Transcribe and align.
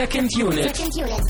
Second 0.00 0.34
Unit. 0.34 0.74
Second 0.74 0.96
Unit. 0.96 1.20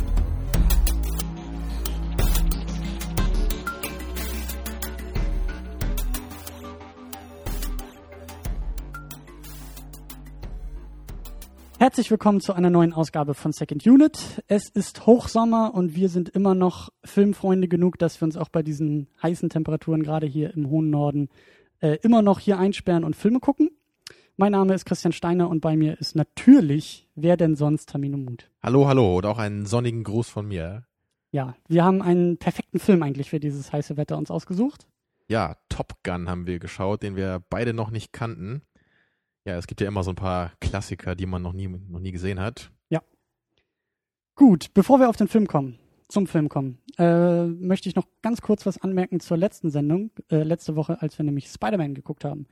Herzlich 11.79 12.13
willkommen 12.13 12.41
zu 12.41 12.53
einer 12.53 12.71
neuen 12.71 12.93
Ausgabe 12.93 13.35
von 13.35 13.51
Second 13.51 13.85
Unit. 13.85 14.41
Es 14.47 14.69
ist 14.69 15.05
Hochsommer 15.05 15.75
und 15.75 15.97
wir 15.97 16.09
sind 16.09 16.29
immer 16.29 16.55
noch 16.55 16.91
Filmfreunde 17.05 17.67
genug, 17.67 17.99
dass 17.99 18.21
wir 18.21 18.27
uns 18.27 18.37
auch 18.37 18.51
bei 18.51 18.63
diesen 18.63 19.09
heißen 19.21 19.49
Temperaturen 19.49 20.05
gerade 20.05 20.29
hier 20.29 20.55
im 20.55 20.71
hohen 20.71 20.91
Norden 20.91 21.29
äh, 21.81 21.99
immer 22.03 22.23
noch 22.23 22.39
hier 22.39 22.61
einsperren 22.61 23.03
und 23.03 23.17
Filme 23.17 23.41
gucken. 23.41 23.71
Mein 24.41 24.53
Name 24.53 24.73
ist 24.73 24.87
Christian 24.87 25.13
Steiner 25.13 25.51
und 25.51 25.61
bei 25.61 25.77
mir 25.77 26.01
ist 26.01 26.17
natürlich, 26.17 27.07
wer 27.23 27.37
denn 27.37 27.57
sonst, 27.57 27.89
Tamino 27.91 28.17
Mut. 28.17 28.51
Hallo, 28.63 28.87
hallo 28.89 29.17
und 29.19 29.27
auch 29.27 29.39
einen 29.39 29.67
sonnigen 29.67 30.05
Gruß 30.05 30.29
von 30.29 30.47
mir. 30.49 30.85
Ja, 31.33 31.55
wir 31.69 31.85
haben 31.85 32.03
einen 32.03 32.39
perfekten 32.39 32.79
Film 32.79 33.03
eigentlich 33.03 33.31
für 33.31 33.41
dieses 33.41 33.73
heiße 33.73 33.97
Wetter 33.97 34.19
uns 34.19 34.31
ausgesucht. 34.31 34.87
Ja, 35.29 35.57
Top 35.69 35.95
Gun 36.03 36.29
haben 36.29 36.47
wir 36.47 36.59
geschaut, 36.59 37.03
den 37.03 37.15
wir 37.17 37.43
beide 37.51 37.73
noch 37.73 37.91
nicht 37.91 38.13
kannten. 38.13 38.63
Ja, 39.45 39.57
es 39.57 39.67
gibt 39.67 39.81
ja 39.81 39.87
immer 39.89 40.03
so 40.03 40.11
ein 40.11 40.17
paar 40.17 40.53
Klassiker, 40.61 41.15
die 41.15 41.27
man 41.27 41.41
noch 41.43 41.53
nie, 41.53 41.69
noch 41.69 42.01
nie 42.01 42.13
gesehen 42.13 42.41
hat. 42.41 42.73
Gut, 44.37 44.73
bevor 44.73 44.99
wir 45.01 45.11
auf 45.11 45.17
den 45.17 45.29
Film 45.29 45.47
kommen, 45.47 45.79
zum 46.09 46.27
Film 46.27 46.49
kommen, 46.49 46.79
äh, 46.97 47.45
möchte 47.45 47.91
ich 47.91 47.95
noch 47.95 48.07
ganz 48.23 48.41
kurz 48.41 48.65
was 48.65 48.81
anmerken 48.81 49.21
zur 49.21 49.37
letzten 49.37 49.71
Sendung, 49.71 50.13
äh, 50.31 50.43
letzte 50.45 50.77
Woche, 50.77 51.03
als 51.03 51.19
wir 51.19 51.25
nämlich 51.27 51.49
Spider-Man 51.49 51.93
geguckt 51.95 52.25
haben. 52.25 52.47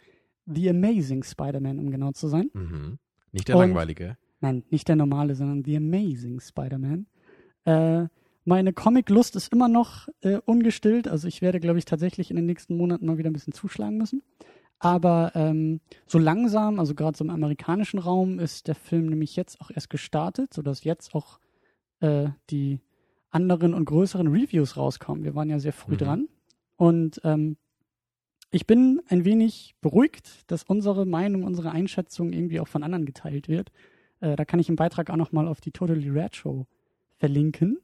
The 0.45 0.69
Amazing 0.69 1.23
Spider-Man, 1.23 1.79
um 1.79 1.91
genau 1.91 2.13
zu 2.13 2.29
sein. 2.29 2.51
Mhm. 2.53 2.99
Nicht 3.33 3.49
der 3.49 3.57
Und- 3.57 3.63
langweilige. 3.69 4.19
Nein, 4.41 4.65
nicht 4.71 4.89
der 4.89 4.97
normale, 4.97 5.35
sondern 5.35 5.65
The 5.65 5.77
Amazing 5.77 6.41
Spider-Man. 6.41 7.07
Äh, 7.65 8.09
meine 8.45 8.73
Comic-Lust 8.73 9.37
ist 9.37 9.53
immer 9.53 9.69
noch 9.69 10.09
äh, 10.21 10.39
ungestillt. 10.45 11.09
Also 11.09 11.29
ich 11.29 11.43
werde, 11.43 11.61
glaube 11.61 11.79
ich, 11.79 11.85
tatsächlich 11.85 12.31
in 12.31 12.37
den 12.37 12.47
nächsten 12.47 12.77
Monaten 12.77 13.05
mal 13.07 13.19
wieder 13.19 13.31
ein 13.31 13.35
bisschen 13.35 13.53
zuschlagen 13.53 13.99
müssen. 13.99 14.23
Aber 14.79 15.33
ähm, 15.35 15.81
so 16.07 16.19
langsam, 16.19 16.79
also 16.79 16.95
gerade 16.95 17.17
so 17.19 17.25
im 17.25 17.31
amerikanischen 17.31 17.99
Raum, 17.99 18.39
ist 18.39 18.69
der 18.69 18.77
Film 18.77 19.07
nämlich 19.07 19.35
jetzt 19.37 19.61
auch 19.61 19.71
erst 19.71 19.91
gestartet, 19.91 20.55
sodass 20.55 20.85
jetzt 20.85 21.15
auch 21.15 21.41
äh, 22.01 22.29
die 22.51 22.81
anderen 23.31 23.75
und 23.75 23.85
größeren 23.85 24.29
Reviews 24.29 24.77
rauskommen. 24.77 25.25
Wir 25.25 25.35
waren 25.35 25.51
ja 25.51 25.59
sehr 25.59 25.73
früh 25.73 25.95
Mhm. 25.95 25.99
dran. 25.99 26.29
Und 26.77 27.21
ähm, 27.25 27.57
ich 28.51 28.67
bin 28.67 29.03
ein 29.09 29.25
wenig 29.25 29.75
beruhigt, 29.81 30.51
dass 30.51 30.63
unsere 30.63 31.05
Meinung, 31.05 31.43
unsere 31.43 31.73
Einschätzung 31.73 32.33
irgendwie 32.33 32.61
auch 32.61 32.69
von 32.69 32.83
anderen 32.83 33.05
geteilt 33.05 33.49
wird. 33.49 33.71
Äh, 34.21 34.37
da 34.37 34.45
kann 34.45 34.61
ich 34.61 34.69
im 34.69 34.77
Beitrag 34.77 35.11
auch 35.11 35.17
nochmal 35.17 35.49
auf 35.49 35.61
die 35.61 35.73
Totally 35.73 36.09
Rad 36.11 36.37
Show 36.37 36.67
verlinken, 37.17 37.79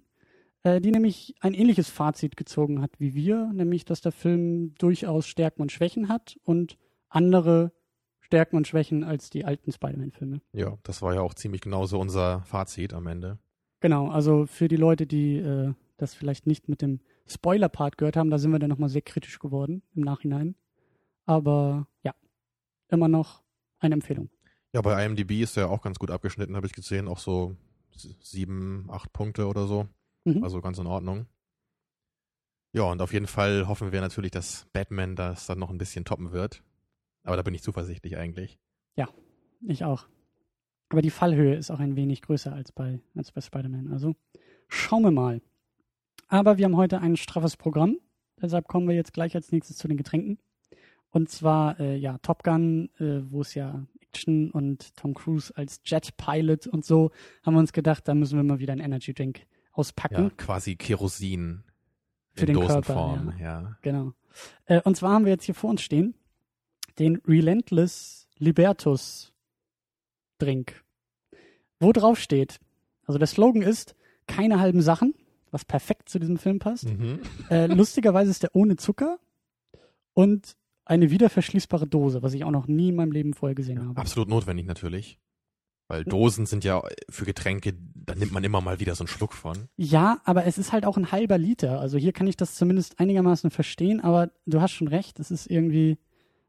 äh, 0.62 0.80
die 0.80 0.90
nämlich 0.90 1.34
ein 1.40 1.54
ähnliches 1.54 1.90
Fazit 1.90 2.36
gezogen 2.36 2.80
hat 2.80 2.92
wie 2.98 3.14
wir, 3.14 3.50
nämlich 3.52 3.84
dass 3.84 4.00
der 4.00 4.12
Film 4.12 4.74
durchaus 4.78 5.26
Stärken 5.26 5.62
und 5.62 5.72
Schwächen 5.72 6.08
hat 6.08 6.36
und 6.44 6.78
andere 7.08 7.72
Stärken 8.20 8.56
und 8.56 8.66
Schwächen 8.66 9.04
als 9.04 9.30
die 9.30 9.44
alten 9.44 9.70
Spider-Man-Filme. 9.70 10.40
Ja, 10.52 10.78
das 10.82 11.02
war 11.02 11.14
ja 11.14 11.20
auch 11.20 11.34
ziemlich 11.34 11.60
genauso 11.60 12.00
unser 12.00 12.42
Fazit 12.42 12.94
am 12.94 13.06
Ende. 13.06 13.38
Genau, 13.80 14.08
also 14.08 14.46
für 14.46 14.66
die 14.66 14.76
Leute, 14.76 15.06
die 15.06 15.36
äh, 15.36 15.74
das 15.98 16.14
vielleicht 16.14 16.46
nicht 16.46 16.68
mit 16.68 16.80
dem 16.80 17.00
Spoiler-Part 17.26 17.98
gehört 17.98 18.16
haben, 18.16 18.30
da 18.30 18.38
sind 18.38 18.50
wir 18.50 18.58
dann 18.58 18.70
nochmal 18.70 18.88
sehr 18.88 19.02
kritisch 19.02 19.38
geworden 19.38 19.82
im 19.94 20.02
Nachhinein. 20.02 20.54
Aber 21.26 21.86
ja, 22.02 22.14
immer 22.88 23.08
noch 23.08 23.42
eine 23.78 23.94
Empfehlung. 23.94 24.30
Ja, 24.74 24.82
bei 24.82 25.04
IMDb 25.04 25.40
ist 25.40 25.56
er 25.56 25.70
auch 25.70 25.82
ganz 25.82 25.98
gut 25.98 26.10
abgeschnitten, 26.10 26.56
habe 26.56 26.66
ich 26.66 26.72
gesehen. 26.72 27.08
Auch 27.08 27.18
so 27.18 27.56
sieben, 28.20 28.88
acht 28.90 29.12
Punkte 29.12 29.46
oder 29.46 29.66
so. 29.66 29.86
Mhm. 30.24 30.42
Also 30.42 30.60
ganz 30.60 30.78
in 30.78 30.86
Ordnung. 30.86 31.26
Ja, 32.72 32.82
und 32.82 33.00
auf 33.00 33.12
jeden 33.12 33.28
Fall 33.28 33.68
hoffen 33.68 33.92
wir 33.92 34.00
natürlich, 34.00 34.32
dass 34.32 34.66
Batman 34.72 35.14
das 35.14 35.46
dann 35.46 35.60
noch 35.60 35.70
ein 35.70 35.78
bisschen 35.78 36.04
toppen 36.04 36.32
wird. 36.32 36.62
Aber 37.22 37.36
da 37.36 37.42
bin 37.42 37.54
ich 37.54 37.62
zuversichtlich 37.62 38.16
eigentlich. 38.16 38.58
Ich 39.66 39.84
auch. 39.84 40.06
Aber 40.90 41.02
die 41.02 41.10
Fallhöhe 41.10 41.54
ist 41.54 41.70
auch 41.70 41.80
ein 41.80 41.96
wenig 41.96 42.22
größer 42.22 42.52
als 42.52 42.70
bei, 42.70 43.00
als 43.14 43.32
bei 43.32 43.40
Spider-Man. 43.40 43.92
Also 43.92 44.14
schauen 44.68 45.02
wir 45.02 45.10
mal. 45.10 45.40
Aber 46.28 46.58
wir 46.58 46.66
haben 46.66 46.76
heute 46.76 47.00
ein 47.00 47.16
straffes 47.16 47.56
Programm. 47.56 47.98
Deshalb 48.40 48.68
kommen 48.68 48.88
wir 48.88 48.94
jetzt 48.94 49.12
gleich 49.12 49.34
als 49.34 49.52
nächstes 49.52 49.76
zu 49.78 49.88
den 49.88 49.96
Getränken. 49.96 50.38
Und 51.10 51.30
zwar, 51.30 51.78
äh, 51.80 51.96
ja, 51.96 52.18
Top 52.18 52.42
Gun, 52.42 52.90
äh, 52.98 53.22
wo 53.30 53.40
es 53.40 53.54
ja 53.54 53.86
Action 54.14 54.50
und 54.50 54.96
Tom 54.96 55.14
Cruise 55.14 55.52
als 55.56 55.80
Jet 55.84 56.16
Pilot 56.16 56.66
und 56.66 56.84
so, 56.84 57.10
haben 57.42 57.54
wir 57.54 57.60
uns 57.60 57.72
gedacht, 57.72 58.06
da 58.06 58.14
müssen 58.14 58.36
wir 58.36 58.44
mal 58.44 58.60
wieder 58.60 58.72
einen 58.72 58.80
Energy 58.82 59.12
Drink 59.12 59.46
auspacken. 59.72 60.24
Ja, 60.24 60.30
quasi 60.36 60.76
Kerosin 60.76 61.64
Für 62.34 62.40
in 62.42 62.46
den 62.46 62.56
Körper, 62.66 62.94
Dosenform. 62.94 63.34
ja. 63.40 63.76
Genau. 63.82 64.12
Äh, 64.66 64.80
und 64.82 64.96
zwar 64.96 65.12
haben 65.12 65.24
wir 65.24 65.32
jetzt 65.32 65.44
hier 65.44 65.54
vor 65.54 65.70
uns 65.70 65.82
stehen 65.82 66.14
den 66.98 67.16
Relentless 67.26 68.28
Libertus 68.38 69.32
Drink. 70.38 70.84
Wo 71.80 71.92
drauf 71.92 72.20
steht, 72.20 72.60
also 73.04 73.18
der 73.18 73.26
Slogan 73.26 73.62
ist, 73.62 73.96
keine 74.26 74.60
halben 74.60 74.80
Sachen, 74.80 75.14
was 75.50 75.64
perfekt 75.64 76.08
zu 76.08 76.18
diesem 76.18 76.38
Film 76.38 76.58
passt. 76.58 76.88
Mhm. 76.88 77.20
Äh, 77.50 77.66
lustigerweise 77.66 78.30
ist 78.30 78.42
der 78.42 78.54
ohne 78.54 78.76
Zucker 78.76 79.18
und 80.12 80.56
eine 80.84 81.10
wiederverschließbare 81.10 81.86
Dose, 81.86 82.22
was 82.22 82.34
ich 82.34 82.44
auch 82.44 82.50
noch 82.50 82.66
nie 82.66 82.88
in 82.90 82.96
meinem 82.96 83.12
Leben 83.12 83.34
vorher 83.34 83.54
gesehen 83.54 83.86
habe. 83.86 84.00
Absolut 84.00 84.28
notwendig 84.28 84.66
natürlich. 84.66 85.18
Weil 85.86 86.04
Dosen 86.04 86.46
sind 86.46 86.64
ja 86.64 86.82
für 87.10 87.26
Getränke, 87.26 87.74
da 87.94 88.14
nimmt 88.14 88.32
man 88.32 88.42
immer 88.42 88.62
mal 88.62 88.80
wieder 88.80 88.94
so 88.94 89.02
einen 89.04 89.08
Schluck 89.08 89.34
von. 89.34 89.68
Ja, 89.76 90.20
aber 90.24 90.46
es 90.46 90.56
ist 90.56 90.72
halt 90.72 90.86
auch 90.86 90.96
ein 90.96 91.12
halber 91.12 91.36
Liter. 91.36 91.78
Also 91.78 91.98
hier 91.98 92.12
kann 92.12 92.26
ich 92.26 92.36
das 92.36 92.54
zumindest 92.54 93.00
einigermaßen 93.00 93.50
verstehen, 93.50 94.00
aber 94.00 94.30
du 94.46 94.62
hast 94.62 94.72
schon 94.72 94.88
recht, 94.88 95.20
es 95.20 95.30
ist 95.30 95.46
irgendwie 95.46 95.98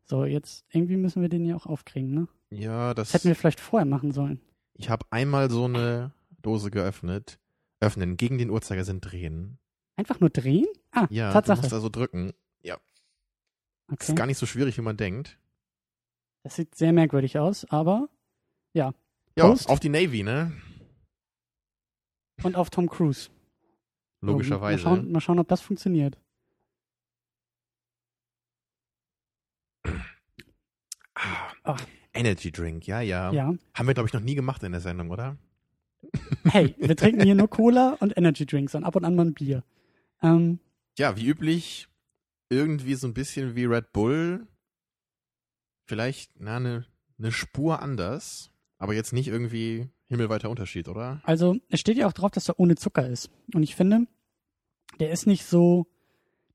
so, 0.05 0.23
jetzt 0.23 0.65
irgendwie 0.71 0.95
müssen 0.95 1.21
wir 1.21 1.27
den 1.29 1.43
ja 1.45 1.55
auch 1.57 1.65
aufkriegen, 1.65 2.13
ne? 2.13 2.27
Ja, 2.49 2.93
das. 2.93 3.09
Das 3.11 3.15
hätten 3.21 3.27
wir 3.29 3.35
vielleicht 3.35 3.59
vorher 3.59 3.85
machen 3.85 4.11
sollen. 4.11 4.39
ich 4.75 4.89
habe 4.89 5.05
einmal 5.09 5.49
so 5.51 5.65
eine 5.65 6.13
Dose 6.41 6.71
geöffnet. 6.71 7.37
Öffnen, 7.81 8.15
gegen 8.15 8.37
den 8.37 8.49
Uhrzeigersinn 8.49 9.01
drehen. 9.01 9.57
Einfach 9.97 10.21
nur 10.21 10.29
drehen? 10.29 10.65
Ah, 10.91 11.07
Ja, 11.09 11.27
du 11.29 11.33
Tatsache. 11.33 11.61
musst 11.61 11.73
also 11.73 11.89
drücken. 11.89 12.31
Ja, 12.63 12.77
okay. 13.91 14.05
ist 14.11 14.15
gar 14.15 14.25
nicht 14.27 14.37
so 14.37 14.45
schwierig, 14.45 14.77
wie 14.77 14.81
man 14.81 14.97
denkt. 14.97 15.37
Das 16.43 16.55
sieht 16.55 16.75
sehr 16.75 16.93
merkwürdig 16.93 17.39
aus, 17.39 17.65
aber 17.69 18.07
Ja, 18.73 18.93
Prost. 19.35 19.67
auf 19.69 19.79
die 19.79 19.89
Navy, 19.89 20.23
ne? 20.23 20.51
und 22.43 22.55
auf 22.55 22.69
Tom 22.69 22.87
Cruise. 22.89 23.29
So, 24.21 24.27
Logischerweise. 24.27 24.83
Mal 24.83 24.95
schauen, 24.97 25.11
mal 25.11 25.21
schauen, 25.21 25.39
ob 25.39 25.47
das 25.47 25.61
funktioniert. 25.61 26.17
Ah, 31.15 31.51
Ah. 31.63 31.77
Energy 32.13 32.51
Drink, 32.51 32.87
ja, 32.87 33.01
ja, 33.01 33.31
Ja. 33.31 33.53
Haben 33.73 33.87
wir, 33.87 33.93
glaube 33.93 34.07
ich, 34.07 34.13
noch 34.13 34.21
nie 34.21 34.35
gemacht 34.35 34.63
in 34.63 34.71
der 34.71 34.81
Sendung, 34.81 35.09
oder? 35.11 35.37
Hey, 36.45 36.75
wir 36.77 36.95
trinken 36.95 37.23
hier 37.23 37.35
nur 37.35 37.49
Cola 37.49 37.97
und 37.99 38.15
Energy 38.15 38.45
Drinks 38.45 38.75
und 38.75 38.83
ab 38.83 38.95
und 38.95 39.03
an 39.05 39.15
mal 39.15 39.25
ein 39.25 39.33
Bier. 39.33 39.63
Ähm, 40.21 40.59
Ja, 40.97 41.17
wie 41.17 41.27
üblich, 41.27 41.87
irgendwie 42.49 42.95
so 42.95 43.07
ein 43.07 43.13
bisschen 43.13 43.55
wie 43.55 43.65
Red 43.65 43.91
Bull. 43.91 44.47
Vielleicht, 45.85 46.31
na, 46.39 46.57
eine 46.57 46.85
ne 47.17 47.31
Spur 47.31 47.81
anders. 47.81 48.51
Aber 48.77 48.93
jetzt 48.93 49.13
nicht 49.13 49.27
irgendwie 49.27 49.89
himmelweiter 50.07 50.49
Unterschied, 50.49 50.87
oder? 50.87 51.21
also, 51.23 51.55
es 51.69 51.79
steht 51.79 51.97
ja 51.97 52.07
auch 52.07 52.13
drauf, 52.13 52.31
dass 52.31 52.49
er 52.49 52.59
ohne 52.59 52.75
Zucker 52.75 53.07
ist. 53.07 53.29
Und 53.53 53.63
ich 53.63 53.75
finde, 53.75 54.05
der 54.99 55.11
ist 55.11 55.25
nicht 55.25 55.45
so, 55.45 55.87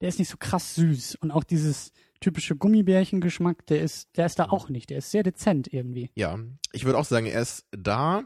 der 0.00 0.08
ist 0.08 0.18
nicht 0.18 0.28
so 0.28 0.36
krass 0.36 0.74
süß. 0.74 1.16
Und 1.16 1.30
auch 1.30 1.44
dieses 1.44 1.92
typische 2.20 2.56
Gummibärchen-Geschmack, 2.56 3.66
der 3.66 3.82
ist, 3.82 4.16
der 4.16 4.26
ist 4.26 4.38
da 4.38 4.46
auch 4.50 4.68
nicht. 4.68 4.90
Der 4.90 4.98
ist 4.98 5.10
sehr 5.10 5.22
dezent 5.22 5.72
irgendwie. 5.72 6.10
Ja, 6.14 6.38
ich 6.72 6.84
würde 6.84 6.98
auch 6.98 7.04
sagen, 7.04 7.26
er 7.26 7.42
ist 7.42 7.66
da, 7.72 8.24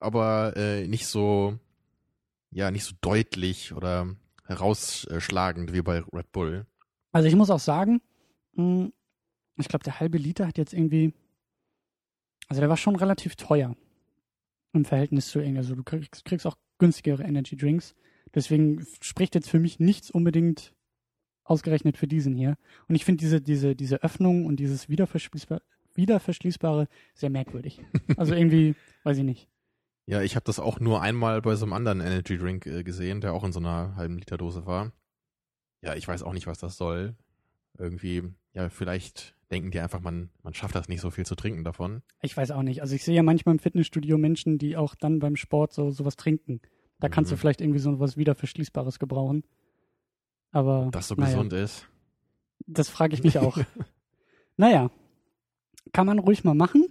aber 0.00 0.56
äh, 0.56 0.86
nicht 0.86 1.06
so, 1.06 1.58
ja, 2.50 2.70
nicht 2.70 2.84
so 2.84 2.94
deutlich 3.00 3.72
oder 3.74 4.16
herausschlagend 4.46 5.72
wie 5.72 5.82
bei 5.82 6.02
Red 6.12 6.32
Bull. 6.32 6.66
Also 7.14 7.28
ich 7.28 7.36
muss 7.36 7.48
auch 7.48 7.60
sagen, 7.60 8.02
mh, 8.54 8.90
ich 9.56 9.68
glaube, 9.68 9.84
der 9.84 10.00
halbe 10.00 10.18
Liter 10.18 10.48
hat 10.48 10.58
jetzt 10.58 10.74
irgendwie, 10.74 11.14
also 12.48 12.60
der 12.60 12.68
war 12.68 12.76
schon 12.76 12.96
relativ 12.96 13.36
teuer 13.36 13.76
im 14.72 14.84
Verhältnis 14.84 15.28
zu 15.28 15.38
irgendwie. 15.38 15.58
Also 15.58 15.76
du 15.76 15.84
kriegst, 15.84 16.24
kriegst 16.24 16.44
auch 16.44 16.56
günstigere 16.78 17.22
Energy 17.22 17.56
Drinks. 17.56 17.94
Deswegen 18.34 18.84
spricht 19.00 19.36
jetzt 19.36 19.48
für 19.48 19.60
mich 19.60 19.78
nichts 19.78 20.10
unbedingt 20.10 20.74
ausgerechnet 21.44 21.96
für 21.96 22.08
diesen 22.08 22.34
hier. 22.34 22.56
Und 22.88 22.96
ich 22.96 23.04
finde 23.04 23.20
diese, 23.20 23.40
diese, 23.40 23.76
diese 23.76 24.02
Öffnung 24.02 24.44
und 24.44 24.56
dieses 24.56 24.88
Wiederverschließbar, 24.88 25.62
Wiederverschließbare 25.94 26.88
sehr 27.14 27.30
merkwürdig. 27.30 27.80
Also 28.16 28.34
irgendwie, 28.34 28.74
weiß 29.04 29.18
ich 29.18 29.24
nicht. 29.24 29.48
Ja, 30.06 30.20
ich 30.20 30.34
habe 30.34 30.44
das 30.44 30.58
auch 30.58 30.80
nur 30.80 31.00
einmal 31.00 31.40
bei 31.42 31.54
so 31.54 31.64
einem 31.64 31.74
anderen 31.74 32.00
Energy 32.00 32.36
Drink 32.38 32.66
äh, 32.66 32.82
gesehen, 32.82 33.20
der 33.20 33.34
auch 33.34 33.44
in 33.44 33.52
so 33.52 33.60
einer 33.60 33.94
halben 33.94 34.18
Liter 34.18 34.36
Dose 34.36 34.66
war. 34.66 34.92
Ja, 35.84 35.94
ich 35.94 36.08
weiß 36.08 36.22
auch 36.22 36.32
nicht, 36.32 36.46
was 36.46 36.58
das 36.58 36.76
soll. 36.76 37.14
Irgendwie, 37.78 38.22
ja, 38.52 38.68
vielleicht 38.70 39.34
denken 39.50 39.70
die 39.70 39.80
einfach, 39.80 40.00
man, 40.00 40.30
man 40.42 40.54
schafft 40.54 40.74
das 40.74 40.88
nicht 40.88 41.00
so 41.00 41.10
viel 41.10 41.26
zu 41.26 41.34
trinken 41.34 41.64
davon. 41.64 42.02
Ich 42.22 42.36
weiß 42.36 42.50
auch 42.52 42.62
nicht. 42.62 42.80
Also 42.80 42.94
ich 42.94 43.04
sehe 43.04 43.14
ja 43.14 43.22
manchmal 43.22 43.54
im 43.56 43.58
Fitnessstudio 43.58 44.16
Menschen, 44.18 44.58
die 44.58 44.76
auch 44.76 44.94
dann 44.94 45.18
beim 45.18 45.36
Sport 45.36 45.72
so 45.72 45.90
sowas 45.90 46.16
trinken. 46.16 46.60
Da 47.00 47.08
kannst 47.08 47.30
du 47.30 47.34
Mhm. 47.34 47.38
vielleicht 47.40 47.60
irgendwie 47.60 47.80
so 47.80 47.98
was 48.00 48.16
wieder 48.16 48.34
Verschließbares 48.34 48.98
gebrauchen. 48.98 49.44
Aber 50.52 50.88
Das 50.92 51.08
so 51.08 51.14
naja, 51.16 51.30
gesund 51.34 51.52
ist. 51.52 51.88
das 52.66 52.88
frage 52.88 53.14
ich 53.14 53.22
mich 53.24 53.38
auch. 53.38 53.58
naja, 54.56 54.90
kann 55.92 56.06
man 56.06 56.18
ruhig 56.20 56.44
mal 56.44 56.54
machen. 56.54 56.86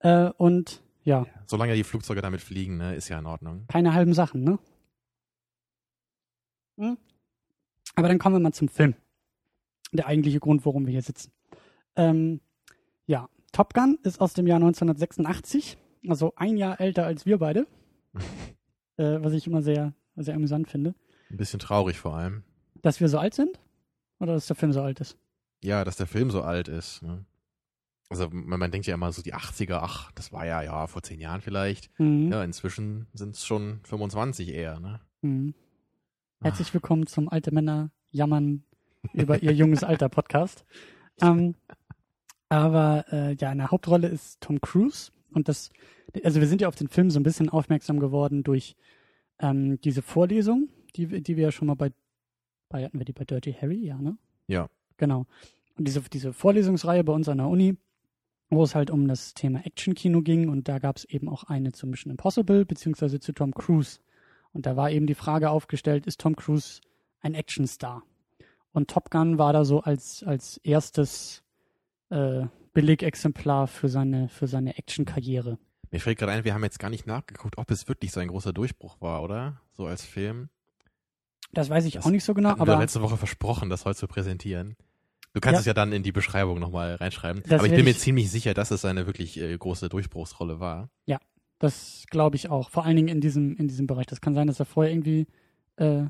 Äh, 0.00 0.30
und 0.38 0.82
ja, 1.04 1.26
Solange 1.46 1.74
die 1.74 1.84
Flugzeuge 1.84 2.20
damit 2.22 2.40
fliegen, 2.40 2.76
ne, 2.78 2.94
ist 2.94 3.08
ja 3.08 3.18
in 3.18 3.26
Ordnung. 3.26 3.64
keine 3.68 3.94
halben 3.94 4.14
Sachen, 4.14 4.42
ne? 4.44 4.58
Hm? 6.78 6.96
Aber 7.98 8.06
dann 8.06 8.20
kommen 8.20 8.36
wir 8.36 8.40
mal 8.40 8.52
zum 8.52 8.68
Film. 8.68 8.94
Der 9.90 10.06
eigentliche 10.06 10.38
Grund, 10.38 10.64
warum 10.64 10.86
wir 10.86 10.92
hier 10.92 11.02
sitzen. 11.02 11.32
Ähm, 11.96 12.40
ja, 13.06 13.28
Top 13.50 13.74
Gun 13.74 13.98
ist 14.04 14.20
aus 14.20 14.34
dem 14.34 14.46
Jahr 14.46 14.58
1986, 14.58 15.76
also 16.06 16.32
ein 16.36 16.56
Jahr 16.56 16.80
älter 16.80 17.06
als 17.06 17.26
wir 17.26 17.38
beide. 17.38 17.66
äh, 18.98 19.18
was 19.20 19.32
ich 19.32 19.48
immer 19.48 19.62
sehr, 19.62 19.94
sehr 20.14 20.36
amüsant 20.36 20.68
finde. 20.68 20.94
Ein 21.28 21.38
bisschen 21.38 21.58
traurig 21.58 21.98
vor 21.98 22.14
allem. 22.14 22.44
Dass 22.82 23.00
wir 23.00 23.08
so 23.08 23.18
alt 23.18 23.34
sind? 23.34 23.58
Oder 24.20 24.34
dass 24.34 24.46
der 24.46 24.54
Film 24.54 24.72
so 24.72 24.80
alt 24.80 25.00
ist? 25.00 25.18
Ja, 25.64 25.84
dass 25.84 25.96
der 25.96 26.06
Film 26.06 26.30
so 26.30 26.42
alt 26.42 26.68
ist. 26.68 27.02
Ne? 27.02 27.24
Also 28.10 28.28
man, 28.30 28.60
man 28.60 28.70
denkt 28.70 28.86
ja 28.86 28.94
immer 28.94 29.10
so 29.10 29.22
die 29.22 29.34
80er, 29.34 29.80
ach, 29.82 30.12
das 30.12 30.32
war 30.32 30.46
ja, 30.46 30.62
ja, 30.62 30.86
vor 30.86 31.02
zehn 31.02 31.18
Jahren 31.18 31.40
vielleicht. 31.40 31.90
Mhm. 31.98 32.30
Ja, 32.30 32.44
inzwischen 32.44 33.08
sind 33.12 33.34
es 33.34 33.44
schon 33.44 33.80
25 33.82 34.50
eher, 34.50 34.78
ne? 34.78 35.00
Mhm. 35.22 35.54
Herzlich 36.40 36.72
willkommen 36.72 37.06
zum 37.06 37.28
Alte 37.28 37.52
Männer 37.52 37.90
jammern 38.10 38.62
über 39.12 39.42
ihr 39.42 39.52
junges 39.52 39.82
Alter 39.82 40.08
Podcast. 40.08 40.64
Ähm, 41.20 41.54
aber 42.48 43.04
äh, 43.10 43.34
ja, 43.34 43.52
in 43.52 43.58
der 43.58 43.70
Hauptrolle 43.70 44.08
ist 44.08 44.40
Tom 44.40 44.60
Cruise 44.60 45.10
und 45.32 45.48
das, 45.48 45.70
also 46.24 46.40
wir 46.40 46.46
sind 46.46 46.60
ja 46.60 46.68
auf 46.68 46.76
den 46.76 46.88
Film 46.88 47.10
so 47.10 47.18
ein 47.18 47.24
bisschen 47.24 47.48
aufmerksam 47.48 47.98
geworden 47.98 48.44
durch 48.44 48.76
ähm, 49.40 49.80
diese 49.80 50.02
Vorlesung, 50.02 50.68
die, 50.96 51.10
wir- 51.10 51.20
die 51.20 51.36
wir 51.36 51.44
ja 51.44 51.52
schon 51.52 51.66
mal 51.66 51.74
bei, 51.74 51.90
bei, 52.68 52.84
hatten 52.84 52.98
wir 52.98 53.04
die 53.04 53.12
bei 53.12 53.24
Dirty 53.24 53.52
Harry, 53.52 53.84
ja, 53.84 53.98
ne? 54.00 54.16
Ja. 54.46 54.68
Genau. 54.96 55.26
Und 55.76 55.86
diese, 55.86 56.00
diese 56.02 56.32
Vorlesungsreihe 56.32 57.04
bei 57.04 57.12
uns 57.12 57.28
an 57.28 57.38
der 57.38 57.48
Uni, 57.48 57.76
wo 58.50 58.62
es 58.62 58.74
halt 58.74 58.90
um 58.90 59.06
das 59.08 59.34
Thema 59.34 59.64
Action-Kino 59.66 60.22
ging 60.22 60.48
und 60.48 60.68
da 60.68 60.78
gab 60.78 60.96
es 60.96 61.04
eben 61.04 61.28
auch 61.28 61.44
eine 61.44 61.72
zu 61.72 61.86
Mission 61.86 62.10
Impossible 62.12 62.64
beziehungsweise 62.64 63.20
zu 63.20 63.32
Tom 63.32 63.52
Cruise. 63.52 63.98
Und 64.52 64.66
da 64.66 64.76
war 64.76 64.90
eben 64.90 65.06
die 65.06 65.14
Frage 65.14 65.50
aufgestellt, 65.50 66.06
ist 66.06 66.20
Tom 66.20 66.36
Cruise 66.36 66.80
ein 67.20 67.34
Actionstar? 67.34 68.02
Und 68.72 68.90
Top 68.90 69.10
Gun 69.10 69.38
war 69.38 69.52
da 69.52 69.64
so 69.64 69.80
als, 69.80 70.22
als 70.22 70.58
erstes 70.58 71.42
äh, 72.10 72.46
Billigexemplar 72.74 73.66
für 73.66 73.88
seine, 73.88 74.28
für 74.28 74.46
seine 74.46 74.78
Action-Karriere. 74.78 75.58
Mir 75.90 76.00
fällt 76.00 76.18
gerade 76.18 76.32
ein, 76.32 76.44
wir 76.44 76.54
haben 76.54 76.62
jetzt 76.64 76.78
gar 76.78 76.90
nicht 76.90 77.06
nachgeguckt, 77.06 77.58
ob 77.58 77.70
es 77.70 77.88
wirklich 77.88 78.12
sein 78.12 78.28
großer 78.28 78.52
Durchbruch 78.52 79.00
war, 79.00 79.22
oder? 79.22 79.60
So 79.72 79.86
als 79.86 80.04
Film. 80.04 80.48
Das 81.52 81.70
weiß 81.70 81.86
ich 81.86 81.94
Das 81.94 82.04
auch 82.04 82.10
nicht 82.10 82.24
so 82.24 82.34
genau, 82.34 82.50
Hatten 82.50 82.60
wir 82.66 82.72
aber 82.74 82.82
letzte 82.82 83.00
Woche 83.00 83.16
versprochen, 83.16 83.70
das 83.70 83.84
heute 83.86 83.98
zu 83.98 84.06
präsentieren. 84.06 84.76
Du 85.32 85.40
kannst 85.40 85.56
Ja. 85.56 85.60
es 85.60 85.66
ja 85.66 85.74
dann 85.74 85.92
in 85.92 86.02
die 86.02 86.12
Beschreibung 86.12 86.58
nochmal 86.58 86.94
reinschreiben. 86.96 87.42
Das 87.44 87.60
Aber 87.60 87.66
ich 87.66 87.74
bin 87.74 87.84
mir 87.84 87.92
ich- 87.92 87.98
ziemlich 87.98 88.30
sicher, 88.30 88.52
dass 88.54 88.70
es 88.70 88.84
eine 88.84 89.06
wirklich 89.06 89.38
äh, 89.40 89.56
große 89.56 89.88
Durchbruchsrolle 89.88 90.60
war. 90.60 90.90
Das 91.58 92.04
glaube 92.10 92.36
ich 92.36 92.48
auch. 92.50 92.70
Vor 92.70 92.84
allen 92.84 92.96
Dingen 92.96 93.08
in 93.08 93.20
diesem, 93.20 93.56
in 93.56 93.68
diesem 93.68 93.86
Bereich. 93.86 94.06
Das 94.06 94.20
kann 94.20 94.34
sein, 94.34 94.46
dass 94.46 94.60
er 94.60 94.66
vorher 94.66 94.92
irgendwie 94.92 95.26
äh, 95.76 96.04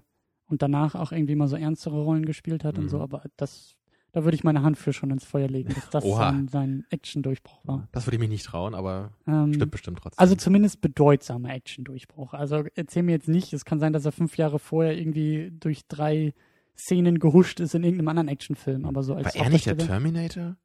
und 0.47 0.63
danach 0.63 0.95
auch 0.95 1.13
irgendwie 1.13 1.35
mal 1.37 1.49
so 1.49 1.57
ernstere 1.57 2.01
Rollen 2.03 2.25
gespielt 2.27 2.65
hat 2.65 2.79
und 2.79 2.85
Mhm. 2.85 2.89
so, 2.89 3.01
aber 3.01 3.23
das, 3.37 3.77
da 4.13 4.25
würde 4.25 4.35
ich 4.35 4.45
meine 4.45 4.63
Hand 4.63 4.79
für 4.79 4.93
schon 4.95 5.11
ins 5.11 5.25
Feuer 5.25 5.49
legen, 5.49 5.75
dass 5.75 5.91
das 5.91 6.05
Oha. 6.05 6.31
sein, 6.31 6.49
sein 6.49 6.87
Action-Durchbruch 6.91 7.61
war. 7.67 7.87
Das 7.93 8.07
würde 8.07 8.17
ich 8.17 8.21
mich 8.21 8.31
nicht 8.31 8.47
trauen, 8.47 8.75
aber 8.75 9.13
Ähm, 9.27 9.53
stimmt 9.53 9.71
bestimmt 9.73 9.99
trotzdem. 9.99 10.19
Also 10.21 10.35
zumindest 10.37 10.81
bedeutsamer 10.81 11.51
Action-Durchbruch. 11.51 12.33
Also 12.33 12.65
erzähl 12.75 13.03
mir 13.03 13.13
jetzt 13.13 13.29
nicht, 13.29 13.53
es 13.53 13.65
kann 13.67 13.79
sein, 13.79 13.93
dass 13.93 14.07
er 14.07 14.13
fünf 14.13 14.37
Jahre 14.39 14.59
vorher 14.59 14.97
irgendwie 14.99 15.51
durch 15.61 15.87
drei 15.87 16.33
Szenen 16.79 17.19
gehuscht 17.19 17.61
ist 17.61 17.75
in 17.75 17.83
irgendeinem 17.85 18.09
anderen 18.09 18.29
Actionfilm, 18.29 18.87
aber 18.87 19.03
so 19.03 19.15
als 19.15 19.35
war 19.35 19.43
er 19.45 19.51
nicht 19.51 19.67
der 19.67 19.77
Terminator? 19.77 20.57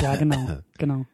Ja, 0.00 0.16
genau, 0.16 0.48
genau. 0.78 1.04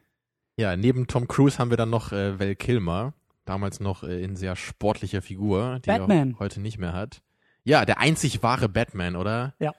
Ja, 0.59 0.75
neben 0.75 1.07
Tom 1.07 1.25
Cruise 1.29 1.57
haben 1.57 1.69
wir 1.69 1.77
dann 1.77 1.89
noch 1.89 2.11
äh, 2.11 2.37
Val 2.37 2.53
Kilmer, 2.53 3.13
damals 3.45 3.79
noch 3.79 4.03
äh, 4.03 4.21
in 4.21 4.35
sehr 4.35 4.57
sportlicher 4.57 5.21
Figur, 5.21 5.79
die 5.79 5.87
Batman. 5.87 6.31
er 6.33 6.39
heute 6.39 6.59
nicht 6.59 6.77
mehr 6.77 6.91
hat. 6.91 7.21
Ja, 7.63 7.85
der 7.85 7.99
einzig 7.99 8.43
wahre 8.43 8.67
Batman, 8.67 9.15
oder? 9.15 9.53
Ja. 9.59 9.71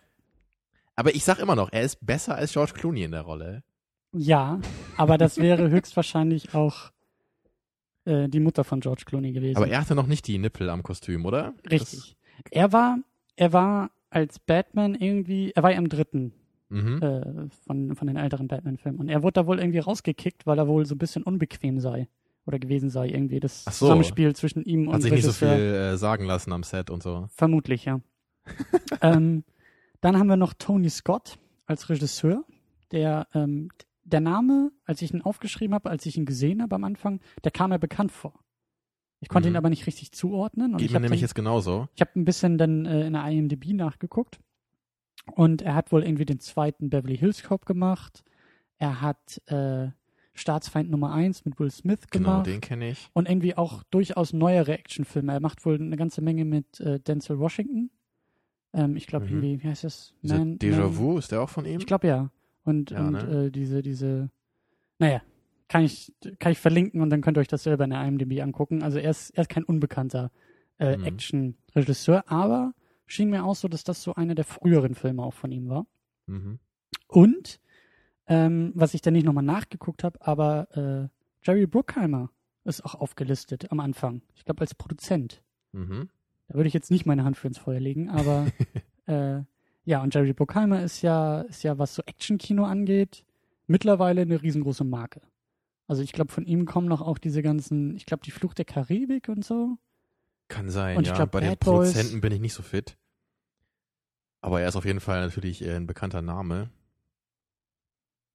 Aber 0.97 1.15
ich 1.15 1.23
sag 1.23 1.39
immer 1.39 1.55
noch, 1.55 1.71
er 1.71 1.83
ist 1.83 1.99
besser 2.07 2.35
als 2.35 2.55
George 2.55 2.73
Clooney 2.73 3.03
in 3.03 3.11
der 3.11 3.21
Rolle. 3.21 3.63
Ja, 4.13 4.59
aber 4.97 5.19
das 5.19 5.37
wäre 5.37 5.69
höchstwahrscheinlich 5.69 6.55
auch 6.55 6.93
äh, 8.07 8.31
die 8.31 8.41
Mutter 8.41 8.65
von 8.65 8.81
George 8.81 9.03
Clooney 9.05 9.33
gewesen. 9.33 9.59
Aber 9.59 9.69
er 9.69 9.83
hatte 9.83 9.95
noch 9.95 10.07
nicht 10.07 10.27
die 10.29 10.39
Nippel 10.39 10.71
am 10.71 10.83
Kostüm, 10.83 11.27
oder? 11.27 11.53
Richtig. 11.71 12.17
Er 12.51 12.73
war, 12.73 12.97
er 13.37 13.53
war 13.53 13.91
als 14.09 14.39
Batman 14.39 14.95
irgendwie, 14.95 15.53
er 15.55 15.63
war 15.63 15.73
ja 15.73 15.77
im 15.79 15.91
dritten 15.91 16.33
Das, 16.33 16.40
mhm. 16.71 17.03
äh, 17.03 17.49
von, 17.67 17.95
von 17.95 18.07
den 18.07 18.17
älteren 18.17 18.49
Batman-Filmen. 18.49 18.99
Und 18.99 19.09
er 19.09 19.23
wurde 19.23 19.35
da 19.35 19.47
wohl 19.47 19.59
irgendwie 19.59 19.79
rausgekickt, 19.81 20.47
weil 20.47 20.59
er 20.59 20.67
wohl 20.69 20.87
so 20.87 20.95
ein 20.95 20.99
bisschen 20.99 21.23
unbequem 21.23 21.79
sei. 21.81 22.09
Oder 22.47 22.59
gewesen 22.59 22.89
sei, 22.89 23.09
irgendwie 23.09 23.39
das 23.39 23.65
so. 23.65 23.71
Zusammenspiel 23.71 24.35
zwischen 24.35 24.65
ihm 24.65 24.89
und 24.89 24.95
Hat 24.95 25.03
sich 25.03 25.13
nicht 25.13 25.25
so 25.25 25.33
viel 25.33 25.49
Regisseur. 25.49 25.93
äh, 25.93 25.97
sagen 25.99 26.25
lassen 26.25 26.53
am 26.53 26.63
Set 26.63 26.89
und 26.91 27.03
so. 27.03 27.27
Vermutlich, 27.35 27.85
ja. 27.85 28.01
ähm, 29.03 29.45
dann 30.01 30.19
haben 30.19 30.29
wir 30.29 30.37
noch 30.37 30.55
Tony 30.55 30.89
Scott 30.89 31.39
als 31.67 31.91
Regisseur, 31.91 32.45
der 32.93 33.29
ähm, 33.35 33.69
der 34.05 34.21
Name, 34.21 34.73
als 34.87 35.03
ich 35.03 35.13
ihn 35.13 35.23
aufgeschrieben 35.23 35.75
habe, 35.75 35.91
als 35.91 36.07
ich 36.07 36.17
ihn 36.17 36.25
gesehen 36.25 36.63
habe 36.63 36.75
am 36.75 36.85
Anfang, 36.85 37.21
der 37.45 37.53
kam 37.53 37.71
mir 37.71 37.79
bekannt 37.79 38.11
vor. 38.11 38.41
Ich 39.21 39.29
konnte 39.29 39.49
Mhm. 39.49 39.55
ihn 39.55 39.59
aber 39.59 39.69
nicht 39.69 39.87
richtig 39.87 40.13
zuordnen. 40.13 40.73
Und 40.73 40.79
Geht 40.79 40.87
ich 40.89 40.93
mir 40.95 41.01
nämlich 41.01 41.21
dann, 41.21 41.27
jetzt 41.27 41.35
genauso. 41.35 41.89
ich 41.95 42.01
habe 42.01 42.11
ein 42.19 42.25
bisschen 42.25 42.57
dann 42.59 42.87
äh, 42.87 43.07
in 43.07 43.13
der 43.13 43.25
IMDb 43.29 43.75
nachgeguckt 43.75 44.41
und 45.35 45.63
er 45.63 45.75
hat 45.75 45.93
wohl 45.93 46.03
irgendwie 46.05 46.25
den 46.25 46.41
zweiten 46.41 46.91
Beverly 46.91 47.17
Hills 47.17 47.43
Cop 47.43 47.67
gemacht. 47.67 48.23
Er 48.79 49.01
hat 49.01 49.41
äh, 49.47 49.89
Staatsfeind 50.35 50.91
Nummer 50.91 51.13
1 51.13 51.45
mit 51.45 51.59
Will 51.59 51.71
Smith 51.71 52.01
Genau, 52.11 52.31
gemacht 52.31 52.47
den 52.47 52.61
kenne 52.61 52.91
ich. 52.91 53.11
und 53.13 53.29
irgendwie 53.29 53.57
auch 53.57 53.83
durchaus 53.85 54.33
neuere 54.33 54.73
Actionfilme. 54.79 55.33
Er 55.33 55.41
macht 55.41 55.65
wohl 55.67 55.75
eine 55.75 55.97
ganze 55.97 56.23
Menge 56.23 56.45
mit 56.45 56.81
äh, 56.81 56.99
Denzel 57.01 57.39
Washington. 57.39 57.91
Ähm, 58.73 58.97
ich 58.97 59.07
glaube 59.07 59.27
Mhm. 59.27 59.33
irgendwie, 59.43 59.63
wie 59.63 59.69
heißt 59.69 59.85
das? 59.85 60.15
Man- 60.23 60.59
Déjà-vu, 60.59 61.19
ist 61.19 61.33
der 61.33 61.43
auch 61.43 61.49
von 61.51 61.65
ihm? 61.67 61.79
Ich 61.81 61.87
glaube 61.87 62.07
ja. 62.07 62.31
Und, 62.65 62.91
Ja, 62.93 63.07
und 63.07 63.13
ne? 63.13 63.47
äh, 63.47 63.51
diese, 63.51 63.83
diese, 63.83 64.31
naja, 64.99 65.23
kann 65.69 65.85
ich, 65.85 66.13
kann 66.39 66.53
ich 66.53 66.59
verlinken 66.59 67.01
und 67.01 67.11
dann 67.11 67.21
könnt 67.21 67.37
ihr 67.37 67.41
euch 67.41 67.49
das 67.49 67.63
selber 67.65 67.85
in 67.85 67.91
der 67.91 68.05
IMDb 68.07 68.41
angucken. 68.41 68.83
Also 68.83 68.99
er 68.99 69.11
ist, 69.11 69.31
er 69.31 69.43
ist 69.43 69.51
kein 69.51 69.65
unbekannter 69.65 70.31
äh, 70.79 70.97
Mhm. 70.97 71.05
Action-Regisseur, 71.05 72.25
aber 72.31 72.73
schien 73.11 73.31
mir 73.31 73.45
auch 73.45 73.57
so, 73.57 73.69
dass 73.69 73.85
das 73.85 74.03
so 74.03 74.15
einer 74.15 74.35
der 74.35 74.45
früheren 74.45 74.95
Filme 74.95 75.23
auch 75.23 75.35
von 75.35 75.51
ihm 75.51 75.69
war. 75.69 75.87
Mhm. 76.27 76.59
Und 77.09 77.61
ähm, 78.27 78.73
was 78.75 78.95
ich 78.95 79.03
dann 79.03 79.15
nicht 79.15 79.27
nochmal 79.27 79.45
nachgeguckt 79.45 80.05
habe, 80.05 80.25
aber 80.25 80.69
äh, 80.77 81.47
Jerry 81.47 81.67
Bruckheimer 81.67 82.31
ist 82.65 82.85
auch 82.85 82.95
aufgelistet 82.95 83.73
am 83.73 83.81
Anfang. 83.81 84.23
Ich 84.35 84.45
glaube 84.45 84.61
als 84.61 84.75
Produzent. 84.75 85.43
Mhm. 85.73 86.09
Da 86.49 86.55
würde 86.55 86.69
ich 86.69 86.75
jetzt 86.75 86.91
nicht 86.91 87.07
meine 87.07 87.25
Hand 87.25 87.37
für 87.37 87.49
ins 87.49 87.59
Feuer 87.59 87.81
legen, 87.81 88.09
aber 88.09 88.47
äh, 89.07 89.43
ja, 89.85 90.03
und 90.03 90.15
Jerry 90.15 90.33
Bruckheimer 90.33 90.83
ist 90.83 91.03
ja, 91.03 91.41
ist 91.43 91.65
ja, 91.65 91.79
was 91.79 91.95
so 91.95 92.03
Action-Kino 92.07 92.65
angeht, 92.65 93.25
mittlerweile 93.67 94.23
eine 94.23 94.41
riesengroße 94.41 94.85
Marke. 94.85 95.23
Also 95.89 96.03
ich 96.03 96.13
glaube, 96.13 96.31
von 96.31 96.47
ihm 96.47 96.67
kommen 96.67 96.87
noch 96.87 97.01
auch 97.01 97.19
diese 97.19 97.43
ganzen, 97.43 97.97
ich 97.97 98.07
glaube, 98.07 98.23
die 98.25 98.31
Flucht 98.31 98.59
der 98.59 98.65
Karibik 98.65 99.29
und 99.29 99.45
so. 99.45 99.79
Kann 100.51 100.69
sein, 100.69 100.97
Und 100.99 101.05
ich 101.05 101.09
ja. 101.11 101.15
glaub, 101.15 101.31
Bei 101.31 101.41
den 101.41 101.51
Bad 101.51 101.61
Boys- 101.61 101.93
Produzenten 101.93 102.21
bin 102.21 102.33
ich 102.33 102.41
nicht 102.41 102.53
so 102.55 102.63
fit. 102.63 102.99
Aber 104.43 104.61
er 104.61 104.69
ist 104.69 104.77
auf 104.77 104.85
jeden 104.85 105.01
Fall 105.01 105.21
natürlich 105.23 105.63
äh, 105.65 105.75
ein 105.77 105.87
bekannter 105.87 106.21
Name. 106.23 106.71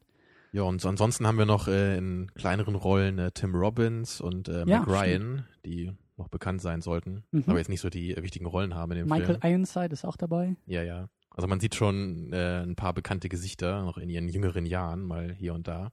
Ja, 0.53 0.63
und 0.63 0.81
so 0.81 0.89
ansonsten 0.89 1.27
haben 1.27 1.39
wir 1.39 1.47
noch 1.47 1.69
äh, 1.69 1.97
in 1.97 2.33
kleineren 2.35 2.75
Rollen 2.75 3.19
äh, 3.19 3.31
Tim 3.31 3.55
Robbins 3.55 4.21
und 4.21 4.49
äh, 4.49 4.65
Ja, 4.67 4.81
Meg 4.81 4.89
Ryan, 4.89 5.47
die 5.65 5.93
noch 6.21 6.29
bekannt 6.29 6.63
sein 6.63 6.81
sollten, 6.81 7.25
Mhm. 7.33 7.45
aber 7.49 7.59
jetzt 7.59 7.69
nicht 7.69 7.81
so 7.81 7.91
die 7.91 8.15
wichtigen 8.21 8.47
Rollen 8.47 8.75
haben 8.75 8.93
in 8.93 8.99
dem 8.99 9.09
Michael 9.09 9.39
Film. 9.41 9.53
Ironside 9.53 9.93
ist 9.93 10.05
auch 10.05 10.17
dabei. 10.17 10.55
Ja, 10.67 10.83
ja. 10.83 11.09
Also 11.31 11.49
man 11.49 11.61
sieht 11.61 11.75
schon 11.75 12.33
äh, 12.33 12.63
ein 12.63 12.77
paar 12.77 12.93
bekannte 12.95 13.29
Gesichter, 13.29 13.83
noch 13.85 13.99
in 13.99 14.09
ihren 14.11 14.29
jüngeren 14.29 14.67
Jahren, 14.67 15.03
mal 15.03 15.33
hier 15.33 15.55
und 15.55 15.67
da. 15.69 15.91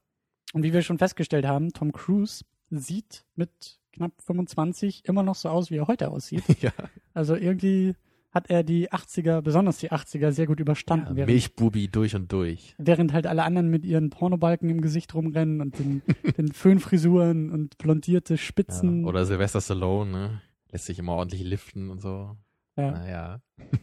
Und 0.54 0.64
wie 0.64 0.74
wir 0.74 0.82
schon 0.82 0.98
festgestellt 0.98 1.46
haben, 1.46 1.74
Tom 1.74 1.92
Cruise 1.92 2.44
sieht 2.70 3.26
mit 3.36 3.80
knapp 3.94 4.12
25 4.22 5.06
immer 5.06 5.24
noch 5.24 5.36
so 5.36 5.50
aus, 5.50 5.72
wie 5.72 5.78
er 5.78 5.88
heute 5.88 6.10
aussieht. 6.10 6.44
ja. 6.62 6.72
Also 7.14 7.36
irgendwie 7.36 7.96
hat 8.38 8.50
er 8.52 8.64
die 8.64 8.92
80er, 8.92 9.42
besonders 9.42 9.80
die 9.80 9.92
80er, 9.92 10.32
sehr 10.32 10.46
gut 10.46 10.60
überstanden. 10.60 11.10
Ja, 11.10 11.16
während, 11.16 11.32
Milchbubi 11.32 11.88
durch 11.88 12.16
und 12.16 12.32
durch. 12.32 12.76
während 12.78 13.12
halt 13.12 13.26
alle 13.26 13.44
anderen 13.44 13.68
mit 13.70 13.84
ihren 13.84 14.12
Pornobalken 14.12 14.70
im 14.70 14.82
Gesicht 14.82 15.16
rumrennen 15.16 15.60
und 15.60 15.80
den, 15.80 16.04
den 16.38 16.52
Föhnfrisuren 16.52 17.50
und 17.50 17.78
blondierte 17.80 18.38
Spitzen. 18.38 19.02
Ja, 19.02 19.08
oder 19.08 19.26
Sylvester 19.26 19.60
Stallone, 19.60 20.12
ne? 20.12 20.42
Lässt 20.72 20.86
sich 20.86 21.00
immer 21.00 21.14
ordentlich 21.14 21.44
liften 21.44 21.90
und 21.90 22.00
so. 22.00 22.38
Ja. 22.78 22.92
Naja. 22.92 23.42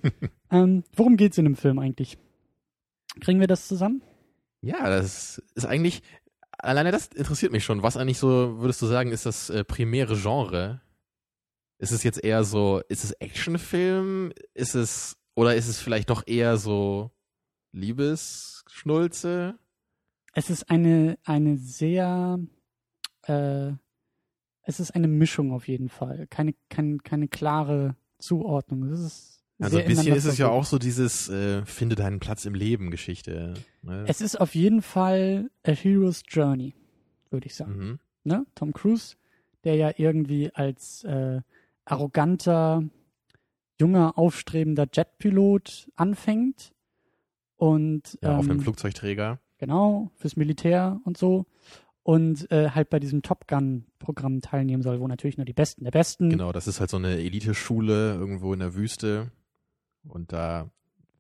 Ähm, 0.50 0.84
worum 0.94 1.16
geht's 1.16 1.37
in 1.37 1.46
dem 1.46 1.56
Film 1.56 1.80
eigentlich? 1.80 2.16
Kriegen 3.20 3.40
wir 3.40 3.49
das 3.49 3.66
zusammen? 3.66 4.02
Ja, 4.61 4.88
das 4.88 5.42
ist 5.56 5.66
eigentlich, 5.66 6.00
alleine 6.58 6.92
das 6.92 7.08
interessiert 7.08 7.50
mich 7.50 7.64
schon. 7.64 7.82
Was 7.82 7.96
eigentlich 7.96 8.18
so, 8.18 8.61
würdest 8.61 8.80
du 8.80 8.87
sagen, 8.87 9.11
ist 9.11 9.26
das 9.26 9.50
äh, 9.50 9.64
primäre 9.64 10.14
Genre? 10.16 10.80
Ist 11.78 11.90
es 11.90 12.02
jetzt 12.02 12.23
eher 12.23 12.45
so, 12.45 12.81
ist 12.88 13.04
es 13.04 13.12
Actionfilm? 13.12 14.33
Ist 14.54 14.75
es, 14.75 15.16
oder 15.35 15.54
ist 15.54 15.69
es 15.69 15.81
vielleicht 15.81 16.11
doch 16.11 16.26
eher 16.26 16.57
so 16.57 17.11
Liebesschnulze? 17.73 19.59
Es 20.33 20.50
ist 20.50 20.71
eine, 20.71 21.19
eine 21.25 21.57
sehr, 21.59 22.38
äh, 23.23 23.73
es 24.62 24.81
ist 24.81 24.95
eine 24.95 25.09
Mischung 25.09 25.52
auf 25.52 25.69
jeden 25.69 25.88
Fall. 25.88 26.26
Keine, 26.28 26.54
keine, 26.69 26.99
keine 26.99 27.28
klare 27.28 27.97
Zuordnung. 28.19 28.85
Es 28.90 29.00
ist 29.00 29.45
Also 29.61 29.78
ein 29.78 29.87
bisschen 29.87 30.14
ist 30.14 30.25
es 30.25 30.38
ja 30.38 30.49
auch 30.49 30.64
so 30.64 30.78
dieses 30.78 31.28
äh, 31.28 31.64
Finde 31.66 31.97
deinen 31.97 32.21
Platz 32.21 32.45
im 32.47 32.54
Leben 32.54 32.90
Geschichte. 32.90 33.54
Ne? 33.83 34.04
Es 34.09 34.21
ist 34.21 34.40
auf 34.40 34.54
jeden 34.54 34.83
Fall 34.83 35.50
a 35.64 35.73
hero's 35.73 36.23
journey, 36.26 36.75
würde 37.31 37.47
ich 37.47 37.54
sagen. 37.54 37.76
mhm. 37.76 37.99
Ne? 38.26 38.47
Tom 38.54 38.73
Cruise, 38.73 39.16
der 39.64 39.75
ja 39.76 39.93
irgendwie 39.97 40.50
als 40.54 41.04
äh, 41.04 41.43
arroganter, 41.85 42.83
junger, 43.81 44.17
aufstrebender 44.19 44.87
Jetpilot 44.93 45.91
anfängt 45.97 46.73
und 47.57 48.19
Ja, 48.23 48.38
auf 48.38 48.45
einem 48.45 48.59
ähm, 48.59 48.61
Flugzeugträger. 48.61 49.38
genau 49.59 50.11
fürs 50.17 50.37
Militär 50.37 51.00
und 51.05 51.17
so 51.17 51.47
und 52.03 52.50
äh, 52.50 52.71
halt 52.71 52.91
bei 52.91 53.00
diesem 53.00 53.23
Top 53.23 53.49
Gun 53.49 53.87
Programm 53.99 54.41
teilnehmen 54.41 54.83
soll, 54.83 55.00
wo 55.00 55.09
natürlich 55.09 55.38
nur 55.38 55.47
die 55.47 55.53
Besten 55.55 55.85
der 55.85 55.91
Besten 55.91 56.29
Genau, 56.31 56.53
das 56.53 56.67
ist 56.69 56.81
halt 56.81 56.91
so 56.91 56.99
eine 56.99 57.17
Eliteschule 57.17 58.14
irgendwo 58.14 58.53
in 58.53 58.59
der 58.61 58.75
Wüste. 58.75 59.31
Und 60.07 60.33
da 60.33 60.71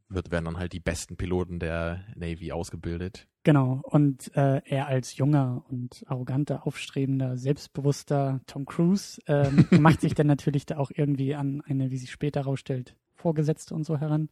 wird, 0.08 0.30
werden 0.30 0.44
dann 0.44 0.58
halt 0.58 0.72
die 0.72 0.80
besten 0.80 1.16
Piloten 1.16 1.58
der 1.58 2.04
Navy 2.14 2.52
ausgebildet. 2.52 3.26
Genau, 3.42 3.80
und 3.84 4.34
äh, 4.36 4.62
er 4.64 4.86
als 4.86 5.16
junger 5.16 5.64
und 5.68 6.02
arroganter, 6.06 6.66
aufstrebender, 6.66 7.36
selbstbewusster 7.36 8.40
Tom 8.46 8.64
Cruise 8.64 9.20
ähm, 9.26 9.66
macht 9.80 10.00
sich 10.00 10.14
dann 10.14 10.26
natürlich 10.26 10.66
da 10.66 10.78
auch 10.78 10.90
irgendwie 10.94 11.34
an 11.34 11.60
eine, 11.66 11.90
wie 11.90 11.96
sich 11.98 12.10
später 12.10 12.40
herausstellt, 12.40 12.96
Vorgesetzte 13.14 13.74
und 13.74 13.84
so 13.84 13.98
heran. 13.98 14.28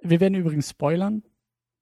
Wir 0.00 0.20
werden 0.20 0.34
übrigens 0.34 0.70
spoilern, 0.70 1.22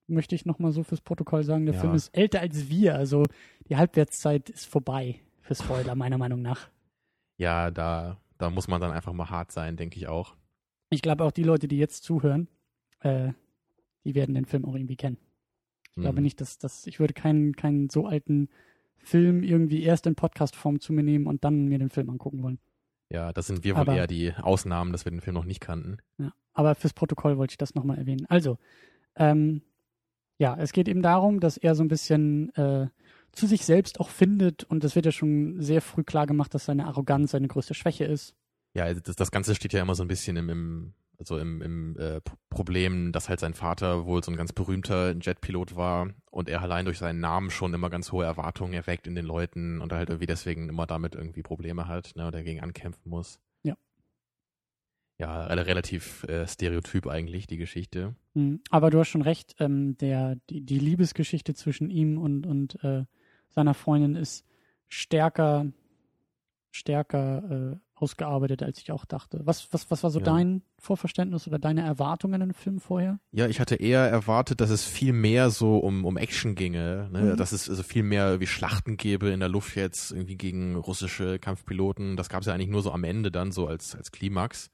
möchte 0.07 0.35
ich 0.35 0.47
nochmal 0.47 0.73
so 0.73 0.83
fürs 0.83 1.01
Protokoll 1.01 1.45
sagen. 1.45 1.67
Der 1.67 1.75
Ja. 1.75 1.81
Film 1.81 1.95
ist 1.95 2.09
älter 2.17 2.41
als 2.41 2.69
wir, 2.69 2.95
also 2.95 3.25
die 3.69 3.77
Halbwertszeit 3.77 4.49
ist 4.51 4.67
vorbei 4.67 5.21
für 5.41 5.55
Spoiler, 5.55 5.95
meiner 5.95 6.19
Meinung 6.19 6.43
nach. 6.43 6.69
Ja, 7.37 7.71
da, 7.71 8.19
da 8.39 8.51
muss 8.51 8.69
man 8.69 8.81
dann 8.81 8.93
einfach 8.93 9.13
mal 9.13 9.31
hart 9.31 9.53
sein, 9.53 9.77
denke 9.77 9.97
ich 9.99 10.09
auch. 10.09 10.37
Ich 10.91 11.03
glaube 11.03 11.25
auch 11.25 11.31
die 11.33 11.45
Leute, 11.45 11.69
die 11.69 11.79
jetzt 11.79 12.05
zuhören, 12.05 12.49
äh, 13.01 13.33
die 14.05 14.15
werden 14.15 14.35
den 14.35 14.47
Film 14.47 14.65
auch 14.65 14.75
irgendwie 14.75 14.97
kennen. 14.97 15.19
Ich 15.97 16.03
glaube 16.03 16.19
Mhm. 16.19 16.25
nicht, 16.25 16.41
dass 16.41 16.59
das, 16.59 16.87
ich 16.87 17.01
würde 17.01 17.15
keinen, 17.15 17.55
keinen 17.57 17.91
so 17.91 18.07
alten 18.07 18.49
Film 18.99 19.43
irgendwie 19.43 19.83
erst 19.83 20.07
in 20.07 20.15
Podcast-Form 20.15 20.81
zu 20.81 20.93
mir 20.93 21.03
nehmen 21.03 21.27
und 21.27 21.45
dann 21.45 21.67
mir 21.69 21.79
den 21.79 21.91
Film 21.91 22.11
angucken 22.11 22.43
wollen. 22.43 22.59
Ja, 23.11 23.33
das 23.33 23.47
sind 23.49 23.65
wir 23.65 23.75
wohl 23.75 23.81
Aber- 23.83 23.97
eher 23.97 24.07
die 24.07 24.33
Ausnahmen, 24.35 24.93
dass 24.93 25.05
wir 25.05 25.11
den 25.11 25.21
Film 25.21 25.35
noch 25.35 25.45
nicht 25.45 25.61
kannten. 25.61 25.99
Ja. 26.19 26.33
Aber 26.53 26.75
fürs 26.75 26.93
Protokoll 26.93 27.39
wollte 27.39 27.53
ich 27.53 27.59
das 27.59 27.75
nochmal 27.75 27.99
erwähnen. 27.99 28.27
Also, 28.29 28.59
ähm, 29.17 29.63
ja, 30.39 30.57
es 30.59 30.73
geht 30.73 30.89
eben 30.89 31.03
darum, 31.03 31.41
dass 31.41 31.57
er 31.57 31.75
so 31.75 31.83
ein 31.83 31.89
bisschen 31.89 32.55
äh, 32.55 32.89
zu 33.33 33.47
sich 33.47 33.65
selbst 33.65 34.01
auch 34.01 34.09
findet 34.09 34.65
und 34.65 34.83
es 34.85 34.95
wird 34.95 35.07
ja 35.07 35.13
schon 35.13 35.61
sehr 35.61 35.81
früh 35.83 36.03
klar 36.05 36.27
gemacht, 36.27 36.55
dass 36.55 36.65
seine 36.67 36.87
Arroganz 36.87 37.33
seine 37.33 37.49
größte 37.49 37.75
Schwäche 37.75 38.05
ist. 38.05 38.35
Ja, 38.75 38.85
also 38.85 39.01
das, 39.01 39.17
das 39.17 39.31
Ganze 39.31 39.55
steht 39.55 39.73
ja 39.73 39.83
immer 39.83 39.95
so 39.95 40.03
ein 40.05 40.09
bisschen 40.09 40.37
im, 40.37 40.49
im 40.49 40.93
also 41.21 41.39
im, 41.39 41.61
im 41.61 41.97
äh, 41.99 42.21
Problem, 42.49 43.13
dass 43.13 43.29
halt 43.29 43.41
sein 43.41 43.55
Vater 43.55 44.07
wohl 44.07 44.25
so 44.25 44.33
ein 44.33 44.37
ganz 44.37 44.53
berühmter 44.53 45.15
Jetpilot 45.21 45.77
war 45.77 46.09
und 46.31 46.49
er 46.49 46.63
allein 46.63 46.87
durch 46.87 46.99
seinen 46.99 47.21
Namen 47.21 47.51
schon 47.51 47.75
immer 47.75 47.91
ganz 47.91 48.11
hohe 48.11 48.25
Erwartungen 48.25 48.73
erweckt 48.73 49.07
in 49.07 49.15
den 49.15 49.27
Leuten 49.27 49.83
und 49.83 49.93
er 49.93 49.99
halt 49.99 50.09
irgendwie 50.09 50.27
deswegen 50.27 50.71
immer 50.71 50.87
damit 50.87 51.15
irgendwie 51.15 51.43
Probleme 51.43 51.87
hat, 51.87 52.13
ne, 52.17 52.27
und 52.27 52.35
dagegen 52.35 52.63
ankämpfen 52.63 53.11
muss. 53.11 53.39
Ja. 53.63 53.77
Ja, 55.19 55.45
re- 55.45 55.67
relativ 55.67 56.25
äh, 56.25 56.49
stereotyp 56.49 57.07
eigentlich, 57.07 57.47
die 57.47 57.59
Geschichte. 57.59 58.15
Mhm. 58.33 58.63
Aber 58.71 58.89
du 58.89 58.99
hast 58.99 59.09
schon 59.09 59.21
recht, 59.23 59.57
ähm, 59.61 59.99
der, 59.99 60.37
die, 60.49 60.63
die 60.63 60.79
Liebesgeschichte 60.79 61.53
zwischen 61.53 61.91
ihm 61.91 62.17
und, 62.17 62.47
und 62.47 62.83
äh, 62.83 63.05
seiner 63.51 63.75
Freundin 63.75 64.17
ist 64.17 64.47
stärker, 64.89 65.67
stärker 66.71 67.75
äh, 67.75 67.77
ausgearbeitet, 68.01 68.63
als 68.63 68.79
ich 68.79 68.91
auch 68.93 69.05
dachte. 69.05 69.41
Was, 69.45 69.73
was, 69.73 69.91
was 69.91 70.03
war 70.03 70.11
so 70.11 70.19
Ja. 70.19 70.25
dein 70.25 70.63
Vorverständnis 70.79 71.47
oder 71.47 71.59
deine 71.59 71.83
Erwartungen 71.83 72.41
an 72.43 72.49
den 72.49 72.55
Film 72.55 72.81
vorher? 72.81 73.21
Ja, 73.33 73.47
ich 73.47 73.61
hatte 73.61 73.77
eher 73.77 74.01
erwartet, 74.09 74.61
dass 74.61 74.71
es 74.71 74.85
viel 74.85 75.13
mehr 75.13 75.51
so 75.51 75.79
um, 75.79 76.05
um 76.05 76.17
Action 76.17 76.55
ginge, 76.55 77.09
ne? 77.13 77.33
Mhm. 77.33 77.37
dass 77.37 77.53
es 77.53 77.69
also 77.69 77.83
viel 77.83 78.03
mehr 78.03 78.41
wie 78.41 78.47
Schlachten 78.47 78.97
gäbe 78.97 79.29
in 79.31 79.41
der 79.41 79.49
Luft 79.49 79.77
jetzt, 79.77 80.13
irgendwie 80.13 80.37
gegen 80.37 80.77
russische 80.77 81.39
Kampfpiloten. 81.39 82.17
Das 82.17 82.29
gab 82.29 82.41
es 82.41 82.47
ja 82.47 82.55
eigentlich 82.55 82.71
nur 82.71 82.83
so 82.83 82.93
am 82.93 83.05
Ende 83.05 83.31
dann 83.31 83.53
so 83.53 83.67
als, 83.67 83.95
als 83.95 84.11
Klimax. 84.13 84.71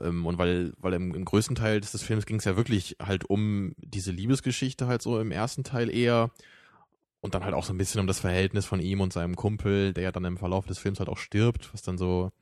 Ähm, 0.00 0.24
Und 0.26 0.38
weil, 0.38 0.72
weil 0.78 0.94
im, 0.94 1.14
im 1.14 1.24
größten 1.24 1.56
Teil 1.56 1.80
des, 1.80 1.92
des 1.92 2.02
Films 2.02 2.26
ging 2.26 2.38
es 2.38 2.44
ja 2.44 2.56
wirklich 2.56 2.96
halt 3.00 3.28
um 3.28 3.74
diese 3.78 4.12
Liebesgeschichte 4.12 4.86
halt 4.86 5.02
so 5.02 5.20
im 5.20 5.32
ersten 5.32 5.64
Teil 5.64 5.90
eher. 5.90 6.30
Und 7.22 7.34
dann 7.34 7.44
halt 7.44 7.54
auch 7.54 7.62
so 7.62 7.72
ein 7.72 7.78
bisschen 7.78 8.00
um 8.00 8.08
das 8.08 8.18
Verhältnis 8.18 8.66
von 8.66 8.80
ihm 8.80 9.00
und 9.00 9.12
seinem 9.12 9.36
Kumpel, 9.36 9.94
der 9.94 10.02
ja 10.02 10.12
dann 10.12 10.24
im 10.24 10.36
Verlauf 10.36 10.66
des 10.66 10.80
Films 10.80 10.98
halt 10.98 11.08
auch 11.08 11.18
stirbt, 11.18 11.72
was 11.72 11.82
dann 11.82 11.96
so, 11.96 12.32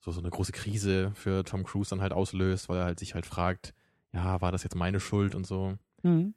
so, 0.00 0.10
so 0.10 0.18
eine 0.20 0.28
große 0.28 0.50
Krise 0.50 1.12
für 1.14 1.44
Tom 1.44 1.62
Cruise 1.62 1.90
dann 1.90 2.00
halt 2.00 2.12
auslöst, 2.12 2.68
weil 2.68 2.78
er 2.78 2.84
halt 2.84 2.98
sich 2.98 3.14
halt 3.14 3.26
fragt, 3.26 3.74
ja, 4.12 4.40
war 4.40 4.50
das 4.50 4.64
jetzt 4.64 4.74
meine 4.74 4.98
Schuld 4.98 5.36
und 5.36 5.46
so. 5.46 5.78
Mhm. 6.02 6.34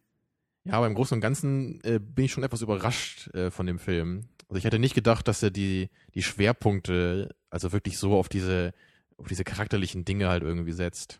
Ja, 0.63 0.73
aber 0.73 0.85
im 0.85 0.93
Großen 0.93 1.15
und 1.15 1.21
Ganzen 1.21 1.81
äh, 1.83 1.99
bin 1.99 2.25
ich 2.25 2.31
schon 2.31 2.43
etwas 2.43 2.61
überrascht 2.61 3.33
äh, 3.33 3.49
von 3.49 3.65
dem 3.65 3.79
Film. 3.79 4.29
Also 4.47 4.59
ich 4.59 4.65
hätte 4.65 4.77
nicht 4.77 4.93
gedacht, 4.93 5.27
dass 5.27 5.41
er 5.41 5.49
die, 5.49 5.89
die 6.13 6.21
Schwerpunkte, 6.21 7.35
also 7.49 7.71
wirklich 7.71 7.97
so 7.97 8.15
auf 8.15 8.29
diese, 8.29 8.73
auf 9.17 9.27
diese 9.27 9.43
charakterlichen 9.43 10.05
Dinge 10.05 10.29
halt 10.29 10.43
irgendwie 10.43 10.71
setzt. 10.71 11.19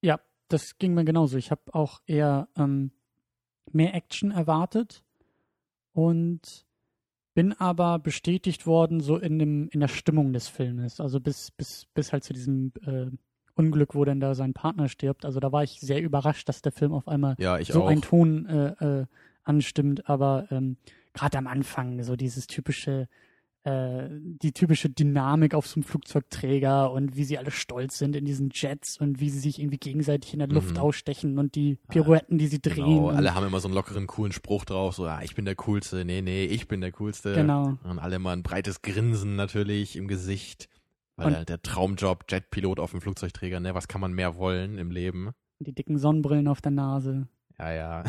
Ja, 0.00 0.20
das 0.48 0.78
ging 0.78 0.94
mir 0.94 1.04
genauso. 1.04 1.36
Ich 1.36 1.50
habe 1.50 1.74
auch 1.74 2.00
eher 2.06 2.48
ähm, 2.56 2.92
mehr 3.72 3.94
Action 3.94 4.30
erwartet 4.30 5.04
und 6.08 6.64
bin 7.34 7.52
aber 7.52 7.98
bestätigt 7.98 8.66
worden 8.66 9.00
so 9.00 9.16
in 9.16 9.38
dem 9.38 9.68
in 9.68 9.80
der 9.80 9.88
Stimmung 9.88 10.32
des 10.32 10.48
Filmes. 10.48 11.00
Also 11.00 11.20
bis 11.20 11.50
bis 11.52 11.86
bis 11.94 12.12
halt 12.12 12.24
zu 12.24 12.32
diesem 12.32 12.72
äh, 12.84 13.06
Unglück, 13.54 13.94
wo 13.94 14.04
dann 14.04 14.20
da 14.20 14.34
sein 14.34 14.54
Partner 14.54 14.88
stirbt. 14.88 15.24
Also 15.24 15.38
da 15.40 15.52
war 15.52 15.62
ich 15.62 15.80
sehr 15.80 16.02
überrascht, 16.02 16.48
dass 16.48 16.62
der 16.62 16.72
Film 16.72 16.92
auf 16.92 17.06
einmal 17.06 17.36
Ja, 17.38 17.62
so 17.62 17.84
auch. 17.84 17.88
einen 17.88 18.02
Ton 18.02 18.46
äh, 18.46 19.00
äh, 19.00 19.06
anstimmt. 19.44 20.08
Aber 20.08 20.46
ähm, 20.50 20.76
gerade 21.12 21.38
am 21.38 21.46
Anfang 21.46 22.02
so 22.02 22.16
dieses 22.16 22.46
typische 22.46 23.08
äh, 23.64 24.08
die 24.10 24.52
typische 24.52 24.88
Dynamik 24.88 25.54
auf 25.54 25.66
so 25.66 25.76
einem 25.76 25.84
Flugzeugträger 25.84 26.90
und 26.92 27.16
wie 27.16 27.24
sie 27.24 27.36
alle 27.38 27.50
stolz 27.50 27.98
sind 27.98 28.16
in 28.16 28.24
diesen 28.24 28.50
Jets 28.52 28.98
und 28.98 29.20
wie 29.20 29.28
sie 29.30 29.38
sich 29.40 29.58
irgendwie 29.58 29.78
gegenseitig 29.78 30.32
in 30.32 30.38
der 30.38 30.48
Luft 30.48 30.72
Mhm. 30.76 30.80
ausstechen 30.80 31.38
und 31.38 31.54
die 31.54 31.76
Pirouetten, 31.88 32.38
die 32.38 32.46
sie 32.46 32.60
drehen. 32.60 32.76
Genau, 32.84 33.08
alle 33.10 33.34
haben 33.34 33.46
immer 33.46 33.60
so 33.60 33.68
einen 33.68 33.74
lockeren, 33.74 34.06
coolen 34.06 34.32
Spruch 34.32 34.64
drauf, 34.64 34.94
so, 34.94 35.04
ah, 35.06 35.20
ich 35.22 35.34
bin 35.34 35.44
der 35.44 35.56
Coolste, 35.56 36.04
nee, 36.04 36.22
nee, 36.22 36.44
ich 36.44 36.68
bin 36.68 36.80
der 36.80 36.92
Coolste. 36.92 37.34
Genau. 37.34 37.76
Und 37.84 37.98
alle 37.98 38.16
immer 38.16 38.30
ein 38.30 38.42
breites 38.42 38.82
Grinsen 38.82 39.36
natürlich 39.36 39.96
im 39.96 40.08
Gesicht. 40.08 40.68
Weil 41.16 41.34
Und- 41.36 41.48
der 41.50 41.60
Traumjob, 41.60 42.24
Jetpilot 42.30 42.80
auf 42.80 42.92
dem 42.92 43.02
Flugzeugträger, 43.02 43.60
ne, 43.60 43.74
was 43.74 43.88
kann 43.88 44.00
man 44.00 44.12
mehr 44.14 44.36
wollen 44.36 44.78
im 44.78 44.90
Leben? 44.90 45.30
die 45.62 45.74
dicken 45.74 45.98
Sonnenbrillen 45.98 46.48
auf 46.48 46.62
der 46.62 46.70
Nase. 46.72 47.28
Ja, 47.58 47.70
ja. 47.72 48.04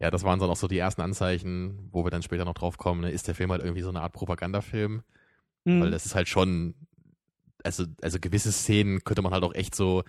Ja, 0.00 0.10
das 0.10 0.24
waren 0.24 0.40
dann 0.40 0.48
auch 0.48 0.56
so 0.56 0.66
die 0.66 0.78
ersten 0.78 1.02
Anzeichen, 1.02 1.88
wo 1.92 2.04
wir 2.04 2.10
dann 2.10 2.22
später 2.22 2.46
noch 2.46 2.54
drauf 2.54 2.78
kommen. 2.78 3.02
Ne? 3.02 3.10
Ist 3.10 3.28
der 3.28 3.34
Film 3.34 3.52
halt 3.52 3.62
irgendwie 3.62 3.82
so 3.82 3.90
eine 3.90 4.00
Art 4.00 4.14
Propagandafilm? 4.14 5.02
Mhm. 5.64 5.80
Weil 5.80 5.90
das 5.90 6.06
ist 6.06 6.14
halt 6.14 6.26
schon, 6.26 6.74
also, 7.62 7.84
also 8.00 8.18
gewisse 8.18 8.50
Szenen 8.50 9.04
könnte 9.04 9.20
man 9.20 9.32
halt 9.32 9.44
auch 9.44 9.54
echt 9.54 9.74
so, 9.74 10.02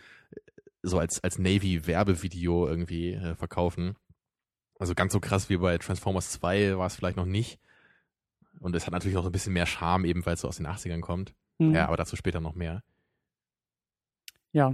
so 0.82 0.98
als, 0.98 1.22
als 1.24 1.38
Navy-Werbevideo 1.40 2.68
irgendwie 2.68 3.14
äh, 3.14 3.36
verkaufen. 3.36 3.96
Also 4.80 4.96
ganz 4.96 5.12
so 5.12 5.20
krass 5.20 5.50
wie 5.50 5.58
bei 5.58 5.78
Transformers 5.78 6.32
2 6.32 6.78
war 6.78 6.88
es 6.88 6.96
vielleicht 6.96 7.18
noch 7.18 7.26
nicht. 7.26 7.60
Und 8.62 8.76
es 8.76 8.86
hat 8.86 8.94
natürlich 8.94 9.16
noch 9.16 9.24
so 9.24 9.30
ein 9.30 9.34
bisschen 9.34 9.54
mehr 9.54 9.66
Charme, 9.66 10.06
eben 10.06 10.26
weil 10.26 10.36
es 10.36 10.42
so 10.42 10.48
aus 10.48 10.58
den 10.58 10.68
80ern 10.68 11.02
kommt. 11.02 11.34
Mhm. 11.58 11.76
Ja, 11.76 11.88
aber 11.88 11.98
dazu 11.98 12.16
später 12.16 12.40
noch 12.40 12.56
mehr. 12.56 12.82
Ja. 14.54 14.74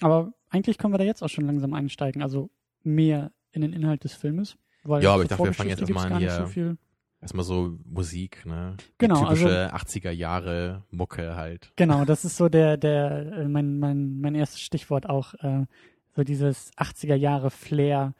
Aber 0.00 0.34
eigentlich 0.50 0.76
können 0.76 0.92
wir 0.92 0.98
da 0.98 1.04
jetzt 1.04 1.22
auch 1.22 1.28
schon 1.28 1.46
langsam 1.46 1.72
einsteigen. 1.72 2.22
Also 2.22 2.50
mehr 2.82 3.32
in 3.54 3.62
den 3.62 3.72
Inhalt 3.72 4.04
des 4.04 4.14
Filmes. 4.14 4.56
Weil 4.82 5.02
Ja, 5.02 5.14
aber 5.14 5.22
ich 5.22 5.28
dachte, 5.28 5.44
wir 5.44 5.54
fangen 5.54 5.70
jetzt 5.70 5.80
erstmal 5.80 6.12
an 6.12 6.18
hier- 6.18 6.30
so 6.32 6.46
viel. 6.46 6.76
Erstmal 7.22 7.44
so 7.46 7.78
Musik, 7.86 8.44
ne? 8.44 8.76
Die 8.78 8.84
Genau, 8.98 9.24
typische 9.24 9.72
80er 9.72 10.10
Jahre 10.10 10.82
Mucke 10.90 11.34
halt. 11.36 11.72
Genau, 11.76 12.04
das 12.04 12.26
ist 12.26 12.36
so 12.36 12.50
der, 12.50 12.76
der, 12.76 13.32
äh, 13.38 13.48
mein, 13.48 13.78
mein, 13.78 14.20
mein 14.20 14.34
erstes 14.34 14.60
Stichwort 14.60 15.08
auch, 15.08 15.32
äh, 15.42 15.64
so 16.14 16.22
dieses 16.22 16.70
80er 16.76 17.14
Jahre 17.14 17.50
Flair 17.50 18.12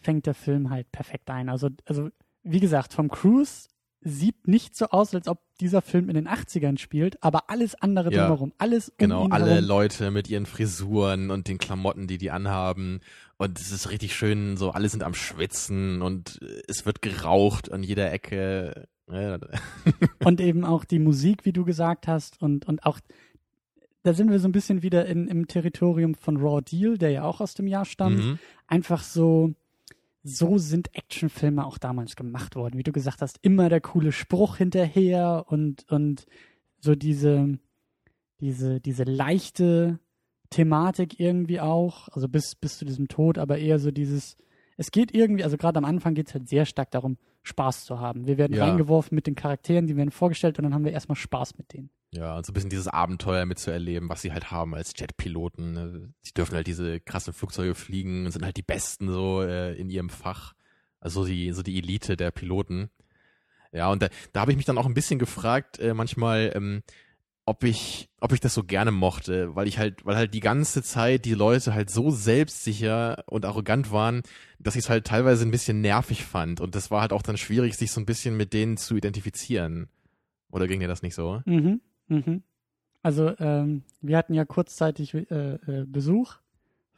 fängt 0.00 0.24
der 0.26 0.32
Film 0.34 0.70
halt 0.70 0.90
perfekt 0.90 1.28
ein. 1.28 1.50
Also, 1.50 1.68
also, 1.84 2.08
wie 2.42 2.60
gesagt, 2.60 2.92
Tom 2.94 3.08
Cruise 3.10 3.68
sieht 4.02 4.48
nicht 4.48 4.74
so 4.76 4.86
aus, 4.86 5.14
als 5.14 5.28
ob 5.28 5.40
dieser 5.60 5.82
Film 5.82 6.08
in 6.08 6.14
den 6.14 6.26
80ern 6.26 6.78
spielt, 6.78 7.22
aber 7.22 7.50
alles 7.50 7.74
andere 7.74 8.10
Ja. 8.12 8.22
drumherum, 8.26 8.52
alles 8.58 8.88
um 8.88 8.94
Genau, 8.98 9.24
ihn 9.26 9.32
alle 9.32 9.50
herum. 9.50 9.64
Leute 9.66 10.10
mit 10.10 10.28
ihren 10.30 10.46
Frisuren 10.46 11.30
und 11.30 11.48
den 11.48 11.58
Klamotten, 11.58 12.06
die 12.06 12.16
die 12.16 12.30
anhaben. 12.30 13.00
Und 13.36 13.58
es 13.60 13.70
ist 13.72 13.90
richtig 13.90 14.14
schön, 14.16 14.56
so 14.56 14.70
alle 14.70 14.88
sind 14.88 15.02
am 15.02 15.14
Schwitzen 15.14 16.00
und 16.02 16.40
äh, 16.42 16.62
es 16.68 16.86
wird 16.86 17.02
geraucht 17.02 17.70
an 17.72 17.82
jeder 17.82 18.10
Ecke. 18.12 18.88
Und 20.24 20.40
eben 20.40 20.64
auch 20.64 20.84
die 20.84 21.00
Musik, 21.00 21.44
wie 21.44 21.52
du 21.52 21.64
gesagt 21.64 22.06
hast, 22.06 22.40
und, 22.40 22.68
und 22.68 22.86
auch, 22.86 23.00
da 24.04 24.14
sind 24.14 24.30
wir 24.30 24.38
so 24.38 24.46
ein 24.46 24.52
bisschen 24.52 24.82
wieder 24.82 25.04
in, 25.06 25.26
im 25.26 25.48
Territorium 25.48 26.14
von 26.14 26.36
Raw 26.36 26.62
Deal, 26.62 26.96
der 26.96 27.10
ja 27.10 27.24
auch 27.24 27.40
aus 27.40 27.54
dem 27.54 27.66
Jahr 27.66 27.84
stammt. 27.84 28.18
Mhm. 28.24 28.38
Einfach 28.68 29.02
so, 29.02 29.52
so 30.22 30.58
sind 30.58 30.94
Actionfilme 30.94 31.64
auch 31.64 31.78
damals 31.78 32.16
gemacht 32.16 32.54
worden. 32.56 32.76
Wie 32.78 32.82
du 32.82 32.92
gesagt 32.92 33.22
hast, 33.22 33.38
immer 33.42 33.68
der 33.68 33.80
coole 33.80 34.12
Spruch 34.12 34.56
hinterher 34.56 35.44
und, 35.48 35.90
und 35.90 36.26
so 36.78 36.94
diese, 36.94 37.58
diese, 38.40 38.80
diese 38.80 39.04
leichte 39.04 39.98
Thematik 40.50 41.20
irgendwie 41.20 41.60
auch, 41.60 42.08
also 42.08 42.28
bis, 42.28 42.54
bis 42.54 42.78
zu 42.78 42.84
diesem 42.84 43.08
Tod, 43.08 43.38
aber 43.38 43.58
eher 43.58 43.78
so 43.78 43.90
dieses, 43.90 44.36
es 44.76 44.90
geht 44.90 45.14
irgendwie, 45.14 45.44
also 45.44 45.56
gerade 45.56 45.78
am 45.78 45.84
Anfang 45.84 46.14
geht 46.14 46.28
es 46.28 46.34
halt 46.34 46.48
sehr 46.48 46.66
stark 46.66 46.90
darum, 46.90 47.16
Spaß 47.42 47.84
zu 47.84 48.00
haben. 48.00 48.26
Wir 48.26 48.36
werden 48.36 48.56
Ja. 48.56 48.64
reingeworfen 48.64 49.14
mit 49.14 49.26
den 49.26 49.34
Charakteren, 49.34 49.86
die 49.86 49.96
werden 49.96 50.10
vorgestellt 50.10 50.58
und 50.58 50.64
dann 50.64 50.74
haben 50.74 50.84
wir 50.84 50.92
erstmal 50.92 51.16
Spaß 51.16 51.56
mit 51.56 51.72
denen. 51.72 51.90
Ja, 52.12 52.36
und 52.36 52.44
so 52.44 52.50
ein 52.50 52.54
bisschen 52.54 52.70
dieses 52.70 52.88
Abenteuer 52.88 53.46
mitzuerleben, 53.46 54.08
was 54.08 54.22
sie 54.22 54.32
halt 54.32 54.50
haben 54.50 54.74
als 54.74 54.94
Jetpiloten. 54.96 55.72
ne? 55.72 56.12
Sie 56.22 56.32
dürfen 56.32 56.56
halt 56.56 56.66
diese 56.66 56.98
krassen 56.98 57.32
Flugzeuge 57.32 57.76
fliegen 57.76 58.26
und 58.26 58.32
sind 58.32 58.44
halt 58.44 58.56
die 58.56 58.62
Besten 58.62 59.08
so 59.08 59.42
äh, 59.42 59.74
in 59.74 59.90
ihrem 59.90 60.10
Fach. 60.10 60.54
Also 60.98 61.22
so 61.22 61.28
die, 61.28 61.52
so 61.52 61.62
die 61.62 61.78
Elite 61.78 62.16
der 62.16 62.32
Piloten. 62.32 62.90
Ja, 63.72 63.90
und 63.90 64.02
da, 64.02 64.08
da 64.32 64.40
habe 64.40 64.50
ich 64.50 64.56
mich 64.56 64.66
dann 64.66 64.76
auch 64.78 64.86
ein 64.86 64.94
bisschen 64.94 65.20
gefragt, 65.20 65.78
äh, 65.78 65.94
manchmal, 65.94 66.50
ähm, 66.56 66.82
ob 67.46 67.62
ich, 67.64 68.10
ob 68.20 68.32
ich 68.32 68.40
das 68.40 68.54
so 68.54 68.64
gerne 68.64 68.90
mochte, 68.90 69.54
weil 69.54 69.68
ich 69.68 69.78
halt, 69.78 70.04
weil 70.04 70.16
halt 70.16 70.34
die 70.34 70.40
ganze 70.40 70.82
Zeit 70.82 71.24
die 71.24 71.34
Leute 71.34 71.74
halt 71.74 71.90
so 71.90 72.10
selbstsicher 72.10 73.24
und 73.26 73.44
arrogant 73.44 73.92
waren, 73.92 74.22
dass 74.58 74.74
ich 74.76 74.84
es 74.84 74.90
halt 74.90 75.06
teilweise 75.06 75.44
ein 75.44 75.50
bisschen 75.50 75.80
nervig 75.80 76.24
fand. 76.24 76.60
Und 76.60 76.74
das 76.74 76.90
war 76.90 77.00
halt 77.00 77.12
auch 77.12 77.22
dann 77.22 77.36
schwierig, 77.36 77.76
sich 77.76 77.92
so 77.92 78.00
ein 78.00 78.06
bisschen 78.06 78.36
mit 78.36 78.52
denen 78.52 78.76
zu 78.76 78.96
identifizieren. 78.96 79.88
Oder 80.50 80.66
ging 80.66 80.80
dir 80.80 80.88
das 80.88 81.02
nicht 81.02 81.14
so? 81.14 81.42
Mhm, 81.46 81.80
mhm. 82.10 82.42
Also 83.02 83.32
ähm, 83.38 83.82
wir 84.02 84.18
hatten 84.18 84.34
ja 84.34 84.44
kurzzeitig 84.44 85.14
äh, 85.14 85.24
äh, 85.24 85.86
Besuch 85.86 86.34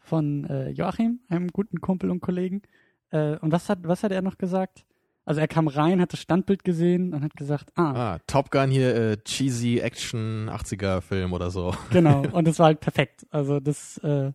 von 0.00 0.44
äh, 0.46 0.70
Joachim, 0.70 1.20
einem 1.28 1.46
guten 1.48 1.80
Kumpel 1.80 2.10
und 2.10 2.20
Kollegen. 2.20 2.62
Äh, 3.10 3.36
und 3.36 3.52
was 3.52 3.68
hat, 3.68 3.78
was 3.84 4.02
hat 4.02 4.10
er 4.10 4.20
noch 4.20 4.36
gesagt? 4.36 4.84
Also 5.24 5.40
er 5.40 5.46
kam 5.46 5.68
rein, 5.68 6.00
hat 6.00 6.12
das 6.12 6.18
Standbild 6.20 6.64
gesehen 6.64 7.14
und 7.14 7.22
hat 7.22 7.36
gesagt, 7.36 7.70
ah, 7.76 8.14
Ah, 8.14 8.18
Top 8.26 8.50
Gun 8.50 8.70
hier, 8.70 8.96
äh, 8.96 9.16
cheesy 9.18 9.78
Action 9.78 10.50
80er 10.50 11.00
Film 11.00 11.32
oder 11.32 11.52
so. 11.52 11.72
genau. 11.92 12.22
Und 12.32 12.48
das 12.48 12.58
war 12.58 12.66
halt 12.66 12.80
perfekt. 12.80 13.24
Also 13.30 13.60
das, 13.60 13.98
äh, 13.98 14.32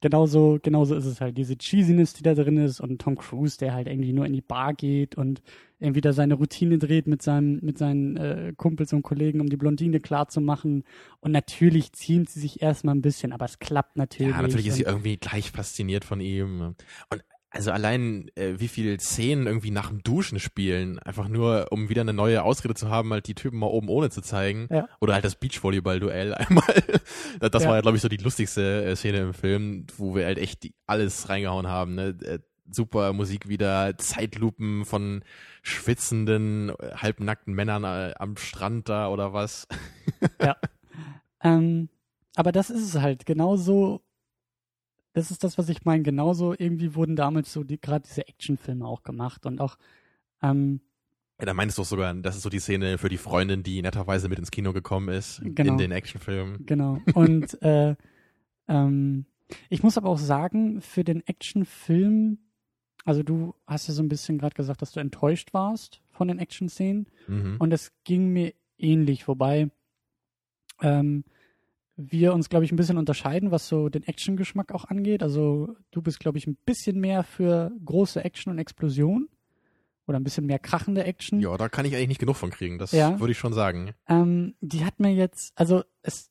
genauso, 0.00 0.58
genauso 0.62 0.94
ist 0.94 1.06
es 1.06 1.20
halt. 1.20 1.36
Diese 1.38 1.56
Cheesiness, 1.56 2.14
die 2.14 2.22
da 2.22 2.34
drin 2.34 2.58
ist 2.58 2.80
und 2.80 3.00
Tom 3.00 3.16
Cruise, 3.16 3.58
der 3.58 3.74
halt 3.74 3.88
irgendwie 3.88 4.12
nur 4.12 4.26
in 4.26 4.32
die 4.32 4.40
Bar 4.40 4.74
geht 4.74 5.14
und 5.16 5.42
irgendwie 5.78 6.00
da 6.00 6.12
seine 6.12 6.34
Routine 6.34 6.78
dreht 6.78 7.06
mit 7.06 7.22
seinem, 7.22 7.60
mit 7.62 7.78
seinen 7.78 8.16
äh, 8.16 8.52
Kumpels 8.56 8.92
und 8.92 9.02
Kollegen, 9.02 9.40
um 9.40 9.48
die 9.48 9.56
Blondine 9.56 10.00
klar 10.00 10.28
zu 10.28 10.40
machen. 10.40 10.84
Und 11.20 11.32
natürlich 11.32 11.92
ziemt 11.92 12.30
sie 12.30 12.40
sich 12.40 12.62
erstmal 12.62 12.94
ein 12.94 13.02
bisschen, 13.02 13.32
aber 13.32 13.44
es 13.44 13.58
klappt 13.58 13.96
natürlich. 13.96 14.34
Ja, 14.34 14.42
natürlich 14.42 14.66
ist 14.68 14.76
sie 14.76 14.82
irgendwie 14.82 15.16
gleich 15.16 15.50
fasziniert 15.50 16.04
von 16.04 16.20
ihm. 16.20 16.74
Und 17.10 17.24
also 17.54 17.70
allein, 17.70 18.28
äh, 18.34 18.54
wie 18.58 18.68
viele 18.68 18.98
Szenen 18.98 19.46
irgendwie 19.46 19.70
nach 19.70 19.88
dem 19.88 20.02
Duschen 20.02 20.40
spielen, 20.40 20.98
einfach 20.98 21.28
nur, 21.28 21.68
um 21.70 21.88
wieder 21.88 22.00
eine 22.00 22.12
neue 22.12 22.42
Ausrede 22.42 22.74
zu 22.74 22.90
haben, 22.90 23.12
halt 23.12 23.28
die 23.28 23.34
Typen 23.34 23.58
mal 23.58 23.66
oben 23.68 23.88
ohne 23.88 24.10
zu 24.10 24.20
zeigen. 24.22 24.66
Ja. 24.70 24.88
Oder 25.00 25.14
halt 25.14 25.24
das 25.24 25.36
Beachvolleyball-Duell 25.36 26.34
einmal. 26.34 26.82
das 27.40 27.62
Ja. 27.62 27.68
war 27.68 27.76
ja, 27.76 27.80
glaube 27.82 27.96
ich, 27.96 28.02
so 28.02 28.08
die 28.08 28.16
lustigste 28.16 28.84
äh, 28.84 28.96
Szene 28.96 29.18
im 29.18 29.34
Film, 29.34 29.86
wo 29.96 30.14
wir 30.16 30.26
halt 30.26 30.38
echt 30.38 30.64
die, 30.64 30.74
alles 30.86 31.28
reingehauen 31.28 31.68
haben. 31.68 31.94
Ne? 31.94 32.16
Äh, 32.24 32.38
super 32.70 33.12
Musik 33.12 33.48
wieder, 33.48 33.96
Zeitlupen 33.98 34.84
von 34.84 35.22
schwitzenden, 35.62 36.70
äh, 36.70 36.92
halbnackten 36.96 37.54
Männern 37.54 37.84
äh, 37.84 38.14
am 38.18 38.36
Strand 38.36 38.88
da 38.88 39.08
oder 39.08 39.32
was. 39.32 39.68
Ähm, 41.42 41.88
aber 42.36 42.52
das 42.52 42.70
ist 42.70 42.82
es 42.82 43.00
halt, 43.00 43.26
genauso, 43.26 44.00
das 45.14 45.30
ist 45.30 45.42
das, 45.44 45.56
was 45.56 45.68
ich 45.70 45.84
meine, 45.84 46.02
genauso 46.02 46.52
irgendwie 46.56 46.94
wurden 46.94 47.16
damals 47.16 47.52
so 47.52 47.64
die, 47.64 47.80
gerade 47.80 48.04
diese 48.06 48.28
Actionfilme 48.28 48.86
auch 48.86 49.02
gemacht 49.02 49.46
und 49.46 49.60
auch, 49.60 49.76
ähm, 50.42 50.80
Ja, 51.40 51.46
da 51.46 51.54
meinst 51.54 51.78
du 51.78 51.82
doch 51.82 51.88
sogar, 51.88 52.12
das 52.14 52.36
ist 52.36 52.42
so 52.42 52.50
die 52.50 52.58
Szene 52.58 52.98
für 52.98 53.08
die 53.08 53.16
Freundin, 53.16 53.62
die 53.62 53.80
netterweise 53.80 54.28
mit 54.28 54.38
ins 54.38 54.50
Kino 54.50 54.72
gekommen 54.72 55.08
ist, 55.08 55.40
Genau. 55.42 55.72
in 55.72 55.78
den 55.78 55.92
Actionfilmen. 55.92 56.66
genau. 56.66 57.00
Und 57.14 57.60
äh, 57.62 57.96
ähm, 58.68 59.24
ich 59.68 59.82
muss 59.82 59.96
aber 59.96 60.08
auch 60.10 60.18
sagen, 60.18 60.80
für 60.80 61.04
den 61.04 61.26
Actionfilm, 61.26 62.38
also 63.04 63.22
du 63.22 63.54
hast 63.66 63.86
ja 63.88 63.94
so 63.94 64.02
ein 64.02 64.08
bisschen 64.08 64.38
gerade 64.38 64.54
gesagt, 64.54 64.82
dass 64.82 64.92
du 64.92 65.00
enttäuscht 65.00 65.54
warst 65.54 66.00
von 66.10 66.28
den 66.28 66.38
Action-Szenen. 66.38 67.06
Mhm. 67.28 67.56
Und 67.58 67.72
es 67.72 67.92
ging 68.04 68.32
mir 68.32 68.52
ähnlich, 68.78 69.28
wobei 69.28 69.70
ähm, 70.82 71.24
wir 71.96 72.34
uns, 72.34 72.48
glaube 72.48 72.64
ich, 72.64 72.72
ein 72.72 72.76
bisschen 72.76 72.98
unterscheiden, 72.98 73.50
was 73.50 73.68
so 73.68 73.88
den 73.88 74.02
Action-Geschmack 74.02 74.72
auch 74.72 74.84
angeht. 74.86 75.22
Also 75.22 75.76
du 75.92 76.02
bist, 76.02 76.18
glaube 76.20 76.38
ich, 76.38 76.46
ein 76.46 76.56
bisschen 76.64 76.98
mehr 77.00 77.22
für 77.22 77.70
große 77.84 78.24
Action 78.24 78.52
und 78.52 78.58
Explosion 78.58 79.28
oder 80.06 80.18
ein 80.18 80.24
bisschen 80.24 80.46
mehr 80.46 80.58
krachende 80.58 81.04
Action. 81.04 81.40
Ja, 81.40 81.56
da 81.56 81.68
kann 81.68 81.86
ich 81.86 81.94
eigentlich 81.94 82.08
nicht 82.08 82.20
genug 82.20 82.36
von 82.36 82.50
kriegen, 82.50 82.78
das 82.78 82.92
Ja. 82.92 83.18
würde 83.20 83.32
ich 83.32 83.38
schon 83.38 83.52
sagen. 83.52 83.92
Ähm, 84.08 84.54
die 84.60 84.84
hat 84.84 84.98
mir 85.00 85.14
jetzt, 85.14 85.52
also 85.54 85.82
es, 86.02 86.30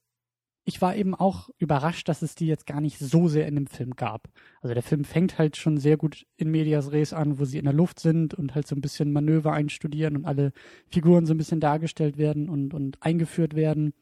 ich 0.65 0.82
war 0.82 0.95
eben 0.95 1.15
auch 1.15 1.49
überrascht, 1.58 2.08
dass 2.08 2.21
es 2.21 2.36
die 2.36 2.45
jetzt 2.47 2.67
gar 2.67 2.80
nicht 2.82 2.99
so 2.99 3.28
sehr 3.28 3.47
in 3.47 3.56
dem 3.56 3.67
Film 3.67 3.95
gab. 3.95 4.30
Also 4.62 4.73
der 4.73 4.84
Film 4.84 5.06
fängt 5.06 5.38
halt 5.39 5.58
schon 5.58 5.78
sehr 5.78 5.97
gut 5.97 6.26
in 6.38 6.52
Medias 6.52 6.91
Res 6.91 7.13
an, 7.13 7.39
wo 7.39 7.45
sie 7.45 7.58
in 7.58 7.65
der 7.65 7.73
Luft 7.73 7.99
sind 7.99 8.34
und 8.34 8.54
halt 8.54 8.67
so 8.67 8.76
ein 8.76 8.82
bisschen 8.82 9.12
Manöver 9.12 9.54
einstudieren 9.54 10.17
und 10.17 10.26
alle 10.26 10.52
Figuren 10.89 11.26
so 11.26 11.34
ein 11.34 11.38
bisschen 11.38 11.60
dargestellt 11.60 12.17
werden 12.17 12.49
und, 12.49 12.73
und 12.73 13.02
eingeführt 13.02 13.56
werden. 13.56 13.93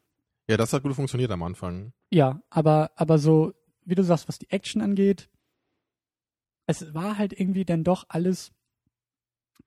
Ja, 0.50 0.58
das 0.58 0.74
hat 0.74 0.84
gut 0.84 0.96
funktioniert 0.96 1.32
am 1.32 1.44
Anfang. 1.44 1.94
Ja, 2.10 2.42
aber, 2.50 2.92
aber 2.96 3.18
so, 3.18 3.54
wie 3.86 3.96
du 3.96 4.04
sagst, 4.04 4.28
was 4.28 4.40
die 4.40 4.50
Action 4.50 4.82
angeht, 4.82 5.30
es 6.66 6.94
war 6.94 7.18
halt 7.18 7.38
irgendwie 7.38 7.66
dann 7.66 7.84
doch 7.84 8.06
alles 8.10 8.52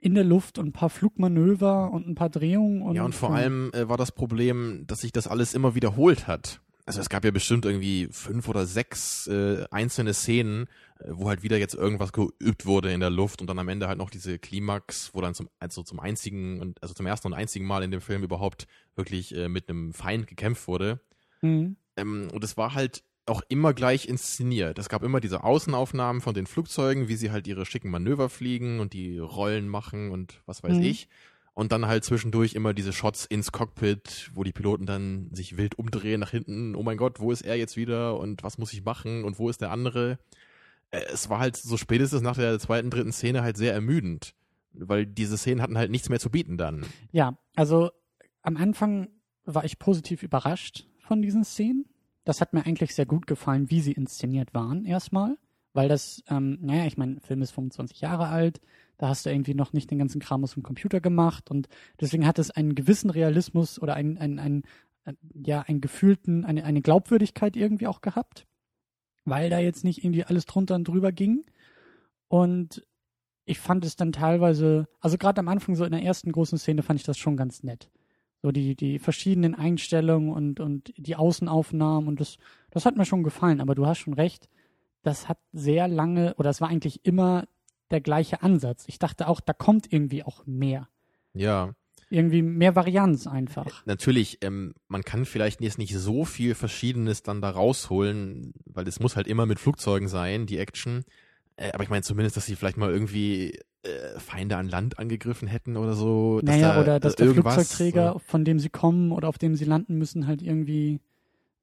in 0.00 0.14
der 0.14 0.24
Luft 0.24 0.58
und 0.58 0.66
ein 0.66 0.72
paar 0.72 0.90
Flugmanöver 0.90 1.90
und 1.90 2.06
ein 2.06 2.14
paar 2.14 2.28
Drehungen 2.28 2.82
und 2.82 2.94
ja, 2.94 3.04
und 3.04 3.14
vor 3.14 3.34
allem 3.34 3.70
äh, 3.72 3.88
war 3.88 3.96
das 3.96 4.12
Problem, 4.12 4.84
dass 4.86 5.00
sich 5.00 5.12
das 5.12 5.26
alles 5.26 5.54
immer 5.54 5.74
wiederholt 5.74 6.26
hat. 6.26 6.60
Also 6.86 7.00
es 7.00 7.08
gab 7.08 7.24
ja 7.24 7.30
bestimmt 7.30 7.64
irgendwie 7.64 8.08
fünf 8.10 8.46
oder 8.46 8.66
sechs 8.66 9.26
äh, 9.26 9.64
einzelne 9.70 10.12
Szenen, 10.12 10.66
äh, 10.98 11.08
wo 11.12 11.28
halt 11.28 11.42
wieder 11.42 11.56
jetzt 11.56 11.74
irgendwas 11.74 12.12
geübt 12.12 12.66
wurde 12.66 12.92
in 12.92 13.00
der 13.00 13.08
Luft 13.08 13.40
und 13.40 13.46
dann 13.46 13.58
am 13.58 13.68
Ende 13.68 13.88
halt 13.88 13.96
noch 13.96 14.10
diese 14.10 14.38
Klimax, 14.38 15.14
wo 15.14 15.22
dann 15.22 15.34
zum 15.34 15.48
also 15.58 15.82
zum 15.82 15.98
einzigen 15.98 16.60
und 16.60 16.82
also 16.82 16.92
zum 16.92 17.06
ersten 17.06 17.28
und 17.28 17.34
einzigen 17.34 17.66
Mal 17.66 17.82
in 17.82 17.90
dem 17.90 18.02
Film 18.02 18.22
überhaupt 18.22 18.66
wirklich 18.96 19.34
äh, 19.34 19.48
mit 19.48 19.68
einem 19.68 19.92
Feind 19.92 20.26
gekämpft 20.26 20.66
wurde. 20.68 21.00
Mhm. 21.42 21.76
Ähm, 21.96 22.28
und 22.32 22.44
es 22.44 22.56
war 22.56 22.74
halt 22.74 23.02
auch 23.26 23.40
immer 23.48 23.72
gleich 23.72 24.06
inszeniert. 24.06 24.78
Es 24.78 24.88
gab 24.90 25.02
immer 25.02 25.20
diese 25.20 25.44
Außenaufnahmen 25.44 26.20
von 26.20 26.34
den 26.34 26.46
Flugzeugen, 26.46 27.08
wie 27.08 27.16
sie 27.16 27.30
halt 27.30 27.46
ihre 27.46 27.64
schicken 27.64 27.90
Manöver 27.90 28.28
fliegen 28.28 28.80
und 28.80 28.92
die 28.92 29.18
Rollen 29.18 29.66
machen 29.68 30.10
und 30.10 30.42
was 30.46 30.62
weiß 30.62 30.74
Mhm. 30.76 30.82
ich. 30.82 31.08
Und 31.54 31.70
dann 31.72 31.86
halt 31.86 32.04
zwischendurch 32.04 32.54
immer 32.54 32.74
diese 32.74 32.92
Shots 32.92 33.24
ins 33.24 33.52
Cockpit, 33.52 34.30
wo 34.34 34.42
die 34.42 34.52
Piloten 34.52 34.86
dann 34.86 35.30
sich 35.32 35.56
wild 35.56 35.78
umdrehen 35.78 36.18
nach 36.20 36.32
hinten. 36.32 36.74
Oh 36.74 36.82
mein 36.82 36.96
Gott, 36.96 37.20
wo 37.20 37.30
ist 37.30 37.42
er 37.42 37.56
jetzt 37.56 37.76
wieder 37.76 38.18
und 38.18 38.42
was 38.42 38.58
muss 38.58 38.72
ich 38.72 38.84
machen 38.84 39.22
und 39.24 39.38
wo 39.38 39.48
ist 39.48 39.60
der 39.60 39.70
andere? 39.70 40.18
Äh, 40.90 41.02
Es 41.12 41.30
war 41.30 41.38
halt 41.38 41.56
so 41.56 41.76
spätestens 41.76 42.22
nach 42.22 42.36
der 42.36 42.58
zweiten, 42.58 42.90
dritten 42.90 43.12
Szene 43.12 43.42
halt 43.42 43.56
sehr 43.56 43.72
ermüdend. 43.72 44.34
Weil 44.72 45.06
diese 45.06 45.38
Szenen 45.38 45.62
hatten 45.62 45.78
halt 45.78 45.92
nichts 45.92 46.08
mehr 46.08 46.18
zu 46.18 46.28
bieten 46.28 46.58
dann. 46.58 46.84
Ja, 47.12 47.38
also 47.54 47.90
am 48.44 48.56
Anfang 48.56 49.08
war 49.44 49.64
ich 49.64 49.78
positiv 49.78 50.22
überrascht 50.22 50.86
von 50.98 51.20
diesen 51.20 51.44
Szenen. 51.44 51.86
Das 52.24 52.40
hat 52.40 52.52
mir 52.52 52.64
eigentlich 52.64 52.94
sehr 52.94 53.06
gut 53.06 53.26
gefallen, 53.26 53.70
wie 53.70 53.80
sie 53.80 53.92
inszeniert 53.92 54.54
waren 54.54 54.84
erstmal. 54.84 55.36
Weil 55.72 55.88
das, 55.88 56.22
ähm, 56.28 56.58
naja, 56.60 56.86
ich 56.86 56.96
meine, 56.96 57.20
Film 57.20 57.42
ist 57.42 57.50
25 57.50 58.00
Jahre 58.00 58.28
alt, 58.28 58.60
da 58.96 59.08
hast 59.08 59.26
du 59.26 59.30
irgendwie 59.30 59.54
noch 59.54 59.72
nicht 59.72 59.90
den 59.90 59.98
ganzen 59.98 60.20
Kram 60.20 60.44
aus 60.44 60.54
dem 60.54 60.62
Computer 60.62 61.00
gemacht 61.00 61.50
und 61.50 61.68
deswegen 62.00 62.28
hat 62.28 62.38
es 62.38 62.52
einen 62.52 62.76
gewissen 62.76 63.10
Realismus 63.10 63.82
oder 63.82 63.94
einen, 63.94 64.16
einen, 64.16 64.38
einen 64.38 64.62
äh, 65.04 65.14
ja, 65.34 65.62
einen 65.62 65.80
gefühlten, 65.80 66.44
eine, 66.44 66.64
eine 66.64 66.80
Glaubwürdigkeit 66.80 67.56
irgendwie 67.56 67.88
auch 67.88 68.02
gehabt, 68.02 68.46
weil 69.24 69.50
da 69.50 69.58
jetzt 69.58 69.82
nicht 69.82 70.04
irgendwie 70.04 70.24
alles 70.24 70.46
drunter 70.46 70.76
und 70.76 70.86
drüber 70.86 71.10
ging. 71.10 71.44
Und 72.28 72.86
ich 73.44 73.58
fand 73.58 73.84
es 73.84 73.96
dann 73.96 74.12
teilweise, 74.12 74.86
also 75.00 75.18
gerade 75.18 75.40
am 75.40 75.48
Anfang 75.48 75.74
so 75.74 75.84
in 75.84 75.92
der 75.92 76.02
ersten 76.02 76.30
großen 76.30 76.58
Szene 76.58 76.82
fand 76.82 77.00
ich 77.00 77.06
das 77.06 77.18
schon 77.18 77.36
ganz 77.36 77.64
nett. 77.64 77.90
So 78.44 78.52
die, 78.52 78.74
die 78.76 78.98
verschiedenen 78.98 79.54
Einstellungen 79.54 80.30
und, 80.30 80.60
und 80.60 80.92
die 80.98 81.16
Außenaufnahmen 81.16 82.06
und 82.06 82.20
das, 82.20 82.36
das 82.70 82.84
hat 82.84 82.94
mir 82.94 83.06
schon 83.06 83.22
gefallen, 83.22 83.58
aber 83.58 83.74
du 83.74 83.86
hast 83.86 84.00
schon 84.00 84.12
recht, 84.12 84.50
das 85.02 85.30
hat 85.30 85.38
sehr 85.54 85.88
lange, 85.88 86.34
oder 86.34 86.50
es 86.50 86.60
war 86.60 86.68
eigentlich 86.68 87.06
immer 87.06 87.46
der 87.90 88.02
gleiche 88.02 88.42
Ansatz. 88.42 88.84
Ich 88.86 88.98
dachte 88.98 89.28
auch, 89.28 89.40
da 89.40 89.54
kommt 89.54 89.90
irgendwie 89.90 90.24
auch 90.24 90.44
mehr. 90.44 90.90
Ja. 91.32 91.74
Irgendwie 92.10 92.42
mehr 92.42 92.76
Varianz 92.76 93.26
einfach. 93.26 93.82
Natürlich, 93.86 94.40
ähm, 94.42 94.74
man 94.88 95.04
kann 95.04 95.24
vielleicht 95.24 95.62
jetzt 95.62 95.78
nicht 95.78 95.96
so 95.96 96.26
viel 96.26 96.54
Verschiedenes 96.54 97.22
dann 97.22 97.40
da 97.40 97.48
rausholen, 97.48 98.52
weil 98.66 98.86
es 98.86 99.00
muss 99.00 99.16
halt 99.16 99.26
immer 99.26 99.46
mit 99.46 99.58
Flugzeugen 99.58 100.06
sein, 100.06 100.44
die 100.44 100.58
Action. 100.58 101.06
Äh, 101.56 101.72
aber 101.72 101.84
ich 101.84 101.90
meine 101.90 102.02
zumindest, 102.02 102.36
dass 102.36 102.46
sie 102.46 102.56
vielleicht 102.56 102.76
mal 102.76 102.90
irgendwie 102.90 103.58
äh, 103.82 104.18
Feinde 104.18 104.56
an 104.56 104.68
Land 104.68 104.98
angegriffen 104.98 105.46
hätten 105.48 105.76
oder 105.76 105.94
so. 105.94 106.40
dass 106.40 106.54
Naja, 106.56 106.74
da, 106.74 106.80
oder 106.80 107.00
dass 107.00 107.14
äh, 107.14 107.24
der 107.24 107.34
Flugzeugträger, 107.34 108.18
von 108.26 108.44
dem 108.44 108.58
sie 108.58 108.70
kommen 108.70 109.12
oder 109.12 109.28
auf 109.28 109.38
dem 109.38 109.54
sie 109.54 109.64
landen 109.64 109.96
müssen, 109.96 110.26
halt 110.26 110.42
irgendwie 110.42 111.00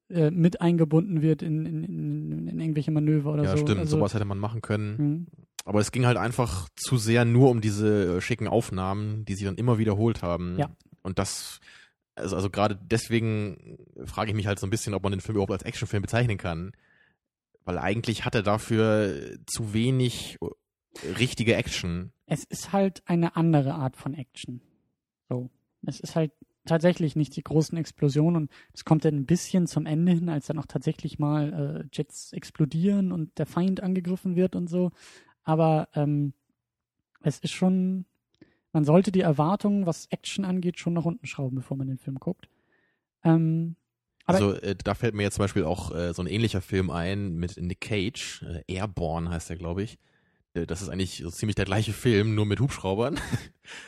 äh, 0.08 0.30
mit 0.30 0.60
eingebunden 0.60 1.22
wird 1.22 1.42
in, 1.42 1.66
in, 1.66 1.84
in, 1.84 2.48
in 2.48 2.60
irgendwelche 2.60 2.90
Manöver 2.90 3.32
oder 3.32 3.44
Ja, 3.44 3.56
so. 3.56 3.58
stimmt, 3.58 3.80
Also, 3.80 3.96
sowas 3.96 4.14
hätte 4.14 4.24
man 4.24 4.38
machen 4.38 4.62
können. 4.62 4.98
hm. 4.98 5.26
Aber 5.64 5.78
es 5.78 5.92
ging 5.92 6.06
halt 6.06 6.16
einfach 6.16 6.68
zu 6.74 6.96
sehr 6.96 7.24
nur 7.24 7.48
um 7.50 7.60
diese 7.60 8.16
äh, 8.16 8.20
schicken 8.20 8.48
Aufnahmen, 8.48 9.24
die 9.24 9.34
sie 9.34 9.44
dann 9.44 9.54
immer 9.54 9.78
wiederholt 9.78 10.20
haben. 10.22 10.58
Ja. 10.58 10.70
Und 11.02 11.18
das, 11.18 11.60
also, 12.16 12.34
also 12.36 12.50
gerade 12.50 12.76
deswegen 12.82 13.78
frage 14.04 14.30
ich 14.30 14.36
mich 14.36 14.46
halt 14.48 14.58
so 14.58 14.66
ein 14.66 14.70
bisschen, 14.70 14.92
ob 14.92 15.04
man 15.04 15.12
den 15.12 15.20
Film 15.20 15.36
überhaupt 15.36 15.52
als 15.52 15.62
Actionfilm 15.62 16.02
bezeichnen 16.02 16.36
kann. 16.36 16.72
Weil 17.64 17.78
eigentlich 17.78 18.24
hat 18.24 18.34
er 18.34 18.42
dafür 18.42 19.38
zu 19.46 19.72
wenig 19.72 20.38
äh, 20.40 21.08
richtige 21.18 21.54
Action. 21.54 22.12
Es 22.26 22.44
ist 22.44 22.72
halt 22.72 23.02
eine 23.06 23.36
andere 23.36 23.74
Art 23.74 23.96
von 23.96 24.14
Action. 24.14 24.60
So. 25.28 25.50
Es 25.84 26.00
ist 26.00 26.16
halt 26.16 26.32
tatsächlich 26.64 27.16
nicht 27.16 27.34
die 27.36 27.42
großen 27.42 27.76
Explosionen 27.76 28.42
und 28.42 28.50
es 28.72 28.84
kommt 28.84 29.04
dann 29.04 29.16
ein 29.16 29.26
bisschen 29.26 29.66
zum 29.66 29.86
Ende 29.86 30.12
hin, 30.12 30.28
als 30.28 30.46
dann 30.46 30.58
auch 30.58 30.66
tatsächlich 30.66 31.18
mal 31.18 31.52
äh, 31.52 31.88
Jets 31.92 32.32
explodieren 32.32 33.12
und 33.12 33.36
der 33.38 33.46
Feind 33.46 33.82
angegriffen 33.82 34.36
wird 34.36 34.54
und 34.54 34.68
so. 34.68 34.92
Aber 35.42 35.88
ähm, 35.94 36.34
es 37.22 37.38
ist 37.40 37.52
schon, 37.52 38.04
man 38.72 38.84
sollte 38.84 39.10
die 39.12 39.20
Erwartungen, 39.20 39.86
was 39.86 40.06
Action 40.06 40.44
angeht, 40.44 40.78
schon 40.78 40.92
nach 40.92 41.04
unten 41.04 41.26
schrauben, 41.26 41.56
bevor 41.56 41.76
man 41.76 41.88
den 41.88 41.98
Film 41.98 42.18
guckt. 42.18 42.48
Ähm, 43.24 43.76
also 44.24 44.54
äh, 44.54 44.74
da 44.82 44.94
fällt 44.94 45.14
mir 45.14 45.22
jetzt 45.22 45.34
zum 45.34 45.44
Beispiel 45.44 45.64
auch 45.64 45.94
äh, 45.94 46.12
so 46.14 46.22
ein 46.22 46.26
ähnlicher 46.28 46.60
Film 46.60 46.90
ein 46.90 47.34
mit 47.36 47.56
Nick 47.56 47.80
Cage, 47.80 48.42
äh, 48.42 48.74
Airborne 48.74 49.30
heißt 49.30 49.50
der, 49.50 49.56
glaube 49.56 49.82
ich. 49.82 49.98
Äh, 50.54 50.66
Das 50.66 50.82
ist 50.82 50.88
eigentlich 50.88 51.18
so 51.22 51.30
ziemlich 51.30 51.56
der 51.56 51.64
gleiche 51.64 51.92
Film, 51.92 52.34
nur 52.34 52.46
mit 52.46 52.60
Hubschraubern. 52.60 53.18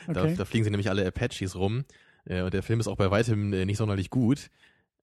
Da, 0.07 0.23
okay. 0.23 0.35
da 0.37 0.45
fliegen 0.45 0.63
sie 0.63 0.71
nämlich 0.71 0.89
alle 0.89 1.05
Apaches 1.05 1.55
rum. 1.55 1.83
Äh, 2.23 2.41
und 2.41 2.53
der 2.53 2.63
Film 2.63 2.79
ist 2.79 2.87
auch 2.87 2.95
bei 2.95 3.11
weitem 3.11 3.51
äh, 3.51 3.65
nicht 3.65 3.77
sonderlich 3.77 4.09
gut. 4.09 4.49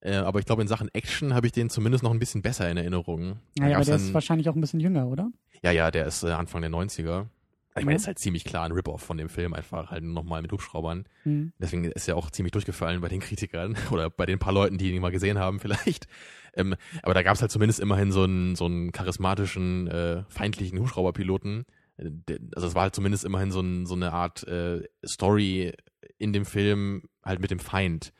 Aber 0.05 0.39
ich 0.39 0.45
glaube, 0.45 0.61
in 0.61 0.67
Sachen 0.67 0.89
Action 0.93 1.33
habe 1.33 1.47
ich 1.47 1.53
den 1.53 1.69
zumindest 1.69 2.03
noch 2.03 2.11
ein 2.11 2.19
bisschen 2.19 2.41
besser 2.41 2.69
in 2.69 2.75
Erinnerung. 2.75 3.39
Naja, 3.57 3.77
aber 3.77 3.85
der 3.85 3.95
dann, 3.95 4.05
ist 4.05 4.13
wahrscheinlich 4.13 4.49
auch 4.49 4.55
ein 4.55 4.59
bisschen 4.59 4.81
jünger, 4.81 5.07
oder? 5.07 5.31
ja, 5.61 5.71
ja, 5.71 5.91
der 5.91 6.07
ist 6.07 6.25
Anfang 6.25 6.61
der 6.61 6.71
90er. 6.71 7.27
Ich 7.77 7.85
meine, 7.85 7.91
Ja. 7.93 7.95
ist 7.97 8.07
halt 8.07 8.19
ziemlich 8.19 8.43
klar 8.43 8.65
ein 8.65 8.71
Rip-Off 8.71 9.01
von 9.01 9.17
dem 9.17 9.29
Film, 9.29 9.53
einfach 9.53 9.89
halt 9.91 10.03
nochmal 10.03 10.41
mit 10.41 10.51
Hubschraubern. 10.51 11.05
Hm. 11.23 11.53
Deswegen 11.59 11.85
ist 11.85 12.07
er 12.07 12.15
auch 12.17 12.29
ziemlich 12.29 12.51
durchgefallen 12.51 13.01
bei 13.01 13.07
den 13.09 13.19
Kritikern 13.19 13.75
oder 13.91 14.09
bei 14.09 14.25
den 14.25 14.39
paar 14.39 14.53
Leuten, 14.53 14.77
die 14.77 14.91
ihn 14.91 15.01
mal 15.01 15.11
gesehen 15.11 15.39
haben 15.39 15.59
vielleicht. 15.59 16.07
Ähm, 16.55 16.75
aber 17.01 17.13
da 17.15 17.23
gab 17.23 17.35
es 17.35 17.41
halt 17.41 17.51
zumindest 17.51 17.79
immerhin 17.79 18.11
so 18.11 18.23
einen, 18.23 18.55
so 18.55 18.65
einen 18.65 18.91
charismatischen, 18.91 19.87
äh, 19.87 20.23
feindlichen 20.29 20.79
Hubschrauberpiloten. 20.79 21.65
Äh, 21.97 22.09
Also 22.55 22.67
es 22.67 22.75
war 22.75 22.83
halt 22.83 22.95
zumindest 22.95 23.25
immerhin 23.25 23.51
so, 23.51 23.61
ein, 23.61 23.85
so 23.87 23.95
eine 23.95 24.13
Art 24.13 24.47
äh, 24.47 24.83
Story 25.05 25.73
in 26.19 26.31
dem 26.33 26.45
Film 26.45 27.03
halt 27.23 27.39
mit 27.39 27.49
dem 27.51 27.59
Feind. 27.59 28.13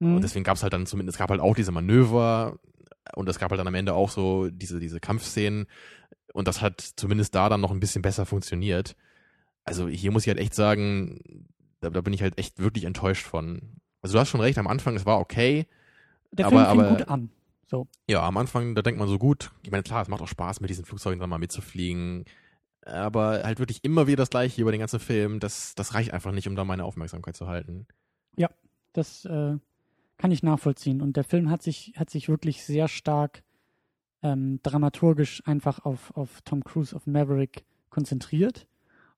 Hm. 0.00 0.16
Und 0.16 0.22
deswegen 0.22 0.44
gab 0.44 0.56
es 0.56 0.62
halt 0.62 0.72
dann 0.72 0.86
zumindest, 0.86 1.14
es 1.16 1.18
gab 1.18 1.30
halt 1.30 1.40
auch 1.40 1.54
diese 1.54 1.70
Manöver 1.72 2.58
und 3.14 3.28
es 3.28 3.38
gab 3.38 3.50
halt 3.50 3.58
dann 3.60 3.66
am 3.68 3.74
Ende 3.74 3.94
auch 3.94 4.10
so 4.10 4.48
diese, 4.50 4.80
diese 4.80 5.00
Kampfszenen. 5.00 5.66
Und 6.38 6.46
das 6.46 6.60
hat 6.62 6.80
zumindest 6.80 7.34
da 7.34 7.48
dann 7.48 7.60
noch 7.60 7.72
ein 7.72 7.80
bisschen 7.80 8.00
besser 8.00 8.24
funktioniert. 8.24 8.94
Also 9.64 9.88
hier 9.88 10.12
muss 10.12 10.22
ich 10.22 10.28
halt 10.28 10.38
echt 10.38 10.54
sagen, 10.54 11.48
da, 11.80 11.90
da 11.90 12.00
bin 12.00 12.12
ich 12.12 12.22
halt 12.22 12.38
echt 12.38 12.60
wirklich 12.60 12.84
enttäuscht 12.84 13.26
von. 13.26 13.60
Also 14.02 14.12
du 14.14 14.20
hast 14.20 14.28
schon 14.28 14.40
recht, 14.40 14.56
am 14.56 14.68
Anfang, 14.68 14.94
es 14.94 15.04
war 15.04 15.18
okay. 15.18 15.66
der 16.30 16.46
aber- 16.46 16.64
Film 16.64 16.70
fing 16.70 16.80
aber- 16.86 16.96
gut 16.96 17.08
an. 17.08 17.30
So. 17.66 17.88
Ja, 18.08 18.22
am 18.22 18.36
Anfang, 18.36 18.76
da 18.76 18.82
denkt 18.82 19.00
man 19.00 19.08
so 19.08 19.18
gut. 19.18 19.50
Ich 19.64 19.72
meine, 19.72 19.82
klar, 19.82 20.00
es 20.00 20.06
macht 20.06 20.22
auch 20.22 20.28
Spaß, 20.28 20.60
mit 20.60 20.70
diesen 20.70 20.84
Flugzeugen 20.84 21.18
dann 21.18 21.28
mal 21.28 21.38
mitzufliegen. 21.38 22.24
Aber 22.82 23.42
halt 23.42 23.58
wirklich 23.58 23.80
immer 23.82 24.06
wieder 24.06 24.18
das 24.18 24.30
gleiche 24.30 24.62
über 24.62 24.70
den 24.70 24.78
ganzen 24.78 25.00
Film, 25.00 25.40
das, 25.40 25.74
das 25.74 25.92
reicht 25.92 26.12
einfach 26.12 26.30
nicht, 26.30 26.46
um 26.46 26.54
da 26.54 26.64
meine 26.64 26.84
Aufmerksamkeit 26.84 27.34
zu 27.36 27.48
halten. 27.48 27.88
Das 28.94 29.24
äh, 29.24 29.56
kann 30.18 30.30
ich 30.30 30.42
nachvollziehen. 30.44 31.02
Und 31.02 31.16
der 31.16 31.24
Film 31.24 31.50
hat 31.50 31.62
sich, 31.62 31.94
hat 31.96 32.10
sich 32.10 32.28
wirklich 32.28 32.64
sehr 32.64 32.86
stark 32.86 33.42
ähm, 34.22 34.60
dramaturgisch 34.62 35.42
einfach 35.46 35.84
auf, 35.84 36.16
auf 36.16 36.40
Tom 36.44 36.64
Cruise, 36.64 36.94
auf 36.94 37.06
Maverick 37.06 37.64
konzentriert. 37.90 38.66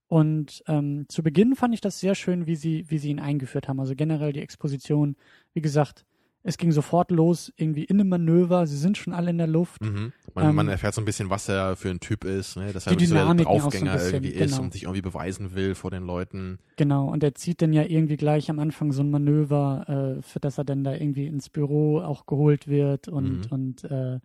Und 0.08 0.62
ähm, 0.66 1.06
zu 1.08 1.22
Beginn 1.22 1.54
fand 1.54 1.72
ich 1.72 1.80
das 1.80 2.00
sehr 2.00 2.14
schön, 2.14 2.46
wie 2.46 2.56
sie, 2.56 2.84
wie 2.88 2.98
sie 2.98 3.10
ihn 3.10 3.20
eingeführt 3.20 3.68
haben. 3.68 3.78
Also 3.78 3.94
generell 3.94 4.32
die 4.32 4.40
Exposition. 4.40 5.14
Wie 5.54 5.60
gesagt, 5.60 6.04
es 6.42 6.56
ging 6.56 6.72
sofort 6.72 7.10
los, 7.10 7.52
irgendwie 7.56 7.84
in 7.84 8.00
einem 8.00 8.08
Manöver. 8.08 8.66
Sie 8.66 8.76
sind 8.76 8.96
schon 8.96 9.12
alle 9.12 9.30
in 9.30 9.38
der 9.38 9.46
Luft. 9.46 9.82
Mhm. 9.82 10.12
Man, 10.34 10.48
Ähm, 10.48 10.54
man 10.56 10.68
erfährt 10.68 10.94
so 10.94 11.00
ein 11.00 11.04
bisschen, 11.04 11.30
was 11.30 11.48
er 11.48 11.76
für 11.76 11.90
ein 11.90 12.00
Typ 12.00 12.24
ist, 12.24 12.56
ne? 12.56 12.72
dass 12.72 12.86
er 12.86 12.98
so 12.98 13.14
der 13.14 13.22
auch 13.22 13.26
so 13.26 13.30
ein 13.30 13.36
Draufgänger 13.36 13.92
bisschen, 13.92 14.14
irgendwie 14.14 14.30
ist 14.30 14.52
genau. 14.52 14.62
und 14.64 14.72
sich 14.72 14.82
irgendwie 14.84 15.02
beweisen 15.02 15.54
will 15.54 15.74
vor 15.74 15.90
den 15.90 16.02
Leuten. 16.04 16.58
Genau, 16.76 17.08
und 17.08 17.22
er 17.22 17.34
zieht 17.34 17.60
dann 17.62 17.72
ja 17.72 17.84
irgendwie 17.84 18.16
gleich 18.16 18.50
am 18.50 18.58
Anfang 18.58 18.90
so 18.92 19.02
ein 19.02 19.10
Manöver, 19.10 20.16
äh, 20.18 20.22
für 20.22 20.40
das 20.40 20.56
er 20.58 20.64
dann 20.64 20.82
da 20.82 20.94
irgendwie 20.94 21.26
ins 21.26 21.50
Büro 21.50 22.00
auch 22.00 22.24
geholt 22.26 22.66
wird 22.68 23.06
und, 23.08 23.42
Mhm. 23.42 23.46
und 23.50 23.84
äh, 23.84 24.18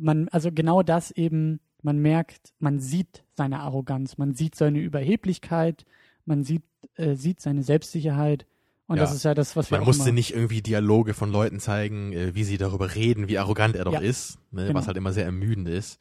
man, 0.00 0.28
also 0.28 0.50
genau 0.52 0.82
das 0.82 1.10
eben, 1.10 1.60
man 1.82 1.98
merkt, 1.98 2.52
man 2.58 2.80
sieht 2.80 3.24
seine 3.36 3.60
Arroganz, 3.60 4.18
man 4.18 4.34
sieht 4.34 4.54
seine 4.54 4.78
Überheblichkeit, 4.78 5.84
man 6.24 6.44
sieht, 6.44 6.62
äh, 6.96 7.14
sieht 7.14 7.40
seine 7.40 7.62
Selbstsicherheit 7.62 8.46
und 8.86 8.96
Ja. 8.96 9.02
das 9.02 9.14
ist 9.14 9.24
ja 9.24 9.34
das, 9.34 9.54
was 9.56 9.70
wir 9.70 9.78
Man 9.78 9.86
musste 9.86 10.08
immer, 10.08 10.14
nicht 10.14 10.34
irgendwie 10.34 10.62
Dialoge 10.62 11.14
von 11.14 11.30
Leuten 11.30 11.60
zeigen, 11.60 12.12
äh, 12.12 12.34
wie 12.34 12.44
sie 12.44 12.56
darüber 12.58 12.94
reden, 12.94 13.28
wie 13.28 13.38
arrogant 13.38 13.76
er 13.76 13.84
doch 13.84 13.92
Ja, 13.92 14.00
ist, 14.00 14.38
ne? 14.50 14.66
genau. 14.66 14.78
was 14.78 14.86
halt 14.86 14.96
immer 14.96 15.12
sehr 15.12 15.24
ermüdend 15.24 15.68
ist. 15.68 16.00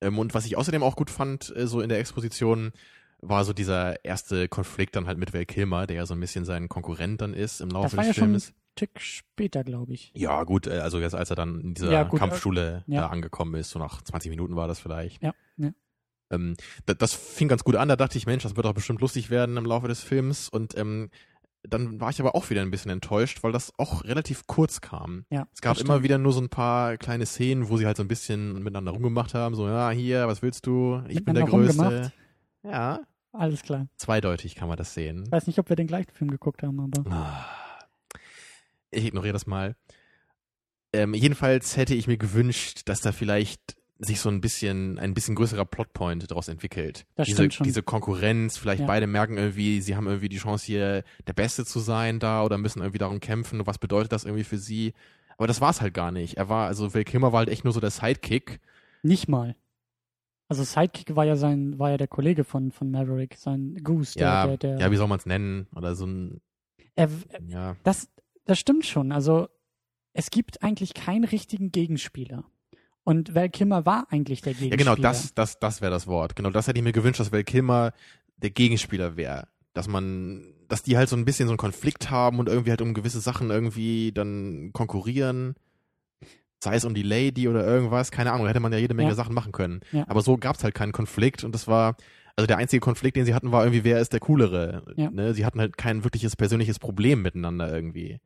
Ähm, 0.00 0.18
und 0.18 0.34
was 0.34 0.46
ich 0.46 0.56
außerdem 0.56 0.82
auch 0.82 0.96
gut 0.96 1.10
fand, 1.10 1.54
äh, 1.56 1.66
so 1.66 1.80
in 1.80 1.88
der 1.88 1.98
Exposition, 1.98 2.72
war 3.20 3.44
so 3.44 3.52
dieser 3.52 4.04
erste 4.04 4.48
Konflikt 4.48 4.96
dann 4.96 5.06
halt 5.06 5.18
mit 5.18 5.32
Val 5.32 5.46
Kilmer, 5.46 5.86
der 5.86 5.96
ja 5.96 6.06
so 6.06 6.14
ein 6.14 6.20
bisschen 6.20 6.44
sein 6.44 6.68
Konkurrent 6.68 7.20
dann 7.22 7.32
ist 7.32 7.60
im 7.60 7.70
Laufe 7.70 7.96
des 7.96 8.06
ja 8.08 8.14
schon 8.14 8.40
Tick 8.76 9.00
später, 9.00 9.62
glaube 9.64 9.92
ich. 9.92 10.10
Ja, 10.14 10.42
gut, 10.44 10.66
äh, 10.66 10.78
also 10.80 10.98
jetzt 11.00 11.14
als 11.14 11.30
er 11.30 11.36
dann 11.36 11.60
in 11.60 11.74
dieser 11.74 11.92
Ja, 11.92 12.02
gut, 12.04 12.18
Kampfschule 12.18 12.84
ja. 12.86 13.02
da 13.02 13.06
angekommen 13.08 13.54
ist, 13.54 13.70
so 13.70 13.78
nach 13.78 14.02
20 14.02 14.30
Minuten 14.30 14.56
war 14.56 14.66
das 14.68 14.80
vielleicht. 14.80 15.22
Ja, 15.22 15.32
ja. 15.56 15.70
Ähm, 16.30 16.56
da, 16.86 16.94
das 16.94 17.12
fing 17.14 17.48
ganz 17.48 17.62
gut 17.64 17.76
an, 17.76 17.88
da 17.88 17.96
dachte 17.96 18.18
ich, 18.18 18.26
Mensch, 18.26 18.42
das 18.42 18.56
wird 18.56 18.64
doch 18.66 18.72
bestimmt 18.74 19.00
lustig 19.00 19.30
werden 19.30 19.56
im 19.56 19.64
Laufe 19.66 19.88
des 19.88 20.02
Films. 20.02 20.48
Und 20.48 20.76
ähm, 20.76 21.10
dann 21.62 22.00
war 22.00 22.10
ich 22.10 22.20
aber 22.20 22.34
auch 22.34 22.50
wieder 22.50 22.62
ein 22.62 22.70
bisschen 22.70 22.90
enttäuscht, 22.90 23.42
weil 23.42 23.52
das 23.52 23.72
auch 23.78 24.04
relativ 24.04 24.46
kurz 24.46 24.80
kam. 24.80 25.24
Ja, 25.30 25.46
Es 25.54 25.60
gab 25.62 25.74
das 25.76 25.84
immer 25.84 26.02
wieder 26.02 26.18
nur 26.18 26.32
so 26.32 26.40
ein 26.40 26.48
paar 26.48 26.96
kleine 26.98 27.26
Szenen, 27.26 27.68
wo 27.68 27.76
sie 27.76 27.86
halt 27.86 27.96
so 27.96 28.02
ein 28.02 28.08
bisschen 28.08 28.54
miteinander 28.62 28.92
rumgemacht 28.92 29.34
haben, 29.34 29.54
so, 29.54 29.66
ja, 29.68 29.90
hier, 29.90 30.26
was 30.28 30.42
willst 30.42 30.66
du? 30.66 31.02
Ich 31.08 31.24
bin 31.24 31.34
der 31.34 31.44
Größte. 31.44 31.80
rumgemacht? 31.82 32.12
Ja, 32.64 33.00
Alles 33.32 33.62
klar. 33.62 33.86
zweideutig 33.96 34.56
kann 34.56 34.68
man 34.68 34.76
das 34.76 34.92
sehen. 34.94 35.22
Ich 35.26 35.32
weiß 35.32 35.46
nicht, 35.46 35.58
ob 35.58 35.68
wir 35.68 35.76
den 35.76 35.86
gleichen 35.86 36.10
Film 36.12 36.30
geguckt 36.30 36.62
haben, 36.62 36.80
aber 36.80 37.10
Ah. 37.10 37.46
Ich 38.94 39.04
ignoriere 39.06 39.32
das 39.32 39.46
mal. 39.46 39.76
Ähm, 40.92 41.14
jedenfalls 41.14 41.76
hätte 41.76 41.94
ich 41.94 42.06
mir 42.06 42.16
gewünscht, 42.16 42.82
dass 42.86 43.00
da 43.00 43.12
vielleicht 43.12 43.76
sich 43.98 44.20
so 44.20 44.28
ein 44.28 44.40
bisschen, 44.40 44.98
ein 44.98 45.14
bisschen 45.14 45.34
größerer 45.34 45.64
Plotpoint 45.64 46.30
daraus 46.30 46.48
entwickelt. 46.48 47.06
Das 47.14 47.26
diese, 47.26 47.36
stimmt 47.36 47.54
schon. 47.54 47.64
diese 47.64 47.82
Konkurrenz, 47.82 48.56
vielleicht 48.58 48.80
Ja. 48.80 48.86
beide 48.86 49.06
merken 49.06 49.36
irgendwie, 49.38 49.80
sie 49.80 49.96
haben 49.96 50.06
irgendwie 50.06 50.28
die 50.28 50.38
Chance 50.38 50.66
hier 50.66 51.04
der 51.26 51.32
Beste 51.32 51.64
zu 51.64 51.78
sein 51.80 52.18
da 52.18 52.44
oder 52.44 52.58
müssen 52.58 52.80
irgendwie 52.80 52.98
darum 52.98 53.20
kämpfen 53.20 53.64
was 53.66 53.78
bedeutet 53.78 54.12
das 54.12 54.24
irgendwie 54.24 54.44
für 54.44 54.58
sie. 54.58 54.94
Aber 55.36 55.46
das 55.46 55.60
war 55.60 55.70
es 55.70 55.80
halt 55.80 55.94
gar 55.94 56.12
nicht. 56.12 56.36
Er 56.36 56.48
war, 56.48 56.66
also 56.66 56.92
Val 56.94 57.04
Kilmer 57.04 57.32
war 57.32 57.38
halt 57.38 57.48
echt 57.48 57.64
nur 57.64 57.72
so 57.72 57.80
der 57.80 57.90
Sidekick. 57.90 58.60
nicht 59.02 59.28
mal. 59.28 59.56
Also 60.48 60.62
Sidekick 60.62 61.16
war 61.16 61.24
ja 61.24 61.36
sein, 61.36 61.78
war 61.78 61.90
ja 61.90 61.96
der 61.96 62.06
Kollege 62.06 62.44
von, 62.44 62.70
von 62.70 62.90
Maverick, 62.90 63.36
sein 63.36 63.80
Goose, 63.82 64.14
der, 64.18 64.22
Ja, 64.26 64.46
der, 64.46 64.56
der, 64.58 64.78
ja, 64.78 64.90
wie 64.92 64.96
soll 64.96 65.08
man 65.08 65.18
es 65.18 65.26
nennen? 65.26 65.66
Oder 65.74 65.94
so 65.94 66.06
ein, 66.06 66.40
er, 66.94 67.08
ja. 67.48 67.76
Das, 67.82 68.08
das 68.44 68.58
stimmt 68.58 68.86
schon. 68.86 69.12
Also 69.12 69.48
es 70.12 70.30
gibt 70.30 70.62
eigentlich 70.62 70.94
keinen 70.94 71.24
richtigen 71.24 71.72
Gegenspieler. 71.72 72.44
Und 73.02 73.34
Val 73.34 73.50
Kilmer 73.50 73.84
war 73.84 74.06
eigentlich 74.10 74.40
der 74.40 74.52
Ja, 74.54 74.58
Gegenspieler. 74.60 74.94
genau, 74.96 75.02
das, 75.08 75.34
das, 75.34 75.58
das 75.58 75.80
wäre 75.82 75.90
das 75.90 76.06
Wort. 76.06 76.36
Genau, 76.36 76.50
das 76.50 76.66
hätte 76.68 76.78
ich 76.78 76.84
mir 76.84 76.92
gewünscht, 76.92 77.20
dass 77.20 77.32
Val 77.32 77.44
Kilmer 77.44 77.92
der 78.38 78.50
Gegenspieler 78.50 79.16
wäre. 79.16 79.48
Dass 79.74 79.88
man, 79.88 80.54
dass 80.68 80.82
die 80.82 80.96
halt 80.96 81.08
so 81.08 81.16
ein 81.16 81.24
bisschen 81.24 81.46
so 81.48 81.52
einen 81.52 81.58
Konflikt 81.58 82.10
haben 82.10 82.38
und 82.38 82.48
irgendwie 82.48 82.70
halt 82.70 82.80
um 82.80 82.94
gewisse 82.94 83.20
Sachen 83.20 83.50
irgendwie 83.50 84.12
dann 84.12 84.70
konkurrieren. 84.72 85.54
Sei 86.62 86.76
es 86.76 86.84
um 86.86 86.94
die 86.94 87.02
Lady 87.02 87.46
oder 87.48 87.66
irgendwas, 87.66 88.10
keine 88.10 88.32
Ahnung, 88.32 88.44
da 88.44 88.50
hätte 88.50 88.60
man 88.60 88.72
ja 88.72 88.78
jede 88.78 88.94
Menge 88.94 89.10
Ja. 89.10 89.14
Sachen 89.14 89.34
machen 89.34 89.52
können. 89.52 89.80
Ja. 89.92 90.04
Aber 90.08 90.22
so 90.22 90.38
gab's 90.38 90.64
halt 90.64 90.74
keinen 90.74 90.92
Konflikt 90.92 91.44
und 91.44 91.54
das 91.54 91.66
war, 91.68 91.96
Also 92.36 92.46
der 92.46 92.56
einzige 92.56 92.80
Konflikt, 92.80 93.16
den 93.16 93.26
sie 93.26 93.34
hatten, 93.34 93.52
war 93.52 93.64
irgendwie, 93.64 93.84
wer 93.84 94.00
ist 94.00 94.12
der 94.14 94.20
Coolere? 94.20 94.82
Ja. 94.96 95.10
Ne? 95.10 95.34
Sie 95.34 95.44
hatten 95.44 95.60
halt 95.60 95.76
kein 95.76 96.04
wirkliches 96.04 96.36
persönliches 96.36 96.78
Problem 96.78 97.20
miteinander 97.20 97.70
irgendwie. 97.72 98.18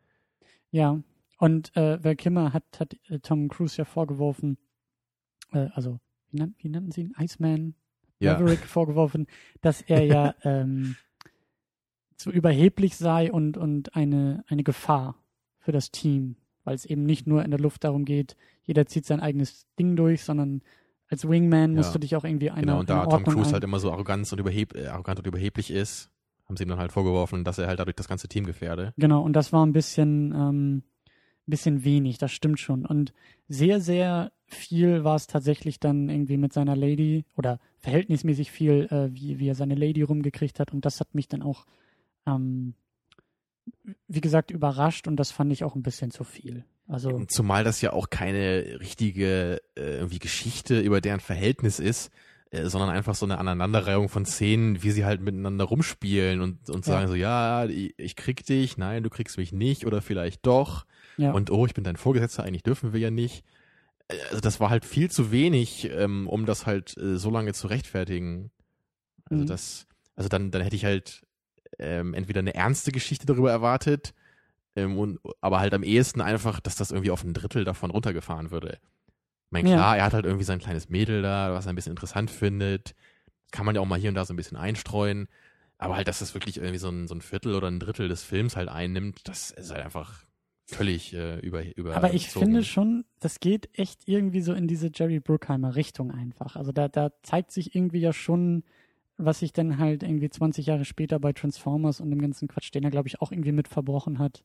Ja, 0.70 1.00
und 1.38 1.74
äh, 1.76 2.02
Val 2.02 2.16
Kimmer 2.16 2.52
hat, 2.52 2.64
hat 2.78 2.96
äh, 3.08 3.20
Tom 3.20 3.48
Cruise 3.48 3.76
ja 3.76 3.84
vorgeworfen, 3.84 4.58
äh, 5.52 5.68
also 5.74 5.98
wie, 6.30 6.38
nann, 6.38 6.54
wie 6.58 6.68
nannten 6.68 6.92
sie 6.92 7.02
ihn? 7.02 7.14
Iceman 7.18 7.74
Ja. 8.20 8.34
Maverick 8.38 8.60
vorgeworfen, 8.66 9.26
dass 9.60 9.80
er 9.82 10.04
ja 10.04 10.34
ähm, 10.42 10.96
zu 12.16 12.30
überheblich 12.30 12.96
sei 12.96 13.30
und, 13.32 13.56
und 13.56 13.94
eine, 13.94 14.44
eine 14.48 14.64
Gefahr 14.64 15.16
für 15.60 15.72
das 15.72 15.90
Team, 15.90 16.36
weil 16.64 16.74
es 16.74 16.84
eben 16.84 17.04
nicht 17.04 17.26
nur 17.26 17.44
in 17.44 17.50
der 17.50 17.60
Luft 17.60 17.84
darum 17.84 18.04
geht, 18.04 18.36
jeder 18.64 18.86
zieht 18.86 19.06
sein 19.06 19.20
eigenes 19.20 19.66
Ding 19.78 19.94
durch, 19.96 20.24
sondern 20.24 20.62
als 21.08 21.26
Wingman 21.28 21.74
musst 21.74 21.90
Ja. 21.90 21.92
du 21.94 21.98
dich 22.00 22.16
auch 22.16 22.24
irgendwie 22.24 22.50
einer, 22.50 22.60
Genau, 22.62 22.80
und 22.80 22.90
da 22.90 23.06
Tom 23.06 23.24
Cruise 23.24 23.48
ein- 23.50 23.52
halt 23.54 23.64
immer 23.64 23.78
so 23.80 23.90
arrogant 23.92 24.30
und, 24.32 24.38
überheb 24.40 24.74
äh, 24.74 24.88
arrogant 24.88 25.20
und 25.20 25.26
überheblich 25.26 25.70
ist, 25.70 26.10
haben 26.48 26.56
sie 26.56 26.64
ihm 26.64 26.68
dann 26.70 26.78
halt 26.78 26.92
vorgeworfen, 26.92 27.44
dass 27.44 27.58
er 27.58 27.66
halt 27.66 27.78
dadurch 27.78 27.96
das 27.96 28.08
ganze 28.08 28.28
Team 28.28 28.46
gefährde. 28.46 28.94
Genau, 28.96 29.22
und 29.22 29.34
das 29.34 29.52
war 29.52 29.64
ein 29.66 29.72
bisschen, 29.72 30.32
ähm, 30.32 30.82
bisschen 31.46 31.84
wenig, 31.84 32.18
das 32.18 32.32
stimmt 32.32 32.58
schon. 32.58 32.86
Und 32.86 33.12
sehr, 33.48 33.80
sehr 33.80 34.32
viel 34.46 35.04
war 35.04 35.16
es 35.16 35.26
tatsächlich 35.26 35.78
dann 35.78 36.08
irgendwie 36.08 36.38
mit 36.38 36.52
seiner 36.52 36.76
Lady 36.76 37.26
oder 37.36 37.58
verhältnismäßig 37.78 38.50
viel, 38.50 38.88
äh, 38.90 39.14
wie, 39.14 39.38
wie 39.38 39.48
er 39.48 39.54
seine 39.54 39.74
Lady 39.74 40.02
rumgekriegt 40.02 40.58
hat. 40.58 40.72
Und 40.72 40.84
das 40.84 41.00
hat 41.00 41.14
mich 41.14 41.28
dann 41.28 41.42
auch, 41.42 41.66
ähm, 42.26 42.74
wie 44.06 44.20
gesagt, 44.22 44.50
überrascht 44.50 45.06
und 45.06 45.16
das 45.16 45.30
fand 45.30 45.52
ich 45.52 45.64
auch 45.64 45.74
ein 45.74 45.82
bisschen 45.82 46.10
zu 46.10 46.24
viel. 46.24 46.64
Also, 46.86 47.22
Zumal 47.26 47.64
das 47.64 47.82
ja 47.82 47.92
auch 47.92 48.08
keine 48.08 48.80
richtige 48.80 49.60
äh, 49.76 49.98
irgendwie 49.98 50.18
Geschichte 50.18 50.80
über 50.80 51.02
deren 51.02 51.20
Verhältnis 51.20 51.78
ist, 51.78 52.10
äh, 52.50 52.66
sondern 52.68 52.90
einfach 52.90 53.14
so 53.14 53.26
eine 53.26 53.38
Aneinanderreihung 53.38 54.08
von 54.08 54.24
Szenen, 54.24 54.82
wie 54.82 54.90
sie 54.90 55.04
halt 55.04 55.20
miteinander 55.20 55.64
rumspielen 55.64 56.40
und, 56.40 56.70
und 56.70 56.86
Ja. 56.86 56.92
sagen 56.94 57.08
so, 57.08 57.14
ja, 57.14 57.66
ich, 57.66 57.94
ich 57.98 58.16
krieg 58.16 58.44
dich, 58.44 58.76
nein, 58.78 59.02
du 59.02 59.10
kriegst 59.10 59.36
mich 59.38 59.52
nicht 59.52 59.86
oder 59.86 60.00
vielleicht 60.02 60.46
doch. 60.46 60.84
ja. 61.16 61.32
Und 61.32 61.50
oh, 61.50 61.66
ich 61.66 61.74
bin 61.74 61.84
dein 61.84 61.96
Vorgesetzter, 61.96 62.44
eigentlich 62.44 62.62
dürfen 62.62 62.92
wir 62.92 63.00
ja 63.00 63.10
nicht. 63.10 63.44
Äh, 64.08 64.16
Also 64.30 64.40
das 64.40 64.60
war 64.60 64.70
halt 64.70 64.84
viel 64.84 65.10
zu 65.10 65.30
wenig, 65.32 65.90
ähm, 65.92 66.26
um 66.28 66.46
das 66.46 66.66
halt 66.66 66.96
äh, 66.98 67.18
so 67.18 67.30
lange 67.30 67.52
zu 67.52 67.66
rechtfertigen. 67.66 68.50
Also 69.30 69.44
Mhm. 69.44 69.48
das, 69.48 69.86
also 70.16 70.28
dann, 70.28 70.50
dann 70.50 70.62
hätte 70.62 70.76
ich 70.76 70.84
halt 70.86 71.22
ähm, 71.78 72.14
entweder 72.14 72.40
eine 72.40 72.54
ernste 72.54 72.92
Geschichte 72.92 73.26
darüber 73.26 73.50
erwartet, 73.50 74.14
ähm, 74.74 74.96
und, 74.98 75.18
aber 75.40 75.60
halt 75.60 75.74
am 75.74 75.82
ehesten 75.82 76.20
einfach, 76.20 76.60
dass 76.60 76.76
das 76.76 76.90
irgendwie 76.92 77.10
auf 77.10 77.24
ein 77.24 77.34
Drittel 77.34 77.64
davon 77.64 77.90
runtergefahren 77.90 78.50
würde. 78.50 78.78
Ich 79.48 79.52
meine, 79.52 79.70
Ja. 79.70 79.76
klar, 79.76 79.96
er 79.96 80.04
hat 80.04 80.12
halt 80.12 80.26
irgendwie 80.26 80.44
sein 80.44 80.58
kleines 80.58 80.90
Mädel 80.90 81.22
da, 81.22 81.54
was 81.54 81.66
er 81.66 81.72
ein 81.72 81.74
bisschen 81.74 81.92
interessant 81.92 82.30
findet. 82.30 82.94
Kann 83.50 83.64
man 83.64 83.74
ja 83.74 83.80
auch 83.80 83.86
mal 83.86 83.98
hier 83.98 84.10
und 84.10 84.14
da 84.14 84.26
so 84.26 84.34
ein 84.34 84.36
bisschen 84.36 84.58
einstreuen. 84.58 85.26
Aber 85.78 85.96
halt, 85.96 86.06
dass 86.06 86.18
das 86.18 86.34
wirklich 86.34 86.58
irgendwie 86.58 86.78
so 86.78 86.90
ein, 86.90 87.08
so 87.08 87.14
ein 87.14 87.22
Viertel 87.22 87.54
oder 87.54 87.68
ein 87.68 87.80
Drittel 87.80 88.08
des 88.08 88.22
Films 88.22 88.56
halt 88.56 88.68
einnimmt, 88.68 89.26
das 89.26 89.50
ist 89.52 89.72
halt 89.72 89.82
einfach 89.82 90.24
völlig 90.66 91.14
äh, 91.14 91.38
über, 91.38 91.64
über. 91.76 91.96
Aber 91.96 92.12
ich 92.12 92.28
finde 92.28 92.62
schon, 92.62 93.06
das 93.20 93.40
geht 93.40 93.70
echt 93.72 94.06
irgendwie 94.06 94.42
so 94.42 94.52
in 94.52 94.68
diese 94.68 94.90
Jerry 94.92 95.18
Bruckheimer 95.18 95.76
Richtung 95.76 96.10
einfach. 96.10 96.56
Also 96.56 96.72
da, 96.72 96.88
da 96.88 97.10
zeigt 97.22 97.52
sich 97.52 97.74
irgendwie 97.74 98.00
ja 98.00 98.12
schon, 98.12 98.64
was 99.16 99.38
sich 99.38 99.54
dann 99.54 99.78
halt 99.78 100.02
irgendwie 100.02 100.28
20 100.28 100.66
Jahre 100.66 100.84
später 100.84 101.18
bei 101.20 101.32
Transformers 101.32 102.00
und 102.00 102.10
dem 102.10 102.20
ganzen 102.20 102.48
Quatsch, 102.48 102.74
den 102.74 102.84
er, 102.84 102.90
glaube 102.90 103.08
ich, 103.08 103.22
auch 103.22 103.32
irgendwie 103.32 103.52
mit 103.52 103.68
verbrochen 103.68 104.18
hat. 104.18 104.44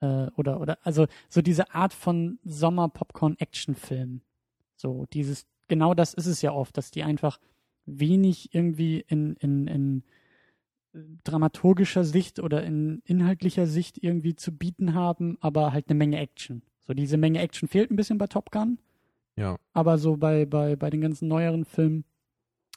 Äh, 0.00 0.28
oder, 0.36 0.60
oder, 0.60 0.78
also 0.82 1.06
so 1.28 1.42
diese 1.42 1.74
Art 1.74 1.92
von 1.92 2.38
Sommer-Popcorn-Action-Film. 2.44 4.22
So, 4.78 5.06
dieses, 5.12 5.44
genau 5.66 5.92
das 5.92 6.14
ist 6.14 6.26
es 6.26 6.40
ja 6.40 6.52
oft, 6.52 6.76
dass 6.76 6.90
die 6.90 7.02
einfach 7.02 7.38
wenig 7.84 8.54
irgendwie 8.54 9.04
in, 9.08 9.34
in, 9.36 9.66
in 9.66 10.02
dramaturgischer 11.24 12.04
Sicht 12.04 12.38
oder 12.38 12.62
in 12.64 13.02
inhaltlicher 13.04 13.66
Sicht 13.66 14.02
irgendwie 14.02 14.34
zu 14.36 14.52
bieten 14.52 14.94
haben, 14.94 15.36
aber 15.40 15.72
halt 15.72 15.88
eine 15.88 15.98
Menge 15.98 16.18
Action. 16.18 16.62
So 16.86 16.94
diese 16.94 17.16
Menge 17.16 17.40
Action 17.40 17.68
fehlt 17.68 17.90
ein 17.90 17.96
bisschen 17.96 18.18
bei 18.18 18.26
Top 18.26 18.50
Gun, 18.50 18.78
Ja. 19.36 19.58
aber 19.72 19.98
so 19.98 20.16
bei, 20.16 20.46
bei, 20.46 20.76
bei 20.76 20.90
den 20.90 21.00
ganzen 21.00 21.28
neueren 21.28 21.64
Filmen 21.64 22.04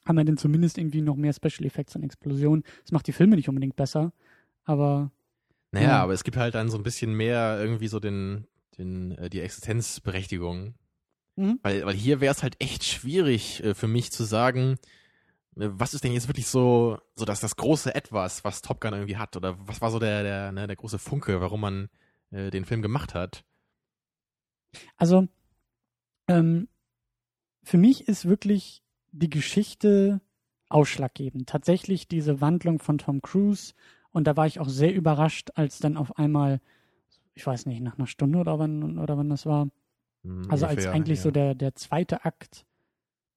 haben 0.06 0.18
wir 0.18 0.26
dann 0.26 0.38
zumindest 0.38 0.78
irgendwie 0.78 1.02
noch 1.02 1.16
mehr 1.16 1.34
Special 1.34 1.66
Effects 1.66 1.96
und 1.96 2.04
Explosionen. 2.04 2.64
Das 2.82 2.92
macht 2.92 3.08
die 3.08 3.12
Filme 3.14 3.36
nicht 3.36 3.48
unbedingt 3.50 3.76
besser, 3.76 4.12
aber 4.66 5.12
Naja, 5.72 5.88
Ja. 5.90 6.04
aber 6.04 6.14
es 6.14 6.24
gibt 6.24 6.38
halt 6.38 6.56
dann 6.56 6.70
so 6.70 6.78
ein 6.78 6.84
bisschen 6.84 7.14
mehr 7.14 7.58
irgendwie 7.62 7.88
so 7.88 8.00
den, 8.00 8.46
den, 8.78 9.12
äh, 9.12 9.30
die 9.30 9.42
Existenzberechtigung. 9.42 10.74
Mhm. 11.36 11.60
Weil, 11.64 11.86
weil 11.86 11.96
hier 11.96 12.22
wäre 12.22 12.34
es 12.34 12.44
halt 12.44 12.56
echt 12.60 12.84
schwierig 12.84 13.64
äh, 13.64 13.74
für 13.74 13.88
mich 13.88 14.12
zu 14.12 14.24
sagen, 14.24 14.78
äh, 15.56 15.70
was 15.72 15.94
ist 15.94 16.04
denn 16.04 16.14
jetzt 16.14 16.28
wirklich 16.28 16.48
so, 16.48 17.00
so 17.16 17.26
dass 17.26 17.40
das 17.40 17.56
große 17.56 17.94
Etwas, 17.94 18.44
was 18.44 18.62
Top 18.62 18.82
Gun 18.82 18.94
irgendwie 18.94 19.18
hat, 19.18 19.36
oder 19.38 19.58
was 19.68 19.82
war 19.82 19.92
so 19.92 20.00
der, 20.00 20.24
der, 20.24 20.52
ne, 20.52 20.68
der 20.68 20.76
große 20.76 21.00
Funke, 21.00 21.42
warum 21.42 21.62
man 21.62 21.90
äh, 22.32 22.50
den 22.50 22.66
Film 22.66 22.82
gemacht 22.82 23.14
hat? 23.14 23.44
Also, 24.98 25.28
ähm, 26.28 26.68
für 27.64 27.78
mich 27.78 28.08
ist 28.08 28.26
wirklich 28.26 28.82
die 29.12 29.30
Geschichte 29.30 30.22
ausschlaggebend. 30.70 31.50
Tatsächlich 31.50 32.08
diese 32.08 32.42
Wandlung 32.42 32.80
von 32.80 32.98
Tom 32.98 33.22
Cruise. 33.22 33.74
Und 34.12 34.26
da 34.26 34.38
war 34.38 34.48
ich 34.48 34.60
auch 34.60 34.70
sehr 34.70 34.94
überrascht, 34.94 35.50
als 35.56 35.80
dann 35.80 35.98
auf 35.98 36.18
einmal, 36.18 36.62
ich 37.34 37.46
weiß 37.46 37.66
nicht, 37.66 37.82
nach 37.82 37.98
einer 37.98 38.08
Stunde 38.08 38.40
oder 38.40 38.58
wann, 38.60 38.98
oder 38.98 39.18
wann 39.18 39.30
das 39.30 39.46
war, 39.46 39.68
Hm, 40.24 40.50
also 40.50 40.66
als 40.66 40.78
ungefähr, 40.78 40.94
eigentlich 40.94 41.20
ja. 41.20 41.24
so 41.24 41.32
der, 41.32 41.56
der 41.56 41.76
zweite 41.76 42.26
Akt 42.26 42.66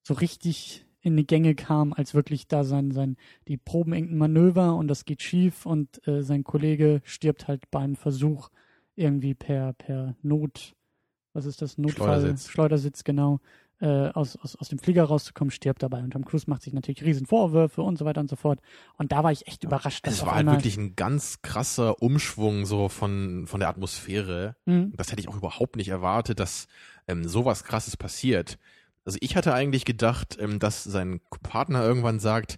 so 0.03 0.13
richtig 0.13 0.85
in 1.01 1.15
die 1.17 1.27
Gänge 1.27 1.53
kam, 1.53 1.93
als 1.93 2.15
wirklich 2.15 2.47
da 2.47 2.63
sein, 2.63 2.91
sein, 2.91 3.17
die 3.47 3.57
proben 3.57 3.93
irgendein 3.93 4.17
Manöver 4.17 4.75
und 4.75 4.87
das 4.87 5.05
geht 5.05 5.21
schief 5.21 5.65
und 5.65 6.05
äh, 6.07 6.23
sein 6.23 6.43
Kollege 6.43 7.01
stirbt 7.03 7.47
halt 7.47 7.69
beim 7.69 7.95
Versuch 7.95 8.49
irgendwie 8.95 9.35
per, 9.35 9.73
per 9.73 10.15
Not, 10.23 10.75
was 11.33 11.45
ist 11.45 11.61
das, 11.61 11.77
Notfall, 11.77 12.19
Schleudersitz. 12.19 12.49
Schleudersitz 12.49 13.03
genau, 13.03 13.39
äh, 13.81 14.09
aus, 14.09 14.37
aus, 14.37 14.55
aus 14.55 14.69
dem 14.69 14.79
Flieger 14.79 15.03
rauszukommen, 15.03 15.51
stirbt 15.51 15.83
dabei. 15.83 15.99
Und 15.99 16.11
Tom 16.11 16.25
Cruise 16.25 16.49
macht 16.49 16.63
sich 16.63 16.73
natürlich 16.73 17.03
riesen 17.03 17.25
Vorwürfe 17.25 17.81
und 17.81 17.97
so 17.97 18.05
weiter 18.05 18.21
und 18.21 18.29
so 18.29 18.35
fort. 18.35 18.59
Und 18.97 19.11
da 19.11 19.23
war 19.23 19.31
ich 19.31 19.47
echt 19.47 19.63
überrascht, 19.63 20.07
Es 20.07 20.25
war 20.25 20.35
halt 20.35 20.47
wirklich 20.47 20.77
ein 20.77 20.95
ganz 20.95 21.41
krasser 21.41 22.01
Umschwung 22.01 22.65
so 22.65 22.89
von, 22.89 23.47
von 23.47 23.59
der 23.59 23.69
Atmosphäre. 23.69 24.55
Mhm. 24.65 24.93
Das 24.95 25.11
hätte 25.11 25.21
ich 25.21 25.27
auch 25.27 25.35
überhaupt 25.35 25.75
nicht 25.75 25.89
erwartet, 25.89 26.39
dass 26.39 26.67
ähm, 27.07 27.27
sowas 27.27 27.63
krasses 27.63 27.97
passiert. 27.97 28.57
Also 29.03 29.19
ich 29.21 29.35
hatte 29.35 29.53
eigentlich 29.53 29.85
gedacht, 29.85 30.37
ähm, 30.39 30.59
dass 30.59 30.83
sein 30.83 31.21
Partner 31.43 31.83
irgendwann 31.83 32.19
sagt, 32.19 32.57